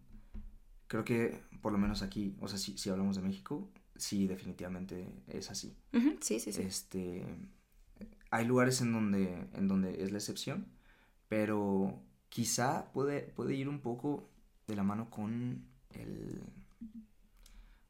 Creo 0.87 1.05
que 1.05 1.41
por 1.61 1.73
lo 1.73 1.79
menos 1.79 2.03
aquí, 2.03 2.37
o 2.41 2.49
sea, 2.49 2.59
si, 2.59 2.77
si 2.79 2.91
hablamos 2.91 3.17
de 3.17 3.23
México, 3.23 3.71
sí, 3.97 4.27
definitivamente 4.27 5.07
es 5.29 5.51
así. 5.51 5.77
Sí, 6.21 6.41
sí, 6.41 6.53
sí. 6.53 6.63
Este, 6.63 7.25
hay 8.31 8.47
lugares 8.47 8.81
en 8.81 8.93
donde, 8.93 9.49
en 9.55 9.69
donde 9.69 10.03
es 10.03 10.13
la 10.13 10.19
excepción, 10.19 10.67
pero 11.29 12.03
quizá 12.29 12.93
puede, 12.93 13.23
puede 13.23 13.55
ir 13.55 13.69
un 13.69 13.81
poco 13.81 14.29
de 14.67 14.77
la 14.77 14.83
mano 14.83 15.11
con 15.11 15.65
el... 15.91 16.43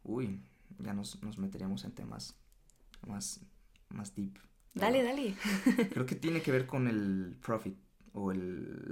Uy, 0.02 0.40
ya 0.78 0.92
nos, 0.92 1.22
nos 1.22 1.38
meteríamos 1.38 1.84
en 1.84 1.92
temas 1.92 2.36
más, 3.06 3.40
más 3.88 4.14
deep. 4.14 4.38
Dale, 4.74 5.02
dale. 5.02 5.34
Creo 5.92 6.04
que 6.06 6.16
tiene 6.16 6.42
que 6.42 6.50
ver 6.50 6.66
con 6.66 6.88
el 6.88 7.37
profit 7.40 7.76
o 8.12 8.32
el, 8.32 8.84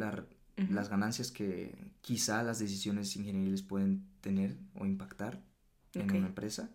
las 0.70 0.88
ganancias 0.88 1.30
que 1.30 1.92
quizá 2.00 2.42
las 2.42 2.58
decisiones 2.58 3.14
ingenieriles 3.16 3.62
pueden 3.62 4.06
tener 4.20 4.56
o 4.74 4.86
impactar 4.86 5.42
en 5.94 6.10
una 6.10 6.28
empresa. 6.28 6.70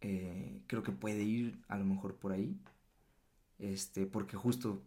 Eh, 0.00 0.62
creo 0.66 0.82
que 0.82 0.92
puede 0.92 1.22
ir 1.22 1.58
a 1.68 1.78
lo 1.78 1.84
mejor 1.84 2.16
por 2.16 2.32
ahí. 2.32 2.58
Este, 3.58 4.06
porque 4.06 4.36
justo 4.36 4.82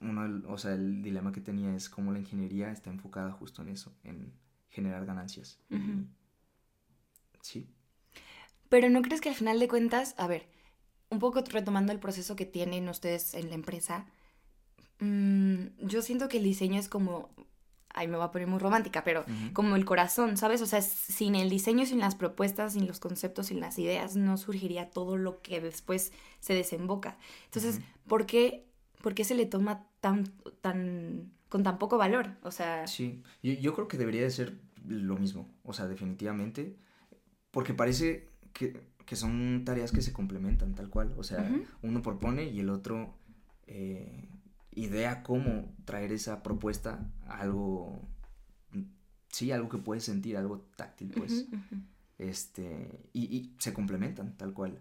uno, 0.00 0.42
o 0.48 0.58
sea, 0.58 0.74
el 0.74 1.02
dilema 1.02 1.32
que 1.32 1.40
tenía 1.40 1.74
es 1.74 1.88
cómo 1.88 2.12
la 2.12 2.18
ingeniería 2.18 2.70
está 2.70 2.90
enfocada 2.90 3.32
justo 3.32 3.62
en 3.62 3.68
eso, 3.68 3.92
en 4.04 4.32
generar 4.70 5.04
ganancias. 5.04 5.58
Sí. 7.42 7.68
Pero 8.68 8.88
no 8.88 9.02
crees 9.02 9.20
que 9.20 9.28
al 9.28 9.34
final 9.34 9.58
de 9.58 9.68
cuentas, 9.68 10.14
a 10.16 10.26
ver, 10.26 10.46
un 11.10 11.18
poco 11.18 11.42
retomando 11.42 11.92
el 11.92 11.98
proceso 11.98 12.36
que 12.36 12.46
tienen 12.46 12.88
ustedes 12.88 13.34
en 13.34 13.48
la 13.48 13.54
empresa, 13.54 14.06
mm, 15.00 15.86
yo 15.86 16.02
siento 16.02 16.28
que 16.28 16.38
el 16.38 16.44
diseño 16.44 16.78
es 16.78 16.88
como, 16.88 17.30
ay, 17.92 18.06
me 18.08 18.16
va 18.16 18.26
a 18.26 18.30
poner 18.30 18.46
muy 18.46 18.60
romántica, 18.60 19.02
pero 19.04 19.24
como 19.52 19.76
el 19.76 19.84
corazón, 19.84 20.36
¿sabes? 20.36 20.62
O 20.62 20.66
sea, 20.66 20.80
sin 20.80 21.34
el 21.34 21.50
diseño, 21.50 21.84
sin 21.84 21.98
las 21.98 22.14
propuestas, 22.14 22.74
sin 22.74 22.86
los 22.86 23.00
conceptos, 23.00 23.48
sin 23.48 23.60
las 23.60 23.78
ideas, 23.78 24.16
no 24.16 24.36
surgiría 24.36 24.90
todo 24.90 25.16
lo 25.16 25.42
que 25.42 25.60
después 25.60 26.12
se 26.38 26.54
desemboca. 26.54 27.18
Entonces, 27.46 27.80
¿por, 28.06 28.26
qué, 28.26 28.66
¿por 29.02 29.14
qué 29.14 29.24
se 29.24 29.34
le 29.34 29.46
toma 29.46 29.86
tan, 30.00 30.32
tan, 30.60 31.32
con 31.48 31.64
tan 31.64 31.78
poco 31.78 31.98
valor? 31.98 32.36
O 32.42 32.52
sea... 32.52 32.86
Sí, 32.86 33.22
yo, 33.42 33.52
yo 33.54 33.74
creo 33.74 33.88
que 33.88 33.98
debería 33.98 34.22
de 34.22 34.30
ser 34.30 34.56
lo 34.86 35.16
mismo, 35.16 35.48
o 35.64 35.72
sea, 35.72 35.86
definitivamente, 35.88 36.76
porque 37.50 37.74
parece 37.74 38.28
que 38.52 38.80
que 39.10 39.16
son 39.16 39.64
tareas 39.64 39.90
que 39.90 40.02
se 40.02 40.12
complementan 40.12 40.76
tal 40.76 40.88
cual. 40.88 41.12
O 41.16 41.24
sea, 41.24 41.50
uno 41.82 42.00
propone 42.00 42.44
y 42.44 42.60
el 42.60 42.70
otro 42.70 43.16
eh, 43.66 44.28
idea 44.70 45.24
cómo 45.24 45.74
traer 45.84 46.12
esa 46.12 46.44
propuesta 46.44 47.10
a 47.26 47.40
algo, 47.40 48.08
sí, 49.26 49.50
algo 49.50 49.68
que 49.68 49.78
puedes 49.78 50.04
sentir, 50.04 50.36
algo 50.36 50.60
táctil, 50.76 51.10
pues. 51.10 51.48
Este, 52.18 53.10
y, 53.12 53.52
se 53.58 53.72
complementan 53.72 54.36
tal 54.36 54.54
cual. 54.54 54.78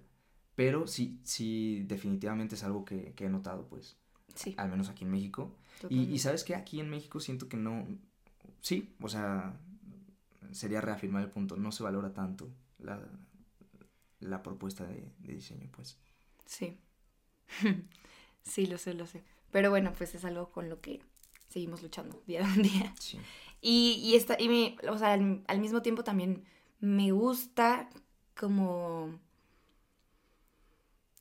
Pero 0.54 0.86
sí, 0.86 1.20
sí, 1.24 1.86
definitivamente 1.88 2.54
es 2.54 2.64
algo 2.64 2.86
que, 2.86 3.16
he 3.18 3.30
notado, 3.30 3.66
pues. 3.68 3.98
Sí. 4.36 4.54
Al 4.58 4.70
menos 4.70 4.90
aquí 4.90 5.06
en 5.06 5.10
México. 5.10 5.56
Y, 5.90 6.02
y, 6.02 6.20
sabes 6.20 6.44
que 6.44 6.54
aquí 6.54 6.80
en 6.80 6.92
México 6.92 7.20
siento 7.20 7.50
que 7.50 7.58
no, 7.58 7.88
sí, 8.62 8.94
o 9.02 9.10
sea, 9.10 9.60
sería 10.52 10.82
reafirmar 10.82 11.24
el 11.24 11.32
punto, 11.32 11.58
no 11.58 11.72
se 11.72 11.82
valora 11.82 12.14
tanto 12.14 12.48
la, 12.78 13.02
la 14.20 14.44
propuesta 14.44 14.86
de, 14.86 15.12
diseño, 15.20 15.70
pues. 15.72 15.98
Sí. 16.46 16.78
sí, 18.44 18.66
lo 18.68 18.78
sé, 18.78 18.94
lo 18.94 19.06
sé. 19.08 19.24
Pero 19.52 19.70
bueno, 19.70 19.94
pues 19.98 20.16
es 20.16 20.26
algo 20.26 20.52
con 20.52 20.70
lo 20.70 20.82
que 20.82 21.02
seguimos 21.50 21.82
luchando 21.82 22.22
día 22.28 22.46
a 22.46 22.56
día. 22.56 22.94
Sí. 23.00 23.20
Y, 23.62 24.00
y, 24.04 24.16
esta, 24.16 24.38
y 24.40 24.48
me, 24.48 24.78
o 24.90 24.98
sea, 24.98 25.14
al, 25.14 25.60
mismo 25.60 25.82
tiempo 25.82 26.04
también 26.04 26.46
me 26.80 27.12
gusta 27.12 27.90
como 28.38 29.20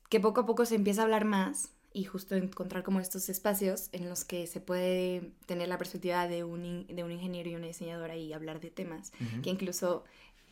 que 0.09 0.19
poco 0.19 0.41
a 0.41 0.45
poco 0.45 0.65
se 0.65 0.75
empieza 0.75 1.01
a 1.01 1.03
hablar 1.03 1.25
más 1.25 1.73
y 1.91 2.05
justo 2.05 2.35
encontrar 2.35 2.83
como 2.83 2.99
estos 3.01 3.27
espacios 3.29 3.89
en 3.91 4.07
los 4.07 4.23
que 4.23 4.47
se 4.47 4.61
puede 4.61 5.33
tener 5.47 5.67
la 5.67 5.77
perspectiva 5.77 6.27
de 6.27 6.43
un, 6.43 6.87
de 6.87 7.03
un 7.03 7.11
ingeniero 7.11 7.49
y 7.49 7.55
una 7.55 7.67
diseñadora 7.67 8.15
y 8.15 8.31
hablar 8.31 8.61
de 8.61 8.71
temas 8.71 9.11
que 9.43 9.49
incluso 9.49 10.05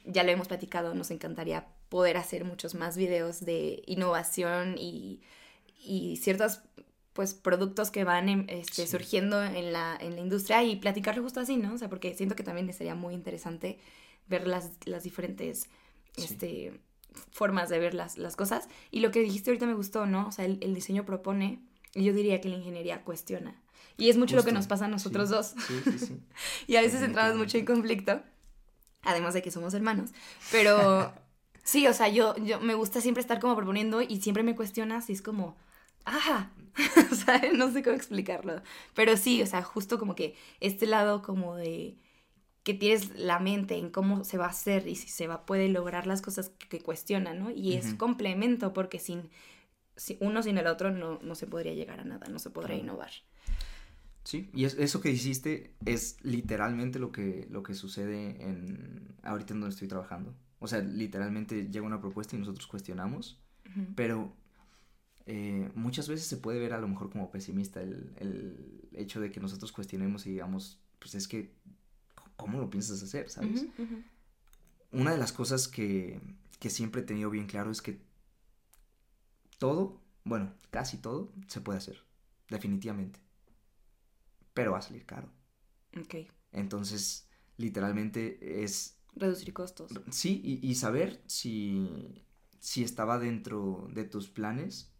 ya 0.04 0.24
lo 0.24 0.32
hemos 0.32 0.48
platicado, 0.48 0.94
nos 0.94 1.12
encantaría 1.12 1.68
poder 1.90 2.18
hacer 2.18 2.44
muchos 2.44 2.76
más 2.76 2.98
videos 2.98 3.42
de 3.42 3.82
innovación 3.86 4.76
y, 4.78 5.22
ciertos 6.22 6.62
pues 7.14 7.34
productos 7.34 7.92
que 7.92 8.04
van 8.04 8.28
em, 8.28 8.46
este, 8.50 8.86
surgiendo 8.86 9.42
en 9.42 9.72
la, 9.72 9.98
en 10.00 10.16
la 10.16 10.22
industria 10.22 10.64
y 10.64 10.76
platicarlo 10.76 11.24
justo 11.24 11.40
así, 11.40 11.56
¿no? 11.56 11.74
O 11.74 11.78
sea, 11.78 11.90
porque 11.90 12.14
siento 12.14 12.36
que 12.36 12.44
también 12.44 12.72
sería 12.74 12.94
muy 12.94 13.14
interesante 13.14 13.80
ver 14.28 14.48
las, 14.48 14.72
las 14.86 15.04
diferentes 15.04 15.70
este, 16.18 16.80
formas 17.32 17.70
de 17.70 17.80
ver 17.80 17.94
las, 17.94 18.18
las, 18.18 18.36
cosas. 18.36 18.68
Y 18.92 19.00
lo 19.00 19.12
que 19.12 19.22
dijiste 19.22 19.50
ahorita 19.50 19.66
me 19.66 19.74
gustó, 19.74 20.06
¿no? 20.06 20.28
O 20.28 20.32
sea, 20.32 20.46
el, 20.46 20.74
diseño 20.74 21.06
propone 21.06 21.62
y 21.94 22.04
yo 22.04 22.14
diría 22.14 22.42
que 22.42 22.50
la 22.50 22.58
ingeniería 22.58 23.04
cuestiona. 23.04 23.56
Y 23.98 24.10
es 24.10 24.18
mucho 24.18 24.36
lo 24.36 24.44
que 24.44 24.52
nos 24.52 24.68
pasa 24.68 24.86
a 24.86 24.90
nosotros 24.90 25.30
dos. 25.30 25.56
Sí, 25.68 25.82
sí, 25.84 26.00
sí. 26.00 26.20
y 26.68 26.76
a 26.76 26.82
veces 26.82 27.02
entramos 27.02 27.38
mucho 27.38 27.58
en 27.58 27.66
conflicto, 27.66 28.22
además 29.02 29.34
de 29.34 29.42
que 29.42 29.50
somos 29.50 29.74
hermanos. 29.74 30.12
Pero 30.52 31.14
Sí, 31.68 31.86
o 31.86 31.92
sea, 31.92 32.08
yo, 32.08 32.34
yo 32.38 32.62
me 32.62 32.76
gusta 32.76 33.02
siempre 33.02 33.20
estar 33.20 33.42
como 33.42 33.54
proponiendo 33.54 34.02
y 34.02 34.22
siempre 34.22 34.42
me 34.42 34.56
cuestionas 34.56 35.10
y 35.10 35.12
es 35.12 35.22
como, 35.22 35.58
¡ah! 36.06 36.50
o 37.12 37.14
sea, 37.14 37.42
no 37.54 37.70
sé 37.74 37.84
cómo 37.84 37.94
explicarlo. 37.94 38.62
Pero 38.94 39.18
sí, 39.18 39.42
o 39.42 39.46
sea, 39.46 39.64
justo 39.64 40.00
como 40.00 40.16
que 40.16 40.34
este 40.62 40.86
lado 40.86 41.22
como 41.22 41.58
de 41.58 41.98
que 42.64 42.74
tienes 42.74 43.20
la 43.20 43.40
mente 43.40 43.76
en 43.76 43.90
cómo 43.90 44.24
se 44.24 44.38
va 44.38 44.46
a 44.46 44.52
hacer 44.52 44.88
y 44.88 44.96
si 44.96 45.10
se 45.10 45.28
va, 45.28 45.46
puede 45.46 45.68
lograr 45.68 46.08
las 46.08 46.22
cosas 46.22 46.54
que, 46.70 46.80
cuestionan, 46.80 47.38
¿no? 47.38 47.52
Y 47.52 47.74
es 47.74 47.96
complemento 47.96 48.72
porque 48.72 48.98
sin, 48.98 49.30
uno 50.22 50.44
sin 50.44 50.58
el 50.58 50.68
otro 50.68 50.90
no, 50.92 51.20
no, 51.22 51.36
se 51.36 51.48
podría 51.48 51.74
llegar 51.74 52.00
a 52.00 52.06
nada, 52.06 52.28
no 52.30 52.40
se 52.40 52.50
podría 52.50 52.78
innovar. 52.78 53.12
Sí, 54.24 54.50
y 54.54 54.64
eso 54.64 55.02
que 55.02 55.12
hiciste 55.12 55.74
es 55.86 56.16
literalmente 56.22 56.98
lo 56.98 57.12
que, 57.12 57.46
lo 57.50 57.62
que 57.62 57.74
sucede 57.74 58.42
en 58.42 59.18
ahorita 59.24 59.54
en 59.54 59.60
donde 59.60 59.74
estoy 59.74 59.90
trabajando. 59.90 60.34
O 60.60 60.68
sea, 60.68 60.80
literalmente 60.80 61.70
llega 61.70 61.86
una 61.86 62.02
propuesta 62.02 62.36
y 62.36 62.40
nosotros 62.40 62.68
cuestionamos, 62.68 63.40
pero 63.96 64.34
eh, 65.26 65.70
muchas 65.76 66.08
veces 66.08 66.26
se 66.26 66.38
puede 66.38 66.60
ver 66.60 66.74
a 66.74 66.80
lo 66.80 66.88
mejor 66.88 67.12
como 67.12 67.30
pesimista 67.30 67.82
el, 67.82 68.90
hecho 68.94 69.20
de 69.20 69.32
que 69.32 69.40
nosotros 69.40 69.72
cuestionemos 69.72 70.26
y 70.26 70.32
digamos, 70.32 70.82
pues 71.00 71.14
es 71.14 71.28
que, 71.28 71.54
¿cómo 72.36 72.60
lo 72.60 72.70
piensas 72.70 73.04
hacer? 73.04 73.30
¿Sabes? 73.30 73.68
Una 74.92 75.12
de 75.12 75.18
las 75.18 75.32
cosas 75.32 75.68
que, 75.68 76.20
que 76.60 76.70
siempre 76.70 77.02
he 77.02 77.04
tenido 77.04 77.30
bien 77.30 77.46
claro 77.46 77.70
es 77.70 77.82
que 77.82 78.02
todo, 79.60 80.02
bueno, 80.24 80.54
casi 80.72 80.98
todo, 80.98 81.32
se 81.48 81.62
puede 81.62 81.78
hacer, 81.78 82.04
definitivamente. 82.50 83.20
Pero 84.54 84.72
va 84.72 84.80
a 84.80 84.82
salir 84.82 85.06
caro. 85.06 85.30
Ok. 86.00 86.16
Entonces, 86.52 87.28
literalmente 87.58 88.64
es 88.64 88.97
Reducir 89.20 89.54
costos. 89.54 89.92
Sí, 90.12 90.42
y, 90.62 90.76
saber 90.76 91.22
si, 91.26 92.24
si 92.60 92.84
estaba 92.84 93.20
dentro 93.20 93.88
de 93.94 94.04
tus 94.04 94.30
planes 94.30 94.94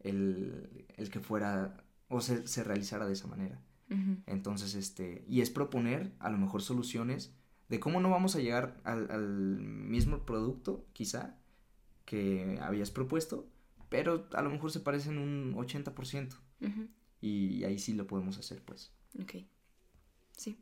el, 0.00 0.86
que 1.10 1.20
fuera 1.20 1.84
o 2.08 2.20
se, 2.20 2.46
se, 2.46 2.64
realizara 2.64 3.06
de 3.06 3.12
esa 3.12 3.26
manera. 3.26 3.60
Entonces, 4.26 4.74
este, 4.74 5.24
y 5.26 5.40
es 5.40 5.48
proponer 5.48 6.12
a 6.18 6.28
lo 6.28 6.36
mejor 6.36 6.60
soluciones 6.60 7.32
de 7.68 7.80
cómo 7.80 8.00
no 8.00 8.10
vamos 8.10 8.36
a 8.36 8.38
llegar 8.38 8.80
al, 8.84 9.60
mismo 9.60 10.26
producto, 10.26 10.86
quizá, 10.92 11.38
que 12.04 12.58
habías 12.60 12.90
propuesto, 12.90 13.48
pero 13.88 14.28
a 14.32 14.42
lo 14.42 14.50
mejor 14.50 14.70
se 14.70 14.80
parecen 14.80 15.18
un 15.18 15.54
80%. 15.54 16.36
y, 17.20 17.64
ahí 17.64 17.78
sí 17.78 17.94
lo 17.94 18.06
podemos 18.06 18.38
hacer, 18.38 18.62
pues. 18.62 18.92
Ok. 19.20 19.36
Sí. 20.36 20.58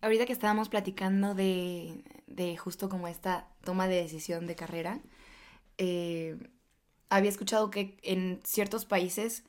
Ahorita 0.00 0.26
que 0.26 0.32
estábamos 0.32 0.68
platicando 0.68 1.34
de, 1.34 2.04
de 2.26 2.56
justo 2.56 2.88
como 2.88 3.08
esta 3.08 3.48
toma 3.64 3.88
de 3.88 3.96
decisión 3.96 4.46
de 4.46 4.54
carrera, 4.54 5.00
eh, 5.78 6.36
había 7.08 7.30
escuchado 7.30 7.70
que 7.70 7.96
en 8.02 8.40
ciertos 8.44 8.84
países, 8.84 9.44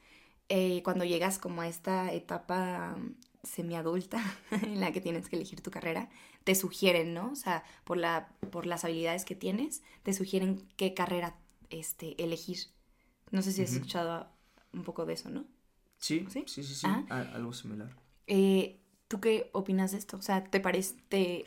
eh, 0.49 0.81
cuando 0.83 1.05
llegas 1.05 1.39
como 1.39 1.61
a 1.61 1.67
esta 1.67 2.11
etapa 2.13 2.95
mm, 2.97 3.15
semiadulta 3.43 4.21
en 4.51 4.79
la 4.79 4.91
que 4.91 5.01
tienes 5.01 5.29
que 5.29 5.35
elegir 5.35 5.61
tu 5.61 5.71
carrera, 5.71 6.09
te 6.43 6.55
sugieren, 6.55 7.13
¿no? 7.13 7.31
O 7.31 7.35
sea, 7.35 7.63
por, 7.83 7.97
la, 7.97 8.29
por 8.51 8.65
las 8.65 8.85
habilidades 8.85 9.25
que 9.25 9.35
tienes, 9.35 9.81
te 10.03 10.13
sugieren 10.13 10.67
qué 10.77 10.93
carrera 10.93 11.35
este, 11.69 12.21
elegir. 12.23 12.57
No 13.31 13.41
sé 13.41 13.51
si 13.51 13.61
has 13.61 13.73
escuchado 13.73 14.29
un 14.71 14.83
poco 14.83 15.05
de 15.05 15.13
eso, 15.13 15.29
¿no? 15.29 15.45
Sí, 15.97 16.25
sí, 16.29 16.43
sí, 16.47 16.63
sí, 16.63 16.87
algo 17.09 17.51
similar. 17.51 17.93
Eh, 18.27 18.79
¿Tú 19.07 19.19
qué 19.19 19.49
opinas 19.53 19.91
de 19.91 19.97
esto? 19.97 20.17
O 20.17 20.21
sea, 20.21 20.43
¿te 20.43 20.59
parece... 20.59 20.95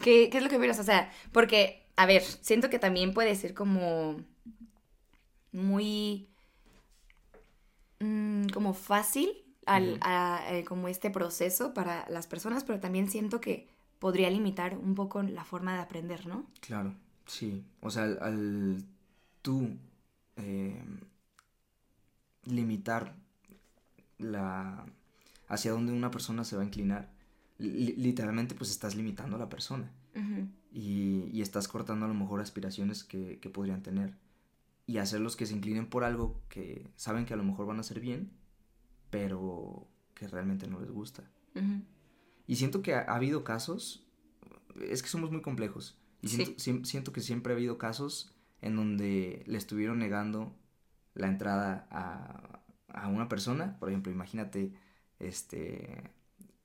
¿Qué, 0.00 0.30
¿Qué 0.30 0.38
es 0.38 0.42
lo 0.42 0.48
que 0.48 0.56
opinas? 0.56 0.78
O 0.78 0.84
sea, 0.84 1.10
porque 1.32 1.88
a 1.98 2.06
ver, 2.06 2.22
siento 2.22 2.70
que 2.70 2.78
también 2.78 3.12
puede 3.12 3.34
ser 3.34 3.54
como 3.54 4.16
muy 5.50 6.28
mm, 7.98 8.46
como 8.50 8.72
fácil 8.72 9.30
al, 9.66 9.98
eh, 10.48 10.64
como 10.64 10.86
este 10.86 11.10
proceso 11.10 11.74
para 11.74 12.08
las 12.08 12.28
personas, 12.28 12.62
pero 12.62 12.78
también 12.78 13.10
siento 13.10 13.40
que 13.40 13.66
podría 13.98 14.30
limitar 14.30 14.78
un 14.78 14.94
poco 14.94 15.24
la 15.24 15.44
forma 15.44 15.74
de 15.74 15.80
aprender, 15.80 16.24
¿no? 16.28 16.46
Claro, 16.60 16.94
sí. 17.26 17.64
O 17.80 17.90
sea, 17.90 18.04
al, 18.04 18.84
tú 19.42 19.68
eh, 20.36 20.80
limitar 22.44 23.16
la 24.18 24.86
hacia 25.48 25.72
dónde 25.72 25.92
una 25.92 26.10
persona 26.10 26.44
se 26.44 26.56
va 26.56 26.62
a 26.62 26.66
inclinar, 26.66 27.10
literalmente 27.58 28.54
pues 28.54 28.70
estás 28.70 28.94
limitando 28.94 29.36
a 29.36 29.38
la 29.38 29.48
persona. 29.48 29.90
Y, 30.72 31.40
estás 31.40 31.68
cortando 31.68 32.04
a 32.04 32.08
lo 32.08 32.14
mejor 32.14 32.40
aspiraciones 32.40 33.04
que, 33.04 33.38
podrían 33.52 33.82
tener. 33.82 34.16
Y 34.86 34.98
hacerlos 34.98 35.36
que 35.36 35.46
se 35.46 35.54
inclinen 35.54 35.86
por 35.86 36.04
algo 36.04 36.40
que 36.48 36.90
saben 36.96 37.24
que 37.24 37.34
a 37.34 37.36
lo 37.36 37.44
mejor 37.44 37.66
van 37.66 37.76
a 37.76 37.80
hacer 37.80 38.00
bien, 38.00 38.30
pero 39.10 39.86
que 40.14 40.26
realmente 40.26 40.66
no 40.66 40.80
les 40.80 40.90
gusta. 40.90 41.24
Y 42.46 42.56
siento 42.56 42.82
que 42.82 42.94
ha, 42.94 43.02
habido 43.02 43.44
casos, 43.44 44.06
es 44.80 45.02
que 45.02 45.08
somos 45.08 45.30
muy 45.30 45.42
complejos, 45.42 45.98
y 46.20 46.28
siento, 46.28 47.12
que 47.12 47.20
siempre 47.20 47.52
ha 47.52 47.56
habido 47.56 47.78
casos 47.78 48.34
en 48.60 48.74
donde 48.74 49.44
le 49.46 49.58
estuvieron 49.58 49.98
negando 49.98 50.52
la 51.14 51.28
entrada 51.28 51.86
a, 51.90 52.57
a 52.88 53.08
una 53.08 53.28
persona, 53.28 53.76
por 53.78 53.88
ejemplo, 53.88 54.12
imagínate, 54.12 54.72
este, 55.18 56.10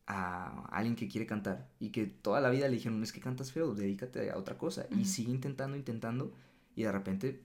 a 0.06 0.66
alguien 0.68 0.96
que 0.96 1.08
quiere 1.08 1.26
cantar 1.26 1.70
y 1.80 1.90
que 1.90 2.06
toda 2.06 2.42
la 2.42 2.50
vida 2.50 2.68
le 2.68 2.76
dijeron, 2.76 3.02
es 3.04 3.14
que 3.14 3.20
cantas 3.20 3.52
feo, 3.52 3.74
dedícate 3.74 4.32
a 4.32 4.38
otra 4.38 4.58
cosa. 4.58 4.86
Y 4.92 5.06
sigue 5.06 5.32
intentando, 5.32 5.78
intentando 5.78 6.34
y 6.76 6.84
de 6.84 6.92
repente 6.92 7.44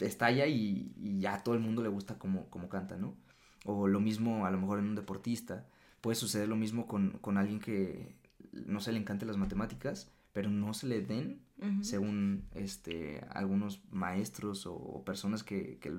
estalla 0.00 0.46
y, 0.46 0.92
y, 0.96 1.20
ya 1.20 1.34
a 1.34 1.42
todo 1.44 1.54
el 1.54 1.60
mundo 1.60 1.82
le 1.82 1.88
gusta 1.88 2.18
como, 2.18 2.48
como 2.50 2.68
canta, 2.68 2.96
¿no? 2.96 3.16
O 3.64 3.86
lo 3.86 4.00
mismo 4.00 4.46
a 4.46 4.50
lo 4.50 4.58
mejor 4.58 4.78
en 4.78 4.86
un 4.86 4.94
deportista. 4.94 5.66
Puede 6.00 6.16
suceder 6.16 6.48
lo 6.48 6.56
mismo 6.56 6.86
con, 6.86 7.18
con 7.20 7.38
alguien 7.38 7.60
que 7.60 8.14
no 8.52 8.80
se 8.80 8.92
le 8.92 8.98
encante 8.98 9.26
las 9.26 9.36
matemáticas, 9.36 10.10
pero 10.32 10.50
no 10.50 10.74
se 10.74 10.86
le 10.86 11.00
den, 11.00 11.40
según 11.80 12.44
este, 12.52 13.24
algunos 13.30 13.80
maestros 13.90 14.66
o, 14.66 15.02
personas 15.04 15.42
que, 15.44 15.78
que, 15.78 15.92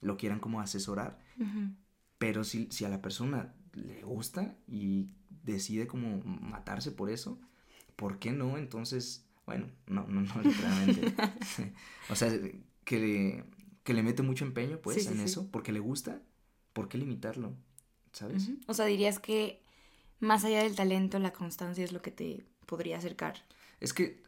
lo 0.00 0.16
quieran 0.16 0.40
como 0.40 0.60
asesorar. 0.60 1.18
Pero 2.18 2.44
si, 2.44 2.68
si 2.70 2.84
a 2.84 2.88
la 2.88 3.02
persona 3.02 3.54
le 3.72 4.02
gusta 4.02 4.56
y 4.66 5.10
decide 5.42 5.86
como 5.86 6.22
matarse 6.22 6.90
por 6.90 7.10
eso, 7.10 7.40
¿por 7.96 8.18
qué 8.18 8.32
no? 8.32 8.56
Entonces, 8.56 9.26
bueno, 9.46 9.70
no, 9.86 10.06
no, 10.06 10.22
no 10.22 10.42
literalmente. 10.42 11.14
o 12.08 12.14
sea, 12.14 12.32
que 12.84 12.98
le, 12.98 13.44
que 13.82 13.94
le 13.94 14.02
mete 14.02 14.22
mucho 14.22 14.44
empeño, 14.44 14.80
pues, 14.80 15.06
en 15.06 15.20
eso, 15.20 15.50
porque 15.50 15.72
le 15.72 15.80
gusta, 15.80 16.22
¿por 16.72 16.88
qué 16.88 16.98
limitarlo? 16.98 17.54
¿Sabes? 18.12 18.50
O 18.68 18.74
sea, 18.74 18.86
dirías 18.86 19.18
que 19.18 19.62
más 20.20 20.44
allá 20.44 20.62
del 20.62 20.76
talento, 20.76 21.18
la 21.18 21.32
constancia 21.32 21.84
es 21.84 21.92
lo 21.92 22.00
que 22.00 22.10
te 22.10 22.44
podría 22.66 22.98
acercar. 22.98 23.44
Es 23.80 23.92
que, 23.92 24.22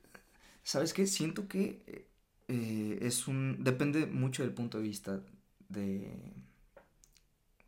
¿sabes 0.63 0.93
qué? 0.93 1.07
Siento 1.07 1.49
que 1.49 2.09
eh, 2.49 2.99
es 3.01 3.29
un... 3.29 3.63
depende 3.63 4.07
mucho 4.07 4.43
del 4.43 4.53
punto 4.53 4.79
de 4.79 4.85
vista 4.85 5.23
de 5.69 6.35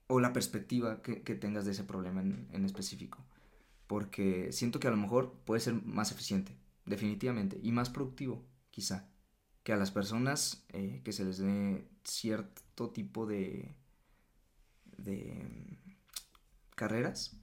o 0.09 0.21
la 0.21 0.33
perspectiva 0.33 1.03
que, 1.03 1.35
tengas 1.35 1.65
de 1.67 1.73
ese 1.73 1.85
problema 1.85 2.23
en, 2.23 2.65
específico. 2.65 3.25
Porque 3.87 4.53
siento 4.53 4.81
que 4.81 4.89
a 4.89 4.91
lo 4.91 4.97
mejor 4.97 5.35
puede 5.45 5.61
ser 5.61 5.75
más 5.75 6.11
eficiente, 6.13 6.57
definitivamente, 6.87 7.61
y 7.63 7.73
más 7.73 7.91
productivo, 7.91 8.45
quizá, 8.71 9.09
que 9.63 9.73
a 9.73 9.77
las 9.77 9.91
personas 9.91 10.65
eh, 10.71 11.03
que 11.05 11.13
se 11.13 11.25
les 11.25 11.39
dé 11.39 11.87
cierto 12.05 12.91
tipo 12.91 13.27
de, 13.27 13.77
de 14.97 15.79
carreras, 16.75 17.37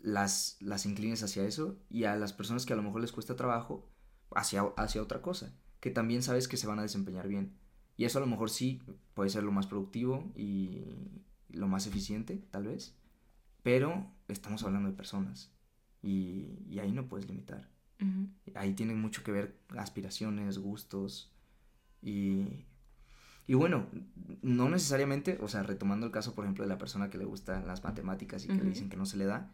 las, 0.00 0.58
las 0.60 0.84
inclines 0.84 1.22
hacia 1.22 1.44
eso, 1.44 1.78
y 1.88 2.04
a 2.04 2.16
las 2.16 2.34
personas 2.34 2.66
que 2.66 2.74
a 2.74 2.76
lo 2.76 2.82
mejor 2.82 3.00
les 3.00 3.12
cuesta 3.12 3.36
trabajo, 3.36 3.88
hacia, 4.34 4.62
hacia 4.76 5.02
otra 5.02 5.22
cosa, 5.22 5.54
que 5.80 5.90
también 5.90 6.22
sabes 6.22 6.46
que 6.46 6.58
se 6.58 6.66
van 6.66 6.78
a 6.78 6.82
desempeñar 6.82 7.26
bien. 7.26 7.56
Y 7.96 8.04
eso 8.04 8.18
a 8.18 8.20
lo 8.20 8.26
mejor 8.26 8.50
sí 8.50 8.82
puede 9.14 9.30
ser 9.30 9.44
lo 9.44 9.52
más 9.52 9.66
productivo 9.66 10.32
y, 10.36 10.82
lo 11.50 11.68
más 11.68 11.86
eficiente, 11.86 12.42
tal 12.50 12.64
vez, 12.64 12.96
pero 13.62 14.10
estamos 14.26 14.64
hablando 14.64 14.90
de 14.90 14.96
personas 14.96 15.52
y, 16.02 16.78
ahí 16.80 16.92
no 16.92 17.06
puedes 17.08 17.28
limitar. 17.28 17.68
Ahí 18.54 18.74
tiene 18.74 18.94
mucho 18.94 19.22
que 19.22 19.32
ver 19.32 19.56
aspiraciones, 19.68 20.58
gustos 20.58 21.32
y, 22.02 22.66
y 23.46 23.54
bueno, 23.54 23.86
no 24.42 24.68
necesariamente, 24.68 25.38
o 25.40 25.48
sea, 25.48 25.62
retomando 25.62 26.06
el 26.06 26.12
caso, 26.12 26.34
por 26.34 26.44
ejemplo, 26.44 26.64
de 26.64 26.68
la 26.68 26.78
persona 26.78 27.08
que 27.08 27.18
le 27.18 27.24
gustan 27.24 27.66
las 27.66 27.84
matemáticas 27.84 28.44
y 28.44 28.48
que 28.48 28.54
le 28.54 28.64
dicen 28.64 28.90
que 28.90 28.96
no 28.96 29.06
se 29.06 29.16
le 29.16 29.24
da, 29.24 29.50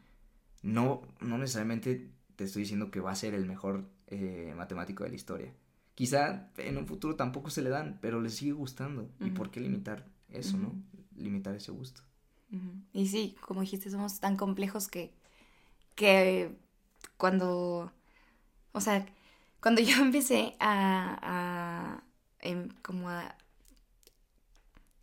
no, 0.62 1.02
no 1.20 1.38
necesariamente 1.38 2.10
te 2.36 2.44
estoy 2.44 2.62
diciendo 2.62 2.90
que 2.90 3.00
va 3.00 3.12
a 3.12 3.16
ser 3.16 3.34
el 3.34 3.46
mejor 3.46 3.84
eh, 4.06 4.54
matemático 4.56 5.04
de 5.04 5.10
la 5.10 5.16
historia. 5.16 5.52
Quizá 6.00 6.48
en 6.56 6.78
un 6.78 6.86
futuro 6.86 7.14
tampoco 7.14 7.50
se 7.50 7.60
le 7.60 7.68
dan, 7.68 7.98
pero 8.00 8.22
le 8.22 8.30
sigue 8.30 8.52
gustando. 8.52 9.10
¿Y 9.20 9.32
por 9.32 9.50
qué 9.50 9.60
limitar 9.60 10.06
eso, 10.30 10.56
no? 10.56 10.72
limitar 11.14 11.54
ese 11.54 11.72
gusto. 11.72 12.00
Y 12.94 13.08
sí, 13.08 13.36
como 13.42 13.60
dijiste, 13.60 13.90
somos 13.90 14.18
tan 14.18 14.38
complejos 14.38 14.88
que, 14.88 15.12
que 15.96 16.56
cuando, 17.18 17.92
o 18.72 18.80
sea, 18.80 19.04
cuando 19.60 19.82
yo 19.82 19.96
empecé 19.96 20.56
a, 20.58 21.18
a 21.20 22.04
em, 22.38 22.70
como 22.80 23.10
a 23.10 23.36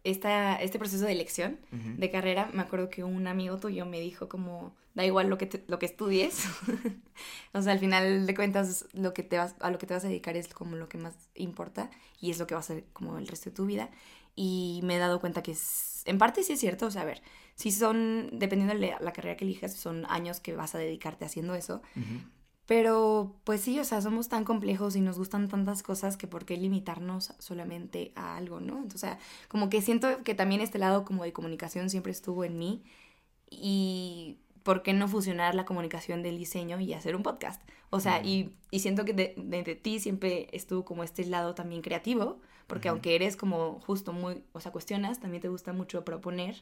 esta, 0.09 0.55
este 0.55 0.79
proceso 0.79 1.05
de 1.05 1.11
elección 1.11 1.59
de 1.71 2.09
carrera, 2.09 2.49
me 2.53 2.61
acuerdo 2.61 2.89
que 2.89 3.03
un 3.03 3.27
amigo 3.27 3.57
tuyo 3.57 3.85
me 3.85 3.99
dijo 3.99 4.29
como, 4.29 4.73
da 4.95 5.05
igual 5.05 5.29
lo 5.29 5.37
que, 5.37 5.63
lo 5.67 5.79
que 5.79 5.85
estudies, 5.85 6.45
o 7.53 7.61
sea, 7.61 7.73
al 7.73 7.79
final 7.79 8.25
de 8.25 8.33
cuentas, 8.33 8.85
lo 8.93 9.13
que 9.13 9.23
te 9.23 9.37
vas, 9.37 9.55
a 9.59 9.69
lo 9.69 9.77
que 9.77 9.85
te 9.85 9.93
vas 9.93 10.05
a 10.05 10.07
dedicar 10.07 10.37
es 10.37 10.47
como 10.47 10.77
lo 10.77 10.87
que 10.87 10.97
más 10.97 11.13
importa 11.35 11.89
y 12.21 12.31
es 12.31 12.39
lo 12.39 12.47
que 12.47 12.55
va 12.55 12.61
a 12.61 12.63
ser 12.63 12.85
como 12.93 13.17
el 13.17 13.27
resto 13.27 13.49
de 13.49 13.55
tu 13.55 13.65
vida. 13.65 13.89
Y 14.33 14.79
me 14.83 14.95
he 14.95 14.99
dado 14.99 15.19
cuenta 15.19 15.43
que 15.43 15.55
en 16.05 16.17
parte 16.17 16.41
sí 16.43 16.53
es 16.53 16.59
cierto, 16.59 16.85
o 16.85 16.91
sea, 16.91 17.01
a 17.01 17.05
ver, 17.05 17.21
si 17.55 17.71
son, 17.71 18.29
dependiendo 18.31 18.75
de 18.75 18.95
la, 18.99 19.11
carrera 19.11 19.35
que 19.35 19.43
elijas, 19.43 19.73
son 19.73 20.05
años 20.09 20.39
que 20.39 20.55
vas 20.55 20.73
a 20.73 20.77
dedicarte 20.77 21.25
haciendo 21.25 21.53
eso, 21.53 21.81
pero 22.67 23.33
pues 23.45 23.61
sí, 23.61 23.79
o 23.79 23.85
sea, 23.85 24.01
somos 24.01 24.27
tan 24.27 24.43
complejos 24.43 24.95
y 24.97 25.01
nos 25.01 25.17
gustan 25.17 25.47
tantas 25.47 25.81
cosas 25.81 26.17
que 26.17 26.27
por 26.27 26.45
qué 26.45 26.57
limitarnos 26.57 27.33
solamente 27.39 28.11
a 28.15 28.35
algo, 28.35 28.59
¿no? 28.59 28.75
Entonces, 28.75 28.95
o 28.95 29.07
sea, 29.07 29.19
como 29.47 29.69
que 29.69 29.81
siento 29.81 30.21
que 30.23 30.35
también 30.35 30.59
este 30.59 30.77
lado 30.77 31.05
como 31.05 31.23
de 31.23 31.31
comunicación 31.31 31.89
siempre 31.89 32.11
estuvo 32.11 32.43
en 32.43 32.57
mí 32.59 32.83
y 33.49 34.37
¿por 34.63 34.83
qué 34.83 34.91
no 34.91 35.07
fusionar 35.07 35.55
la 35.55 35.63
comunicación 35.63 36.21
del 36.23 36.37
diseño 36.37 36.77
y 36.81 36.93
hacer 36.93 37.15
un 37.15 37.23
podcast? 37.23 37.61
O 37.89 38.01
sea, 38.01 38.21
y, 38.21 38.53
y, 38.69 38.79
siento 38.79 39.05
que 39.05 39.13
de, 39.13 39.33
de, 39.37 39.75
ti 39.75 40.01
siempre 40.01 40.49
estuvo 40.51 40.83
como 40.83 41.05
este 41.05 41.25
lado 41.25 41.55
también 41.55 41.81
creativo, 41.81 42.41
porque 42.67 42.89
aunque 42.89 43.15
eres 43.15 43.37
como 43.37 43.79
justo 43.79 44.11
muy, 44.11 44.43
o 44.51 44.59
sea, 44.59 44.73
cuestionas, 44.73 45.21
también 45.21 45.41
te 45.41 45.47
gusta 45.47 45.71
mucho 45.71 46.03
proponer. 46.03 46.61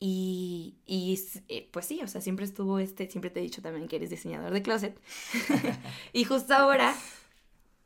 Y, 0.00 0.74
y, 0.86 1.18
eh, 1.48 1.68
pues 1.72 1.86
sí, 1.86 2.00
o 2.02 2.08
sea, 2.08 2.20
siempre 2.20 2.44
estuvo 2.44 2.78
este, 2.78 3.08
siempre 3.08 3.30
te 3.30 3.40
he 3.40 3.42
dicho 3.42 3.62
también 3.62 3.88
que 3.88 3.96
eres 3.96 4.10
diseñador 4.10 4.52
de 4.52 4.62
closet. 4.62 5.00
y 6.12 6.24
justo 6.24 6.54
ahora 6.54 6.94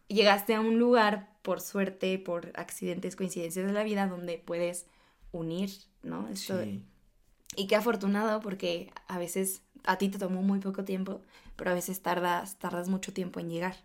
llegaste 0.08 0.54
a 0.54 0.60
un 0.60 0.78
lugar, 0.78 1.30
por 1.42 1.60
suerte, 1.60 2.18
por 2.18 2.52
accidentes, 2.54 3.14
coincidencias 3.14 3.66
de 3.66 3.72
la 3.72 3.84
vida, 3.84 4.08
donde 4.08 4.38
puedes 4.38 4.86
unir, 5.32 5.70
¿no? 6.02 6.28
sí. 6.34 6.82
Y 7.56 7.66
qué 7.66 7.76
afortunado 7.76 8.40
porque 8.40 8.92
a 9.08 9.18
veces 9.18 9.62
a 9.84 9.96
ti 9.96 10.08
te 10.08 10.18
tomó 10.18 10.42
muy 10.42 10.60
poco 10.60 10.84
tiempo, 10.84 11.22
pero 11.56 11.70
a 11.70 11.74
veces 11.74 12.00
tardas, 12.02 12.58
tardas 12.58 12.88
mucho 12.88 13.12
tiempo 13.12 13.40
en 13.40 13.50
llegar. 13.50 13.76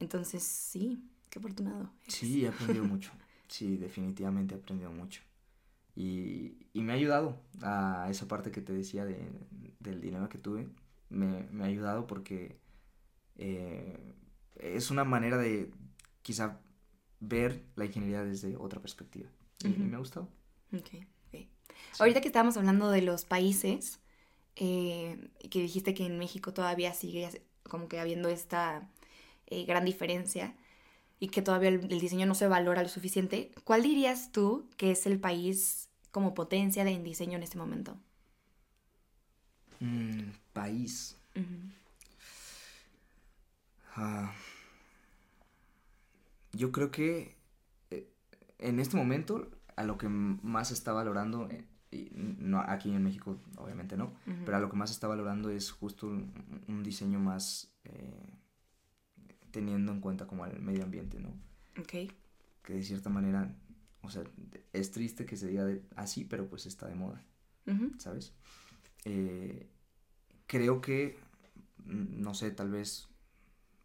Entonces, 0.00 0.42
sí, 0.42 1.02
qué 1.30 1.38
afortunado. 1.38 1.90
Sí, 2.06 2.44
he 2.44 2.48
aprendido 2.48 2.84
mucho. 2.84 3.10
Sí, 3.48 3.76
definitivamente 3.76 4.54
he 4.54 4.58
aprendido 4.58 4.92
mucho. 4.92 5.22
Y, 5.96 6.58
me 6.74 6.92
ha 6.92 6.96
ayudado 6.96 7.40
a 7.62 8.06
esa 8.10 8.28
parte 8.28 8.52
que 8.52 8.60
te 8.60 8.72
decía 8.72 9.04
de, 9.04 9.18
del 9.80 10.00
dinero 10.00 10.28
que 10.28 10.38
tuve. 10.38 10.68
Me, 11.08 11.48
ha 11.62 11.66
ayudado 11.66 12.06
porque 12.06 12.60
eh, 13.36 14.14
es 14.56 14.90
una 14.90 15.04
manera 15.04 15.38
de 15.38 15.72
quizá 16.22 16.60
ver 17.18 17.64
la 17.76 17.86
ingeniería 17.86 18.22
desde 18.22 18.56
otra 18.56 18.80
perspectiva. 18.80 19.28
Y 19.64 19.68
me 19.68 19.96
ha 19.96 19.98
gustado. 19.98 20.28
Okay, 20.72 21.06
Ahorita 21.98 22.20
que 22.20 22.28
estábamos 22.28 22.56
hablando 22.56 22.90
de 22.90 23.00
los 23.00 23.24
países, 23.24 24.00
eh, 24.54 25.30
que 25.50 25.60
dijiste 25.62 25.94
que 25.94 26.04
en 26.04 26.18
México 26.18 26.52
todavía 26.52 26.92
sigue 26.92 27.42
como 27.62 27.88
que 27.88 27.98
habiendo 27.98 28.28
esta 28.28 28.88
eh, 29.46 29.64
gran 29.64 29.84
diferencia 29.84 30.54
y 31.18 31.28
que 31.28 31.42
todavía 31.42 31.70
el, 31.70 31.88
diseño 31.88 32.26
no 32.26 32.34
se 32.34 32.46
valora 32.46 32.82
lo 32.82 32.88
suficiente, 32.88 33.52
¿cuál 33.64 33.82
dirías 33.82 34.32
tú 34.32 34.68
que 34.76 34.90
es 34.90 35.06
el 35.06 35.18
país 35.18 35.88
como 36.10 36.34
potencia 36.34 36.84
de 36.84 36.98
diseño 36.98 37.36
en 37.36 37.42
este 37.42 37.58
momento? 37.58 37.96
Mm, 39.80 40.30
país. 40.52 41.16
Ah, 43.94 44.32
yo 46.52 46.72
creo 46.72 46.90
que 46.90 47.34
eh, 47.90 48.08
en 48.58 48.80
este 48.80 48.96
momento 48.96 49.50
a 49.76 49.84
lo 49.84 49.98
que 49.98 50.08
más 50.08 50.70
está 50.70 50.92
valorando, 50.92 51.48
eh, 51.50 51.64
y 51.90 52.10
no, 52.14 52.60
aquí 52.60 52.90
en 52.90 53.04
México 53.04 53.38
obviamente 53.56 53.96
no, 53.96 54.12
pero 54.44 54.56
a 54.56 54.60
lo 54.60 54.70
que 54.70 54.76
más 54.76 54.90
está 54.90 55.06
valorando 55.06 55.50
es 55.50 55.70
justo 55.70 56.06
un, 56.06 56.82
diseño 56.82 57.18
más 57.18 57.70
eh, 57.84 58.32
teniendo 59.56 59.90
en 59.90 60.02
cuenta 60.02 60.26
como 60.26 60.44
el 60.44 60.60
medio 60.60 60.84
ambiente, 60.84 61.18
¿no? 61.18 61.30
Ok. 61.80 62.12
Que 62.62 62.74
de 62.74 62.82
cierta 62.82 63.08
manera, 63.08 63.56
o 64.02 64.10
sea, 64.10 64.22
es 64.74 64.90
triste 64.90 65.24
que 65.24 65.38
se 65.38 65.46
diga 65.46 65.66
así, 65.94 66.26
pero 66.26 66.46
pues 66.46 66.66
está 66.66 66.86
de 66.86 66.94
moda, 66.94 67.24
¿sabes? 67.98 68.34
Eh, 69.06 69.66
creo 70.46 70.82
que, 70.82 71.18
mm, 71.78 72.20
no 72.20 72.34
sé, 72.34 72.50
tal 72.50 72.70
vez 72.70 73.08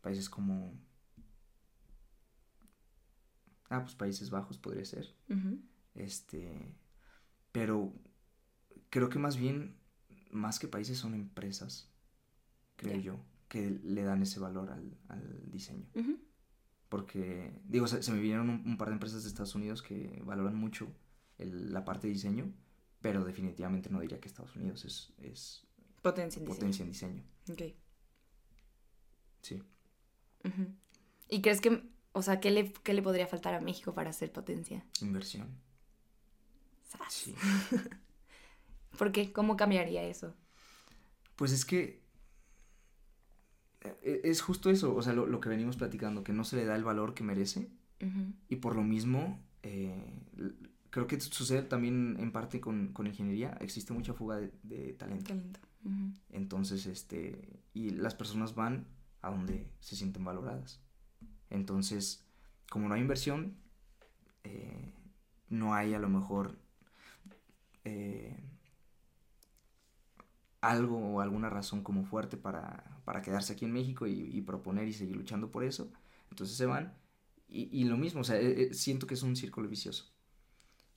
países 0.02 0.30
como... 0.30 0.74
Ah, 3.70 3.82
pues 3.84 3.96
Países 3.96 4.30
Bajos 4.30 4.58
podría 4.58 4.84
ser. 4.84 5.16
Este, 5.96 6.76
pero 7.54 7.94
creo 8.90 9.08
que 9.08 9.20
más 9.20 9.38
bien, 9.38 9.78
más 10.32 10.60
que 10.60 10.68
países 10.68 10.98
son 10.98 11.14
empresas, 11.14 11.90
creo 12.76 13.00
yo, 13.00 13.26
que 13.52 13.70
le 13.84 14.04
dan 14.04 14.22
ese 14.22 14.40
valor 14.40 14.72
al, 14.72 15.52
diseño. 15.52 15.86
Porque, 16.88 17.60
digo, 17.66 17.86
se, 17.86 18.10
me 18.14 18.20
vinieron 18.22 18.50
un, 18.50 18.78
par 18.78 18.88
de 18.88 18.94
empresas 18.94 19.24
de 19.24 19.28
Estados 19.28 19.56
Unidos 19.56 19.82
que 19.82 20.22
valoran 20.24 20.56
mucho 20.56 20.88
la 21.38 21.84
parte 21.84 22.08
de 22.08 22.14
diseño, 22.14 22.54
pero 23.02 23.26
definitivamente 23.26 23.90
no 23.90 24.00
diría 24.00 24.22
que 24.22 24.30
Estados 24.30 24.56
Unidos 24.56 24.86
es, 24.86 25.14
es 25.18 25.68
potencia 26.02 26.40
en 26.40 26.46
potencia 26.46 26.86
diseño. 26.86 27.24
En 27.48 27.56
diseño. 27.56 27.74
Ok. 27.74 27.76
Sí. 29.42 29.62
¿Y 31.28 31.42
crees 31.42 31.60
que, 31.60 31.92
o 32.14 32.22
sea, 32.22 32.40
¿qué 32.40 32.52
le, 32.52 32.72
¿qué 32.72 32.94
le 32.94 33.02
podría 33.02 33.28
faltar 33.28 33.54
a 33.54 33.60
México 33.60 33.94
para 33.94 34.12
hacer 34.12 34.32
potencia? 34.32 34.86
Inversión. 35.02 35.50
Sí. 37.10 37.36
¿Por 38.98 39.12
qué? 39.12 39.34
¿Cómo 39.34 39.58
cambiaría 39.58 40.04
eso? 40.04 40.34
Pues 41.36 41.52
es 41.52 41.66
que 41.66 42.01
es 44.02 44.42
justo 44.42 44.70
eso, 44.70 44.96
o 44.96 45.02
sea, 45.02 45.14
lo, 45.14 45.40
que 45.40 45.50
venimos 45.50 45.78
platicando, 45.78 46.24
que 46.24 46.34
no 46.34 46.44
se 46.44 46.56
le 46.56 46.66
da 46.66 46.76
el 46.76 46.84
valor 46.84 47.14
que 47.14 47.24
merece 47.24 47.70
y 48.50 48.56
por 48.58 48.76
lo 48.76 48.84
mismo 48.84 49.40
eh, 49.64 50.14
creo 50.90 51.08
que 51.08 51.20
sucede 51.20 51.62
también 51.64 52.18
en 52.20 52.32
parte 52.32 52.60
con, 52.60 52.94
ingeniería, 53.06 53.58
existe 53.62 53.94
mucha 53.94 54.14
fuga 54.14 54.40
de, 54.64 54.94
talento. 54.94 55.34
Entonces, 56.30 56.86
este, 56.86 57.60
y 57.74 57.92
las 57.92 58.14
personas 58.14 58.54
van 58.54 58.86
a 59.22 59.32
donde 59.32 59.68
se 59.80 59.96
sienten 59.96 60.24
valoradas. 60.24 60.80
Entonces, 61.50 62.26
como 62.70 62.88
no 62.88 62.96
hay 62.96 63.02
inversión, 63.02 63.56
eh, 64.44 64.94
no 65.50 65.74
hay 65.74 65.94
a 65.94 66.00
lo 66.00 66.10
mejor 66.10 66.58
eh, 67.84 68.38
algo 70.62 70.98
o 70.98 71.22
alguna 71.22 71.50
razón 71.50 71.84
como 71.84 72.06
fuerte 72.06 72.38
para, 72.38 72.84
quedarse 73.24 73.54
aquí 73.54 73.66
en 73.66 73.74
México 73.74 74.08
y, 74.08 74.42
proponer 74.42 74.88
y 74.88 74.94
seguir 74.94 75.16
luchando 75.16 75.52
por 75.52 75.64
eso. 75.64 75.92
Entonces 76.30 76.56
se 76.56 76.66
van. 76.66 76.94
Y, 77.48 77.84
lo 77.84 77.98
mismo, 77.98 78.22
o 78.22 78.24
sea, 78.24 78.38
eh, 78.38 78.64
eh, 78.64 78.74
siento 78.74 79.08
que 79.08 79.16
es 79.16 79.24
un 79.24 79.36
círculo 79.36 79.68
vicioso. 79.68 80.10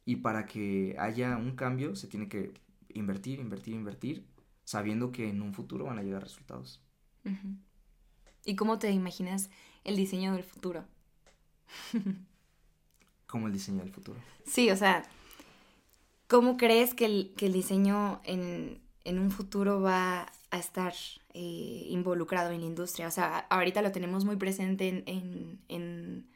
Y 0.05 0.17
para 0.17 0.47
que 0.47 0.95
haya 0.99 1.37
un 1.37 1.57
cambio 1.57 1.97
se 1.97 2.07
tiene 2.07 2.29
que 2.29 2.53
invertir, 2.91 3.41
invertir, 3.41 3.75
invertir, 3.75 4.27
sabiendo 4.65 5.11
que 5.11 5.29
en 5.29 5.43
un 5.43 5.53
futuro 5.53 5.87
van 5.87 5.99
a 5.99 6.03
llegar 6.03 6.23
resultados. 6.23 6.81
¿Y 8.45 8.55
cómo 8.55 8.79
te 8.79 8.91
imaginas 8.93 9.51
el 9.83 9.97
diseño 9.97 10.35
del 10.35 10.45
futuro? 10.45 10.85
como 13.27 13.49
el 13.49 13.53
diseño 13.53 13.81
del 13.81 13.91
futuro. 13.91 14.21
Sí, 14.47 14.71
o 14.71 14.77
sea, 14.77 15.03
¿Cómo 16.27 16.57
crees 16.57 16.95
que 16.95 17.05
el, 17.05 17.53
diseño 17.53 18.21
en, 18.25 18.81
un 19.05 19.31
futuro 19.31 19.81
va 19.81 20.33
a 20.51 20.59
estar 20.59 20.95
eh, 21.35 21.87
involucrado 21.89 22.51
en 22.53 22.61
la 22.61 22.67
industria? 22.67 23.07
O 23.07 23.11
sea, 23.11 23.39
ahorita 23.51 23.83
lo 23.83 23.93
tenemos 23.93 24.25
muy 24.25 24.37
presente 24.37 25.05
en, 25.07 26.27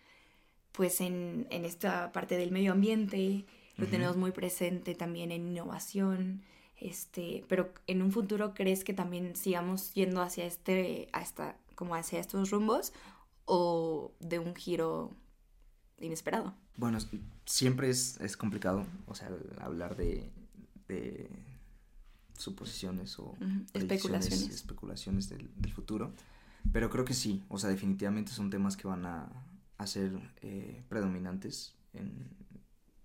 pues 0.73 1.01
en, 1.01 1.47
esta 1.51 2.13
parte 2.13 2.37
del 2.37 2.51
medio 2.51 2.73
ambiente, 2.73 3.45
lo 3.77 3.87
tenemos 3.87 4.17
muy 4.17 4.33
presente 4.33 4.95
también 4.95 5.33
en 5.33 5.49
innovación, 5.49 6.43
este, 6.77 7.45
pero 7.49 7.73
en 7.87 8.03
un 8.03 8.13
futuro 8.13 8.55
crees 8.55 8.85
que 8.85 8.93
también 8.93 9.35
sigamos 9.35 9.95
yendo 9.95 10.23
hacia 10.23 10.47
este, 10.47 11.09
hasta, 11.13 11.57
como 11.75 11.95
hacia 11.95 12.21
estos 12.21 12.51
rumbos 12.51 12.93
o 13.45 14.13
de 14.21 14.39
un 14.39 14.55
giro 14.55 15.13
inesperado. 16.01 16.55
Bueno, 16.77 16.99
siempre 17.45 17.91
es, 17.91 18.37
complicado, 18.37 18.87
o 19.07 19.15
sea, 19.15 19.31
hablar 19.61 19.97
de, 19.97 20.31
suposiciones 22.39 23.19
o 23.19 23.37
especulaciones, 23.75 24.49
especulaciones 24.49 25.29
del, 25.29 25.49
futuro, 25.75 26.15
pero 26.73 26.89
creo 26.89 27.05
que 27.05 27.15
sí, 27.15 27.45
o 27.49 27.59
sea, 27.59 27.71
definitivamente 27.71 28.33
son 28.33 28.51
temas 28.51 28.77
que 28.77 28.89
van 28.89 29.05
a, 29.07 29.31
ser 29.85 30.13
eh, 30.43 30.83
predominantes 30.89 31.75
en, 31.93 32.37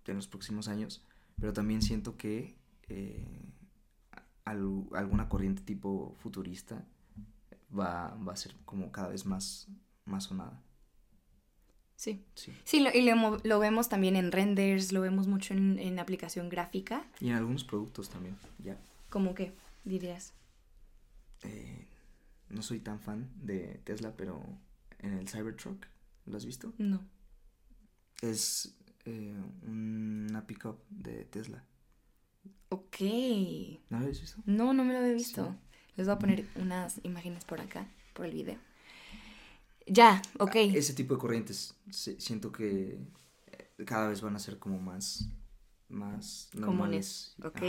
los 0.06 0.28
próximos 0.28 0.67
años, 0.67 1.04
pero 1.39 1.54
también 1.54 1.82
siento 1.82 2.17
que 2.17 2.58
eh, 2.89 3.41
alguna 4.46 5.30
corriente 5.30 5.62
tipo 5.62 6.15
futurista 6.19 6.86
va, 7.78 8.15
va 8.15 8.34
a 8.34 8.36
ser 8.36 8.56
como 8.65 8.91
cada 8.91 9.10
vez 9.10 9.26
más, 9.26 9.67
más 10.06 10.26
sonada. 10.26 10.62
Sí. 12.04 12.22
Sí, 12.65 12.82
lo, 12.82 12.91
y 12.91 13.02
lo, 13.48 13.60
vemos 13.60 13.88
también 13.88 14.17
en 14.17 14.34
renders, 14.34 14.91
lo 14.91 15.00
vemos 15.00 15.28
mucho 15.28 15.54
en, 15.54 16.00
aplicación 16.00 16.50
gráfica. 16.50 17.06
Y 17.22 17.30
en 17.30 17.36
algunos 17.36 17.63
productos 17.63 18.10
también, 18.10 18.36
ya. 18.60 18.78
¿Cómo 19.13 19.36
qué 19.36 19.54
dirías? 19.84 20.34
Eh, 21.43 21.86
no 22.49 22.63
soy 22.63 22.80
tan 22.80 22.99
fan 22.99 23.30
de 23.43 23.80
Tesla, 23.84 24.17
pero 24.17 24.43
en 24.97 25.13
el 25.13 25.30
Cybertruck, 25.30 25.86
¿lo 26.26 26.36
has 26.36 26.47
visto? 26.47 26.73
No. 26.80 26.99
Es 28.23 28.76
eh, 29.06 29.35
una 29.67 30.48
pickup 30.48 30.79
de 30.90 31.25
Tesla. 31.25 31.63
Ok. 32.69 33.02
¿No 33.92 34.00
lo 34.00 34.06
habías 34.06 34.19
visto? 34.19 34.42
No, 34.48 34.73
no 34.73 34.83
me 34.83 34.94
lo 34.94 35.00
había 35.00 35.13
visto. 35.13 35.56
Les 35.96 36.08
voy 36.08 36.15
a 36.15 36.17
poner 36.17 36.48
unas 36.56 37.00
imágenes 37.04 37.46
por 37.46 37.62
acá, 37.62 37.85
por 38.15 38.25
el 38.25 38.33
video. 38.33 38.58
Ya, 39.85 40.23
ok. 40.40 40.56
Ese 40.56 40.96
tipo 40.96 41.13
de 41.13 41.19
corrientes 41.19 41.75
siento 41.92 42.52
que 42.52 42.98
eh, 43.46 43.85
cada 43.85 44.08
vez 44.08 44.21
van 44.21 44.35
a 44.35 44.40
ser 44.40 44.58
como 44.58 44.79
más 44.79 45.29
más 45.94 46.50
normales. 46.54 47.35
Ok. 47.44 47.62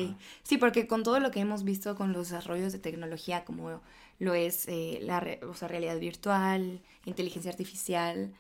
Sí, 0.43 0.59
porque 0.59 0.87
con 0.87 1.03
todo 1.03 1.21
lo 1.21 1.31
que 1.31 1.41
hemos 1.41 1.65
visto 1.65 1.95
con 1.95 2.13
los 2.13 2.31
desarrollos 2.31 2.73
de 2.73 2.79
tecnología, 2.79 3.45
como 3.45 3.81
lo 4.19 4.35
es 4.35 4.67
eh, 4.69 4.99
la 5.03 5.21
realidad 5.21 5.99
virtual, 5.99 6.83
inteligencia 7.05 7.51
artificial, 7.51 8.35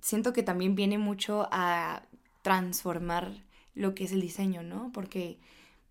siento 0.00 0.32
que 0.32 0.42
también 0.42 0.74
viene 0.74 0.98
mucho 0.98 1.48
a 1.52 2.02
transformar 2.42 3.44
lo 3.74 3.94
que 3.94 4.04
es 4.04 4.12
el 4.12 4.20
diseño, 4.20 4.62
¿no? 4.62 4.90
Porque 4.92 5.38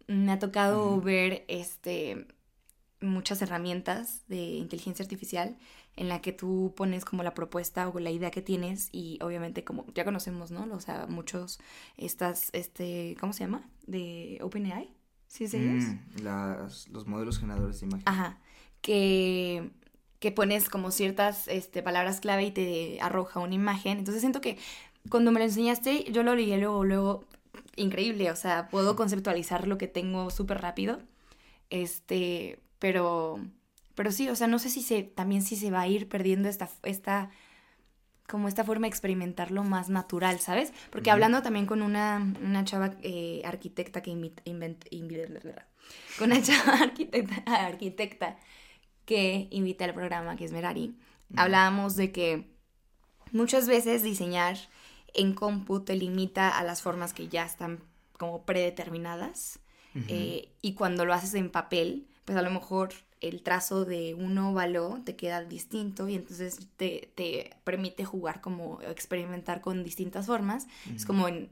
me 0.08 0.32
ha 0.32 0.40
tocado 0.40 1.00
ver 1.02 1.46
este 1.48 2.28
muchas 3.02 3.42
herramientas 3.42 4.24
de 4.28 4.38
inteligencia 4.38 5.04
artificial 5.04 5.58
en 5.98 6.10
la 6.10 6.22
que 6.22 6.32
tú 6.32 6.74
pones 6.76 7.06
como 7.06 7.24
la 7.24 7.34
propuesta 7.34 7.88
o 7.88 8.00
la 8.00 8.12
idea 8.12 8.32
que 8.32 8.42
tienes 8.42 8.90
y 8.92 9.18
obviamente 9.22 9.64
como 9.64 9.86
ya 9.94 10.04
conocemos, 10.04 10.52
¿no? 10.52 10.68
O 10.74 10.80
sea, 10.82 11.08
muchos 11.08 11.60
estas, 11.98 12.50
este, 12.54 13.16
¿cómo 13.20 13.34
se 13.34 13.46
llama? 13.46 13.70
De 13.88 14.40
OpenAI, 14.42 14.92
¿sí 15.28 15.46
es 15.46 15.54
ellos? 15.54 15.84
Mm, 15.84 16.24
las, 16.24 16.90
los 16.90 17.08
modelos 17.08 17.40
generadores 17.40 17.80
de 17.80 17.88
imagen. 17.88 18.04
Ajá, 18.08 18.40
que, 18.82 19.72
que 20.20 20.32
pones 20.32 20.70
como 20.70 20.92
ciertas 20.92 21.48
este, 21.48 21.82
palabras 21.82 22.20
clave 22.20 22.46
y 22.46 22.52
te 22.52 23.00
arroja 23.02 23.40
una 23.40 23.56
imagen. 23.56 23.98
Entonces 23.98 24.22
siento 24.22 24.42
que 24.42 24.58
cuando 25.10 25.32
me 25.32 25.40
lo 25.40 25.46
enseñaste, 25.46 26.12
yo 26.12 26.24
lo 26.24 26.36
leí 26.36 26.56
luego, 26.58 26.84
luego, 26.84 27.26
increíble, 27.78 28.32
o 28.32 28.36
sea, 28.36 28.68
puedo 28.70 28.96
conceptualizar 28.96 29.68
lo 29.68 29.78
que 29.78 29.88
tengo 29.88 30.30
súper 30.30 30.62
rápido. 30.62 31.00
Este, 31.70 32.60
pero 32.80 33.40
pero 33.96 34.12
sí, 34.12 34.30
o 34.30 34.36
sea, 34.36 34.48
no 34.48 34.60
sé 34.60 34.70
si 34.70 34.82
se, 34.82 35.04
también 35.04 35.42
si 35.42 35.56
se 35.56 35.72
va 35.72 35.82
a 35.82 35.88
ir 35.88 36.08
perdiendo 36.08 36.50
esta, 36.50 36.70
esta, 36.84 37.32
como 38.28 38.48
esta 38.48 38.64
forma 38.64 38.84
de 38.84 38.90
experimentarlo 38.90 39.64
más 39.64 39.90
natural, 39.90 40.40
¿sabes? 40.40 40.74
Porque 40.92 41.12
hablando 41.12 41.42
también 41.42 41.66
con 41.66 41.82
una, 41.82 42.34
una 42.44 42.64
chava 42.66 42.96
eh, 43.02 43.42
arquitecta 43.46 44.02
que 44.02 44.12
invita, 44.12 44.44
con 46.20 46.32
una 46.32 46.42
chava 46.42 46.74
arquitecta, 46.82 47.66
arquitecta 47.66 48.38
que 49.06 49.48
invita 49.52 49.86
al 49.86 49.94
programa, 49.94 50.36
que 50.36 50.46
es 50.46 50.52
Merari, 50.52 50.96
hablábamos 51.36 51.96
de 51.96 52.12
que 52.12 52.50
muchas 53.32 53.68
veces 53.68 54.04
diseñar 54.04 54.58
en 55.14 55.34
compu 55.34 55.80
te 55.80 55.96
limita 55.96 56.50
a 56.50 56.64
las 56.64 56.82
formas 56.82 57.14
que 57.14 57.28
ya 57.28 57.46
están 57.46 57.80
como 58.18 58.46
predeterminadas 58.46 59.60
eh, 60.10 60.50
y 60.62 60.74
cuando 60.74 61.06
lo 61.06 61.14
haces 61.14 61.36
en 61.36 61.50
papel, 61.50 62.08
pues 62.26 62.38
a 62.38 62.42
lo 62.42 62.50
mejor 62.50 62.90
el 63.28 63.42
trazo 63.42 63.86
de 63.86 64.14
un 64.14 64.38
óvalo 64.38 65.00
te 65.04 65.16
queda 65.16 65.44
distinto 65.44 66.08
y 66.08 66.16
entonces 66.16 66.68
te, 66.78 67.52
permite 67.64 68.06
jugar 68.06 68.42
como 68.42 68.82
experimentar 68.82 69.62
con 69.62 69.84
distintas 69.84 70.28
formas. 70.28 70.68
Es 70.94 71.06
como 71.06 71.28
en, 71.28 71.50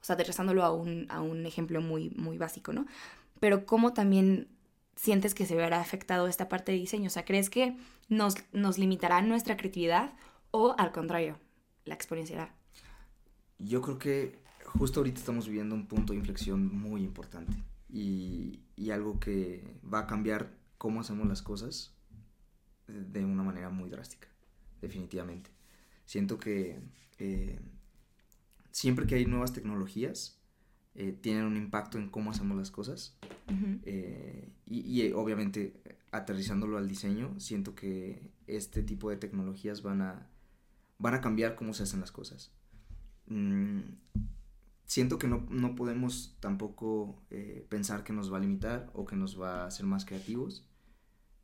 o 0.00 0.04
sea, 0.04 0.14
aterrizándolo 0.14 0.64
a 0.64 0.72
un, 0.72 1.06
a 1.08 1.20
un 1.20 1.46
ejemplo 1.46 1.80
muy, 1.80 2.10
muy 2.10 2.38
básico, 2.38 2.72
¿no? 2.72 2.86
Pero 3.38 3.66
cómo 3.66 3.92
también 3.92 4.48
sientes 4.96 5.34
que 5.34 5.46
se 5.46 5.56
verá 5.56 5.80
afectado 5.80 6.26
esta 6.26 6.48
parte 6.48 6.72
de 6.72 6.78
diseño, 6.78 7.06
o 7.06 7.10
sea, 7.10 7.24
¿crees 7.24 7.48
que 7.48 7.76
nos, 8.08 8.34
nos 8.52 8.76
limitará 8.76 9.22
nuestra 9.22 9.56
creatividad 9.56 10.12
o 10.50 10.74
al 10.76 10.92
contrario, 10.92 11.38
la 11.86 11.94
exponenciará? 11.94 12.54
Yo 13.58 13.80
creo 13.80 13.98
que 13.98 14.38
justo 14.64 15.00
ahorita 15.00 15.18
estamos 15.18 15.46
viviendo 15.46 15.74
un 15.74 15.86
punto 15.86 16.12
de 16.12 16.18
inflexión 16.18 16.74
muy 16.74 17.02
importante 17.02 17.52
y, 17.88 18.60
y 18.76 18.90
algo 18.90 19.18
que 19.18 19.64
va 19.82 20.00
a 20.00 20.06
cambiar 20.06 20.59
cómo 20.80 21.00
hacemos 21.00 21.28
las 21.28 21.42
cosas 21.42 21.94
de 22.88 23.22
una 23.22 23.42
manera 23.42 23.68
muy 23.68 23.90
drástica, 23.90 24.28
definitivamente. 24.80 25.50
Siento 26.06 26.38
que 26.38 26.80
eh, 27.18 27.60
siempre 28.70 29.06
que 29.06 29.16
hay 29.16 29.26
nuevas 29.26 29.52
tecnologías, 29.52 30.40
eh, 30.94 31.12
tienen 31.20 31.44
un 31.44 31.58
impacto 31.58 31.98
en 31.98 32.08
cómo 32.08 32.30
hacemos 32.30 32.56
las 32.56 32.70
cosas. 32.70 33.14
Eh, 33.84 34.48
y, 34.64 35.12
obviamente, 35.12 35.82
aterrizándolo 36.12 36.78
al 36.78 36.88
diseño, 36.88 37.38
siento 37.38 37.74
que 37.74 38.30
este 38.46 38.82
tipo 38.82 39.10
de 39.10 39.18
tecnologías 39.18 39.82
van 39.82 40.00
a, 40.00 40.30
van 40.98 41.12
a 41.12 41.20
cambiar 41.20 41.56
cómo 41.56 41.74
se 41.74 41.82
hacen 41.82 42.00
las 42.00 42.10
cosas. 42.10 42.52
Mm, 43.26 43.80
siento 44.86 45.18
que 45.18 45.28
no, 45.28 45.46
no 45.50 45.74
podemos 45.74 46.38
tampoco 46.40 47.22
pensar 47.68 48.02
que 48.02 48.14
nos 48.14 48.32
va 48.32 48.38
a 48.38 48.40
limitar 48.40 48.90
o 48.94 49.04
que 49.04 49.14
nos 49.14 49.38
va 49.38 49.64
a 49.64 49.66
hacer 49.66 49.84
más 49.84 50.06
creativos. 50.06 50.64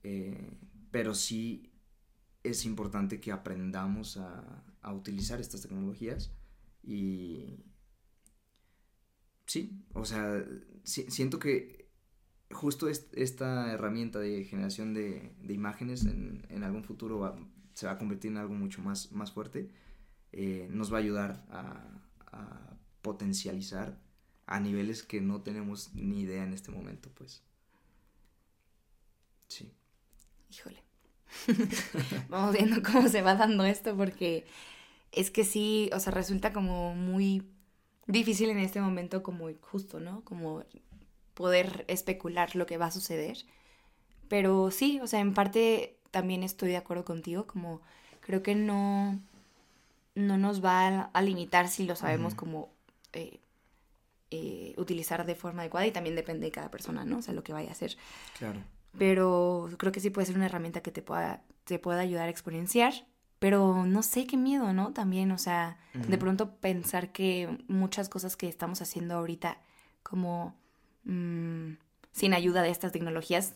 Eh, 0.09 0.53
pero 0.93 1.17
sí 1.17 1.73
es 2.45 2.65
importante 2.65 3.21
que 3.21 3.33
aprendamos 3.33 4.17
a, 4.19 4.63
utilizar 4.95 5.41
estas 5.41 5.63
tecnologías 5.63 6.31
y 6.85 7.57
sí, 9.47 9.85
o 9.95 10.05
sea, 10.05 10.45
siento 10.85 11.41
que 11.41 11.91
justo 12.53 12.89
esta 12.89 13.73
herramienta 13.73 14.21
de 14.21 14.45
generación 14.45 14.95
de, 14.95 15.35
imágenes 15.49 16.05
en, 16.05 16.63
algún 16.63 16.85
futuro 16.85 17.37
se 17.75 17.87
va 17.87 17.93
a 17.95 17.99
convertir 17.99 18.31
en 18.31 18.37
algo 18.37 18.55
mucho 18.55 18.81
más, 18.81 19.11
más 19.11 19.33
fuerte, 19.33 19.69
eh, 20.31 20.69
nos 20.71 20.93
va 20.93 20.99
a 20.99 21.01
ayudar 21.01 21.45
a, 21.51 22.01
a 22.29 22.79
potencializar 23.03 24.01
a 24.47 24.61
niveles 24.61 25.03
que 25.03 25.21
no 25.21 25.43
tenemos 25.43 25.93
ni 25.95 26.21
idea 26.21 26.45
en 26.45 26.53
este 26.53 26.71
momento, 26.71 27.11
pues. 27.13 27.43
Sí 29.49 29.73
híjole, 30.51 30.83
vamos 32.29 32.55
viendo 32.55 32.83
cómo 32.83 33.09
se 33.09 33.23
va 33.23 33.35
dando 33.35 33.65
esto 33.65 33.97
porque 33.97 34.47
es 35.13 35.31
que 35.31 35.45
sí, 35.45 35.91
o 35.93 36.01
sea, 36.01 36.13
resulta 36.13 36.53
como 36.53 36.95
muy 36.95 37.43
difícil 38.07 38.51
en 38.51 38.59
este 38.59 38.81
momento 38.81 39.23
como 39.23 39.49
justo, 39.61 40.01
¿no? 40.01 40.23
Como 40.25 40.65
poder 41.35 41.85
especular 41.89 42.55
lo 42.57 42.67
que 42.67 42.79
va 42.79 42.87
a 42.87 42.91
suceder. 42.91 43.39
Pero 44.29 44.71
sí, 44.71 45.01
o 45.01 45.07
sea, 45.07 45.21
en 45.21 45.35
parte 45.35 45.99
también 46.11 46.43
estoy 46.43 46.71
de 46.71 46.77
acuerdo 46.77 47.05
contigo, 47.05 47.47
como 47.47 47.81
creo 48.21 48.43
que 48.43 48.55
no, 48.55 49.21
no 50.15 50.39
nos 50.39 50.65
va 50.65 51.11
a, 51.13 51.23
limitar 51.23 51.69
si 51.69 51.85
lo 51.85 51.95
sabemos 51.95 52.35
como 52.35 52.71
eh, 53.13 53.39
eh, 54.31 54.75
utilizar 54.77 55.25
de 55.25 55.35
forma 55.35 55.63
adecuada 55.63 55.87
y 55.87 55.93
también 55.93 56.17
depende 56.17 56.47
de 56.47 56.53
cada 56.53 56.71
persona, 56.71 57.05
¿no? 57.05 57.19
O 57.19 57.23
sea, 57.23 57.35
lo 57.35 57.45
que 57.45 57.53
vaya 57.53 57.69
a 57.69 57.73
hacer. 57.73 57.97
Claro 58.39 58.61
pero 58.99 59.69
creo 59.79 59.93
que 59.93 60.01
sí 60.01 60.11
puede 60.11 60.27
ser 60.27 60.37
una 60.37 60.47
herramienta 60.47 60.81
que 60.81 60.91
te 60.91 61.03
pueda, 61.03 61.43
te 61.65 61.79
pueda 61.79 62.01
ayudar 62.01 62.29
a 62.29 62.31
exponenciar. 62.31 62.95
Pero 63.39 63.85
no 63.85 64.03
sé 64.03 64.27
qué 64.27 64.39
miedo, 64.39 64.73
¿no? 64.73 64.95
También, 64.95 65.31
o 65.31 65.37
sea, 65.37 65.79
de 65.93 66.17
pronto 66.17 66.57
pensar 66.57 67.13
que 67.13 67.59
muchas 67.69 68.09
cosas 68.09 68.35
que 68.35 68.49
estamos 68.49 68.81
haciendo 68.81 69.15
ahorita 69.15 69.61
como 70.03 70.57
mm, 71.05 71.73
sin 72.13 72.33
ayuda 72.33 72.63
de 72.63 72.71
estas 72.71 72.93
tecnologías, 72.93 73.55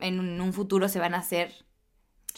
en 0.00 0.40
un, 0.40 0.52
futuro 0.54 0.88
se 0.88 0.98
van 0.98 1.14
a 1.14 1.18
hacer 1.18 1.52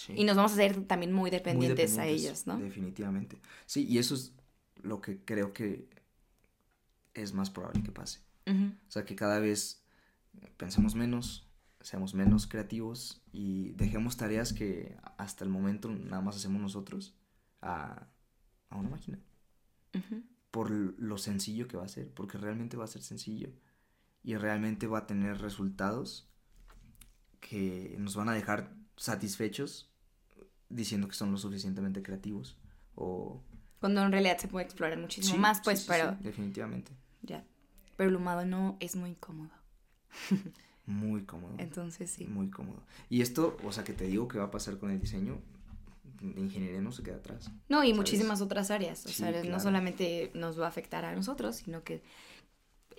y 0.09 0.25
nos 0.25 0.37
vamos 0.37 0.53
a 0.53 0.55
hacer 0.55 0.85
también 0.85 1.13
muy 1.13 1.31
dependientes, 1.31 1.99
a 1.99 2.07
ellas, 2.07 2.47
¿no? 2.47 2.59
Definitivamente. 2.59 3.39
Sí, 3.67 3.87
y 3.87 3.99
eso 3.99 4.15
es 4.15 4.33
lo 4.83 5.01
que 5.01 5.19
creo 5.25 5.53
que 5.53 5.89
es 7.15 7.35
más 7.35 7.51
probable 7.51 7.83
que 7.83 7.93
pase. 7.93 8.21
O 8.47 8.91
sea, 8.91 9.05
que 9.05 9.15
cada 9.15 9.39
vez 9.39 9.85
pensemos 10.57 10.97
menos, 10.97 11.47
seamos 11.81 12.15
menos 12.15 12.47
creativos 12.47 13.23
y 13.33 13.73
dejemos 13.73 14.17
tareas 14.17 14.53
que 14.53 14.97
hasta 15.17 15.45
el 15.45 15.51
momento 15.51 15.89
nada 15.89 16.21
más 16.21 16.37
hacemos 16.37 16.61
nosotros 16.61 17.15
a, 17.63 18.09
una 18.71 18.91
máquina. 18.91 19.19
Por 20.51 20.71
lo 20.71 21.19
sencillo 21.19 21.67
que 21.69 21.77
va 21.77 21.85
a 21.85 21.89
ser, 21.89 22.13
porque 22.13 22.39
realmente 22.39 22.77
va 22.77 22.85
a 22.85 22.89
ser 22.89 23.03
sencillo 23.03 23.51
y 24.23 24.37
realmente 24.37 24.87
va 24.87 24.99
a 24.99 25.07
tener 25.07 25.41
resultados 25.41 26.29
que 27.41 27.97
nos 27.99 28.15
van 28.17 28.29
a 28.29 28.35
dejar 28.35 28.75
satisfechos 28.97 29.91
diciendo 30.69 31.09
que 31.09 31.15
son 31.15 31.33
lo 31.33 31.39
suficientemente 31.39 32.03
creativos 32.03 32.59
o... 32.95 33.43
Cuando 33.81 34.03
en 34.03 34.13
realidad 34.13 34.37
se 34.39 34.47
puede 34.47 34.67
explorar 34.67 34.99
muchísimo 34.99 35.39
más, 35.39 35.63
pues, 35.65 35.87
pero... 35.87 36.17
definitivamente. 36.21 36.93
Ya. 37.23 37.45
Pero 37.97 38.11
el 38.11 38.17
humano 38.17 38.45
no 38.45 38.77
es 38.81 38.95
muy 38.95 39.15
cómodo. 39.15 39.51
Muy 40.87 41.25
cómodo. 41.25 41.55
Entonces 41.59 42.11
sí. 42.11 42.25
Muy 42.25 42.51
cómodo. 42.51 42.83
Y 43.09 43.23
esto, 43.23 43.57
o 43.65 43.73
sea, 43.73 43.85
que 43.85 43.93
te 43.93 44.05
digo 44.05 44.29
que 44.29 44.39
va 44.39 44.45
a 44.45 44.51
pasar 44.51 44.79
con 44.79 44.91
el 44.91 45.01
diseño, 45.01 45.39
ingeniería 46.21 46.81
no 46.81 46.93
se 46.93 47.03
queda 47.03 47.17
atrás. 47.17 47.51
No, 47.69 47.85
y 47.85 47.95
muchísimas 47.95 48.41
otras 48.41 48.71
áreas. 48.71 49.07
O 49.07 49.11
sea, 49.11 49.43
no 49.45 49.61
solamente 49.61 50.31
nos 50.35 50.61
va 50.61 50.67
a 50.67 50.69
afectar 50.69 51.05
a 51.05 51.15
nosotros, 51.15 51.57
sino 51.57 51.83
que 51.83 52.03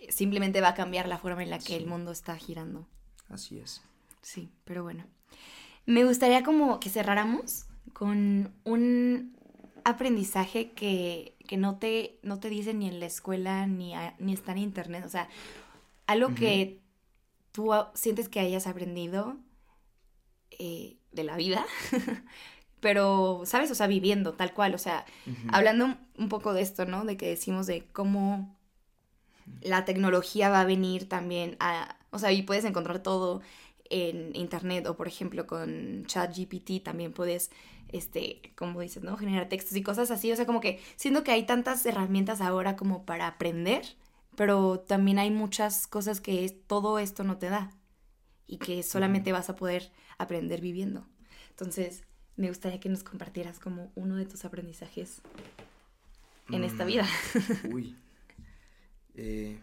simplemente 0.10 0.62
va 0.62 0.70
a 0.70 0.74
cambiar 0.74 1.08
la 1.08 1.18
forma 1.18 1.44
en 1.44 1.50
la 1.50 1.60
que 1.60 1.76
el 1.76 1.86
mundo 1.86 2.12
está 2.12 2.36
girando. 2.36 2.88
Así 3.30 3.60
es. 3.60 3.82
Sí, 4.22 4.52
pero 4.66 4.84
bueno. 4.84 5.06
Me 5.86 6.04
gustaría 6.06 6.44
como 6.44 6.80
que 6.80 6.90
cerráramos 6.90 7.66
con 7.94 8.54
un 8.64 9.36
aprendizaje 9.84 10.72
que, 10.72 11.36
que 11.48 11.58
no, 11.58 11.78
te, 11.78 12.20
no 12.24 12.40
te 12.40 12.50
dicen 12.50 12.80
ni 12.80 12.88
en 12.88 13.00
la 13.00 13.08
escuela 13.08 13.66
ni, 13.68 13.94
ni 14.20 14.34
está 14.34 14.52
en 14.52 14.60
internet. 14.60 15.04
O 15.06 15.10
sea, 15.10 15.28
algo 16.08 16.34
que 16.36 16.81
tú 17.52 17.72
sientes 17.94 18.30
que 18.30 18.40
hayas 18.40 18.68
aprendido 18.68 19.38
eh, 20.52 20.98
de 21.12 21.24
la 21.24 21.36
vida, 21.36 21.66
pero, 22.80 23.42
¿sabes? 23.46 23.72
O 23.72 23.76
sea, 23.76 23.88
viviendo 23.88 24.34
tal 24.34 24.54
cual, 24.54 24.74
o 24.74 24.78
sea, 24.78 25.06
hablando 25.52 25.98
un 26.18 26.30
poco 26.30 26.54
de 26.54 26.62
esto, 26.62 26.86
¿no? 26.86 27.06
De 27.06 27.18
que 27.18 27.28
decimos 27.28 27.68
de 27.68 27.86
cómo 27.92 28.56
la 29.62 29.86
tecnología 29.86 30.50
va 30.50 30.62
a 30.62 30.66
venir 30.66 31.08
también 31.08 31.58
a, 31.60 31.98
o 32.12 32.20
sea, 32.20 32.32
y 32.32 32.44
puedes 32.44 32.66
encontrar 32.66 33.00
todo 33.04 33.42
en 33.90 34.36
internet 34.36 34.88
o 34.88 34.96
por 34.96 35.08
ejemplo 35.08 35.46
con 35.46 36.06
ChatGPT 36.06 36.82
también 36.84 37.12
puedes, 37.12 37.52
este, 37.90 38.42
como 38.56 38.80
dices, 38.80 39.04
¿no? 39.04 39.18
Generar 39.18 39.50
textos 39.50 39.76
y 39.76 39.84
cosas 39.84 40.12
así, 40.12 40.32
o 40.32 40.36
sea, 40.36 40.46
como 40.46 40.62
que 40.62 40.80
siento 40.96 41.24
que 41.24 41.32
hay 41.32 41.46
tantas 41.46 41.86
herramientas 41.86 42.42
ahora 42.42 42.76
como 42.76 43.06
para 43.06 43.28
aprender 43.28 43.84
pero 44.42 44.80
también 44.80 45.20
hay 45.20 45.30
muchas 45.30 45.86
cosas 45.86 46.20
que 46.20 46.50
todo 46.66 46.98
esto 46.98 47.24
no 47.24 47.38
te 47.38 47.52
da. 47.52 47.78
y 48.48 48.58
que 48.58 48.82
solamente 48.82 49.32
vas 49.32 49.52
a 49.52 49.56
poder 49.56 49.92
aprender 50.18 50.62
viviendo. 50.62 51.06
Entonces, 51.52 52.02
me 52.38 52.48
gustaría 52.48 52.80
que 52.80 52.90
nos 52.90 53.04
compartieras 53.04 53.60
como 53.60 53.92
uno 53.94 54.16
de 54.16 54.26
tus 54.26 54.44
aprendizajes 54.44 55.22
en 56.50 56.64
esta 56.64 56.86
vida. 56.86 57.06
Mm, 57.66 57.68
uy. 57.76 57.96
Eh, 59.14 59.60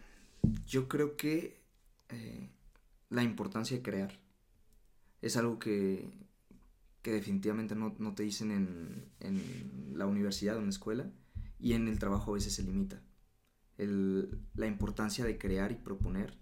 yo 0.68 0.86
creo 0.86 1.16
que 1.16 1.56
eh, 2.10 2.48
la 3.10 3.24
importancia 3.24 3.76
de 3.76 3.82
crear 3.82 4.16
es 5.22 5.36
algo 5.36 5.58
que, 5.58 6.08
que 7.02 7.10
definitivamente 7.10 7.74
no, 7.74 8.14
te 8.14 8.22
dicen 8.22 8.52
en, 8.52 9.10
en, 9.18 9.98
la 9.98 10.06
universidad 10.06 10.54
o 10.54 10.60
en 10.60 10.66
la 10.66 10.70
escuela 10.70 11.10
y 11.58 11.72
en 11.72 11.88
el 11.88 11.98
trabajo 11.98 12.30
a 12.30 12.34
veces 12.34 12.54
se 12.54 12.62
limita. 12.62 13.02
El, 13.78 14.38
la 14.54 14.66
importancia 14.66 15.24
de 15.24 15.38
crear 15.38 15.72
y 15.72 15.76
proponer 15.76 16.36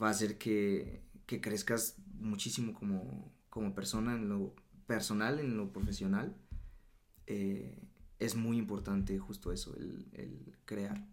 va 0.00 0.08
a 0.08 0.10
hacer 0.10 0.38
que, 0.38 1.02
que 1.26 1.40
crezcas 1.40 1.96
muchísimo 2.14 2.72
como, 2.72 3.32
como, 3.50 3.74
persona 3.74 4.14
en 4.14 4.28
lo 4.28 4.54
personal, 4.86 5.38
en 5.40 5.56
lo 5.56 5.72
profesional. 5.72 6.34
Eh, 7.26 7.82
es 8.18 8.34
muy 8.34 8.56
importante 8.56 9.18
justo 9.18 9.52
eso, 9.52 9.76
el, 9.76 10.06
el 10.12 10.56
crear. 10.64 11.06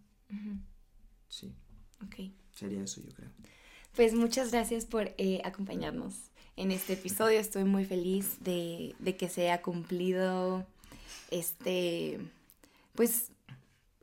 Sí. 1.28 1.54
Ok. 2.02 2.32
Sería 2.52 2.82
eso, 2.82 3.02
yo 3.02 3.12
creo. 3.12 3.30
Pues 3.94 4.14
muchas 4.14 4.50
gracias 4.50 4.86
por 4.86 5.14
eh, 5.18 5.40
acompañarnos 5.44 6.30
en 6.56 6.70
este 6.70 6.94
episodio. 6.94 7.38
Estoy 7.40 7.64
muy 7.64 7.84
feliz 7.84 8.38
de, 8.40 8.94
de, 8.98 9.16
que 9.16 9.28
se 9.28 9.42
haya 9.42 9.62
cumplido 9.62 10.66
este, 11.30 12.20
pues, 12.94 13.30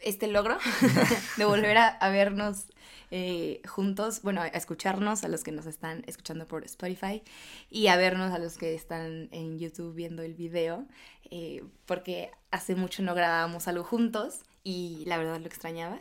este 0.04 0.28
logro 0.28 0.58
de 1.38 1.46
volver 1.46 1.78
a, 1.78 1.88
a 1.88 2.10
vernos 2.10 2.66
eh, 3.14 3.62
juntos, 3.68 4.22
bueno, 4.22 4.42
a 4.42 4.48
escucharnos 4.48 5.26
a 5.26 5.28
los 5.28 5.44
que 5.44 5.52
nos 5.52 5.66
están 5.66 6.02
escuchando 6.08 6.48
por 6.48 6.64
Spotify 6.64 7.22
y 7.70 7.88
a 7.88 7.98
vernos 7.98 8.32
a 8.32 8.40
los 8.40 8.58
que 8.58 8.74
están 8.74 9.28
en 9.32 9.60
YouTube 9.60 9.94
viendo 9.94 10.22
el 10.24 10.34
video, 10.34 10.88
eh, 11.30 11.62
porque 11.86 12.32
hace 12.52 12.74
mucho 12.74 13.04
no 13.04 13.14
grabábamos 13.14 13.68
algo 13.68 13.84
juntos 13.84 14.40
y 14.64 15.04
la 15.08 15.18
verdad 15.18 15.42
lo 15.42 15.48
extrañaba. 15.48 16.00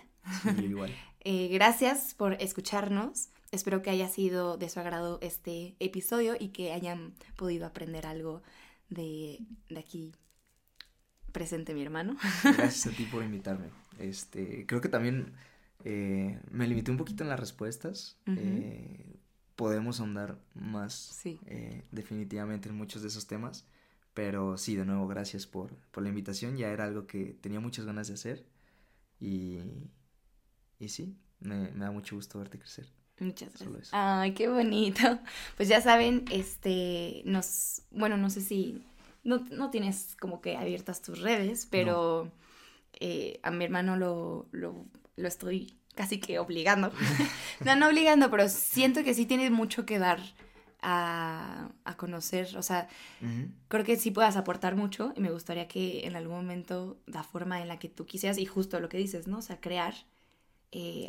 igual. 0.57 0.95
Eh, 1.23 1.49
gracias 1.49 2.15
por 2.15 2.33
escucharnos. 2.41 3.29
Espero 3.53 3.83
que 3.83 3.91
haya 3.91 4.09
sido 4.09 4.57
de 4.57 4.71
su 4.71 4.81
agrado 4.81 5.19
este 5.21 5.77
episodio 5.79 6.35
y 6.41 6.49
que 6.49 6.73
hayan 6.73 7.13
podido 7.37 7.67
aprender 7.67 8.07
algo 8.07 8.41
de, 8.89 9.41
de 9.69 9.79
aquí 9.79 10.15
presente 11.33 11.75
mi 11.75 11.83
hermano. 11.83 12.17
Gracias 12.43 12.87
a 12.87 12.91
ti 12.97 13.05
por 13.05 13.23
invitarme. 13.23 13.67
Este, 14.01 14.67
creo 14.67 14.81
que 14.81 14.89
también 14.89 15.33
eh, 15.85 16.41
me 16.51 16.67
limité 16.67 16.91
un 16.91 16.97
poquito 16.97 17.23
en 17.23 17.31
las 17.31 17.41
respuestas. 17.41 18.19
Eh, 18.27 19.17
podemos 19.57 20.01
ahondar 20.01 20.39
más 20.55 21.23
definitivamente 21.91 22.69
en 22.69 22.77
muchos 22.77 23.03
de 23.03 23.09
esos 23.09 23.27
temas. 23.27 23.67
Pero 24.15 24.57
sí, 24.57 24.75
de 24.75 24.85
nuevo, 24.85 25.07
gracias 25.07 25.47
por, 25.47 25.71
por 25.93 26.03
la 26.03 26.09
invitación. 26.09 26.57
Ya 26.57 26.69
era 26.71 26.85
algo 26.85 27.07
que 27.07 27.37
tenía 27.41 27.61
muchas 27.61 27.85
ganas 27.85 28.09
de 28.09 28.15
hacer. 28.15 28.45
Y, 29.21 29.59
y 30.79 30.89
sí, 30.89 31.17
me, 31.41 31.71
da 31.73 31.91
mucho 31.91 32.17
gusto 32.17 32.39
verte 32.39 32.59
crecer. 32.59 32.89
Muchas 33.19 33.53
gracias. 33.53 33.91
Ay, 33.93 34.33
qué 34.33 34.49
bonito. 34.49 35.01
Pues 35.57 35.69
ya 35.69 35.81
saben, 35.81 36.25
este, 36.31 37.23
nos, 37.25 37.83
bueno, 37.91 38.17
no 38.17 38.31
sé 38.31 38.41
si, 38.41 38.83
no, 39.23 39.71
tienes 39.71 40.17
como 40.19 40.41
que 40.41 40.57
abiertas 40.57 41.03
tus 41.03 41.21
redes, 41.21 41.67
pero 41.71 42.31
eh, 43.01 43.41
a 43.43 43.51
mi 43.51 43.65
hermano 43.65 43.97
lo, 43.97 44.47
lo, 44.53 44.87
lo 45.17 45.29
estoy 45.29 45.77
casi 45.95 46.21
que 46.21 46.39
obligando. 46.39 46.93
no, 47.65 47.77
no 47.77 47.89
obligando, 47.89 48.31
pero 48.31 48.49
siento 48.49 49.03
que 49.03 49.15
sí 49.15 49.27
tiene 49.27 49.51
mucho 49.51 49.85
que 49.85 49.99
dar 49.99 50.21
a, 50.83 51.71
a 51.85 51.97
conocer. 51.97 52.57
O 52.57 52.63
sea, 52.63 52.89
creo 53.69 53.85
que 53.85 53.97
sí 53.97 54.11
puedas 54.11 54.37
aportar 54.37 54.77
mucho 54.77 55.13
y 55.17 55.21
me 55.21 55.31
gustaría 55.31 55.69
que 55.69 56.07
en 56.07 56.17
algún 56.17 56.37
momento 56.37 56.99
la 57.07 57.23
forma 57.23 57.61
en 57.61 57.69
la 57.69 57.79
que 57.79 57.89
tú 57.89 58.07
quisieras, 58.07 58.39
y 58.39 58.47
justo 58.47 58.81
lo 58.81 58.89
que 58.89 58.99
dices, 58.99 59.27
¿no? 59.27 59.39
O 59.39 59.43
sea, 59.43 59.61
crear 59.61 59.95
eh, 60.73 61.09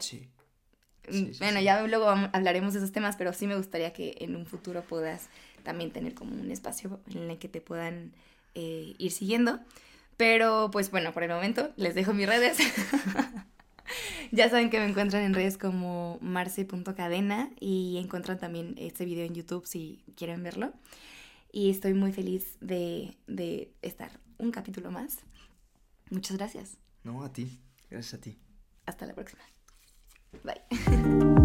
mm, 1.10 1.38
bueno, 1.40 1.62
ya 1.62 1.86
luego 1.86 2.08
hablaremos 2.10 2.74
de 2.74 2.80
esos 2.80 2.92
temas, 2.92 3.16
pero 3.16 3.34
sí 3.34 3.48
me 3.48 3.56
gustaría 3.56 3.94
que 3.94 4.16
en 4.20 4.36
un 4.36 4.46
futuro 4.46 4.82
puedas 4.82 5.30
también 5.64 5.92
tener 5.92 6.14
como 6.14 6.34
un 6.34 6.52
espacio 6.52 7.00
en 7.14 7.30
el 7.30 7.38
que 7.38 7.48
te 7.48 7.62
puedan 7.62 8.14
eh, 8.56 8.96
ir 8.98 9.12
siguiendo. 9.12 9.60
Pero 10.22 10.70
pues 10.70 10.92
bueno, 10.92 11.14
por 11.14 11.24
el 11.24 11.32
momento 11.32 11.72
les 11.78 11.96
dejo 11.96 12.14
mis 12.14 12.28
redes. 12.28 12.60
ya 14.32 14.48
saben 14.52 14.70
que 14.70 14.78
me 14.78 14.86
encuentran 14.86 15.24
en 15.24 15.34
redes 15.34 15.58
como 15.58 16.20
marce.cadena 16.22 17.50
y 17.60 17.98
encuentran 17.98 18.38
también 18.38 18.76
este 18.78 19.04
video 19.04 19.26
en 19.26 19.34
YouTube 19.34 19.66
si 19.66 20.04
quieren 20.16 20.44
verlo. 20.44 20.74
Y 21.52 21.72
estoy 21.72 21.96
muy 21.96 22.12
feliz 22.12 22.56
de, 22.62 23.18
de 23.26 23.74
estar 23.82 24.12
un 24.38 24.52
capítulo 24.52 24.92
más. 24.92 25.22
Muchas 26.12 26.38
gracias. 26.38 26.78
No, 27.04 27.24
a 27.24 27.34
ti. 27.34 27.60
Gracias 27.90 28.14
a 28.14 28.22
ti. 28.22 28.38
Hasta 28.86 29.08
la 29.08 29.16
próxima. 29.16 29.42
Bye. 30.44 31.32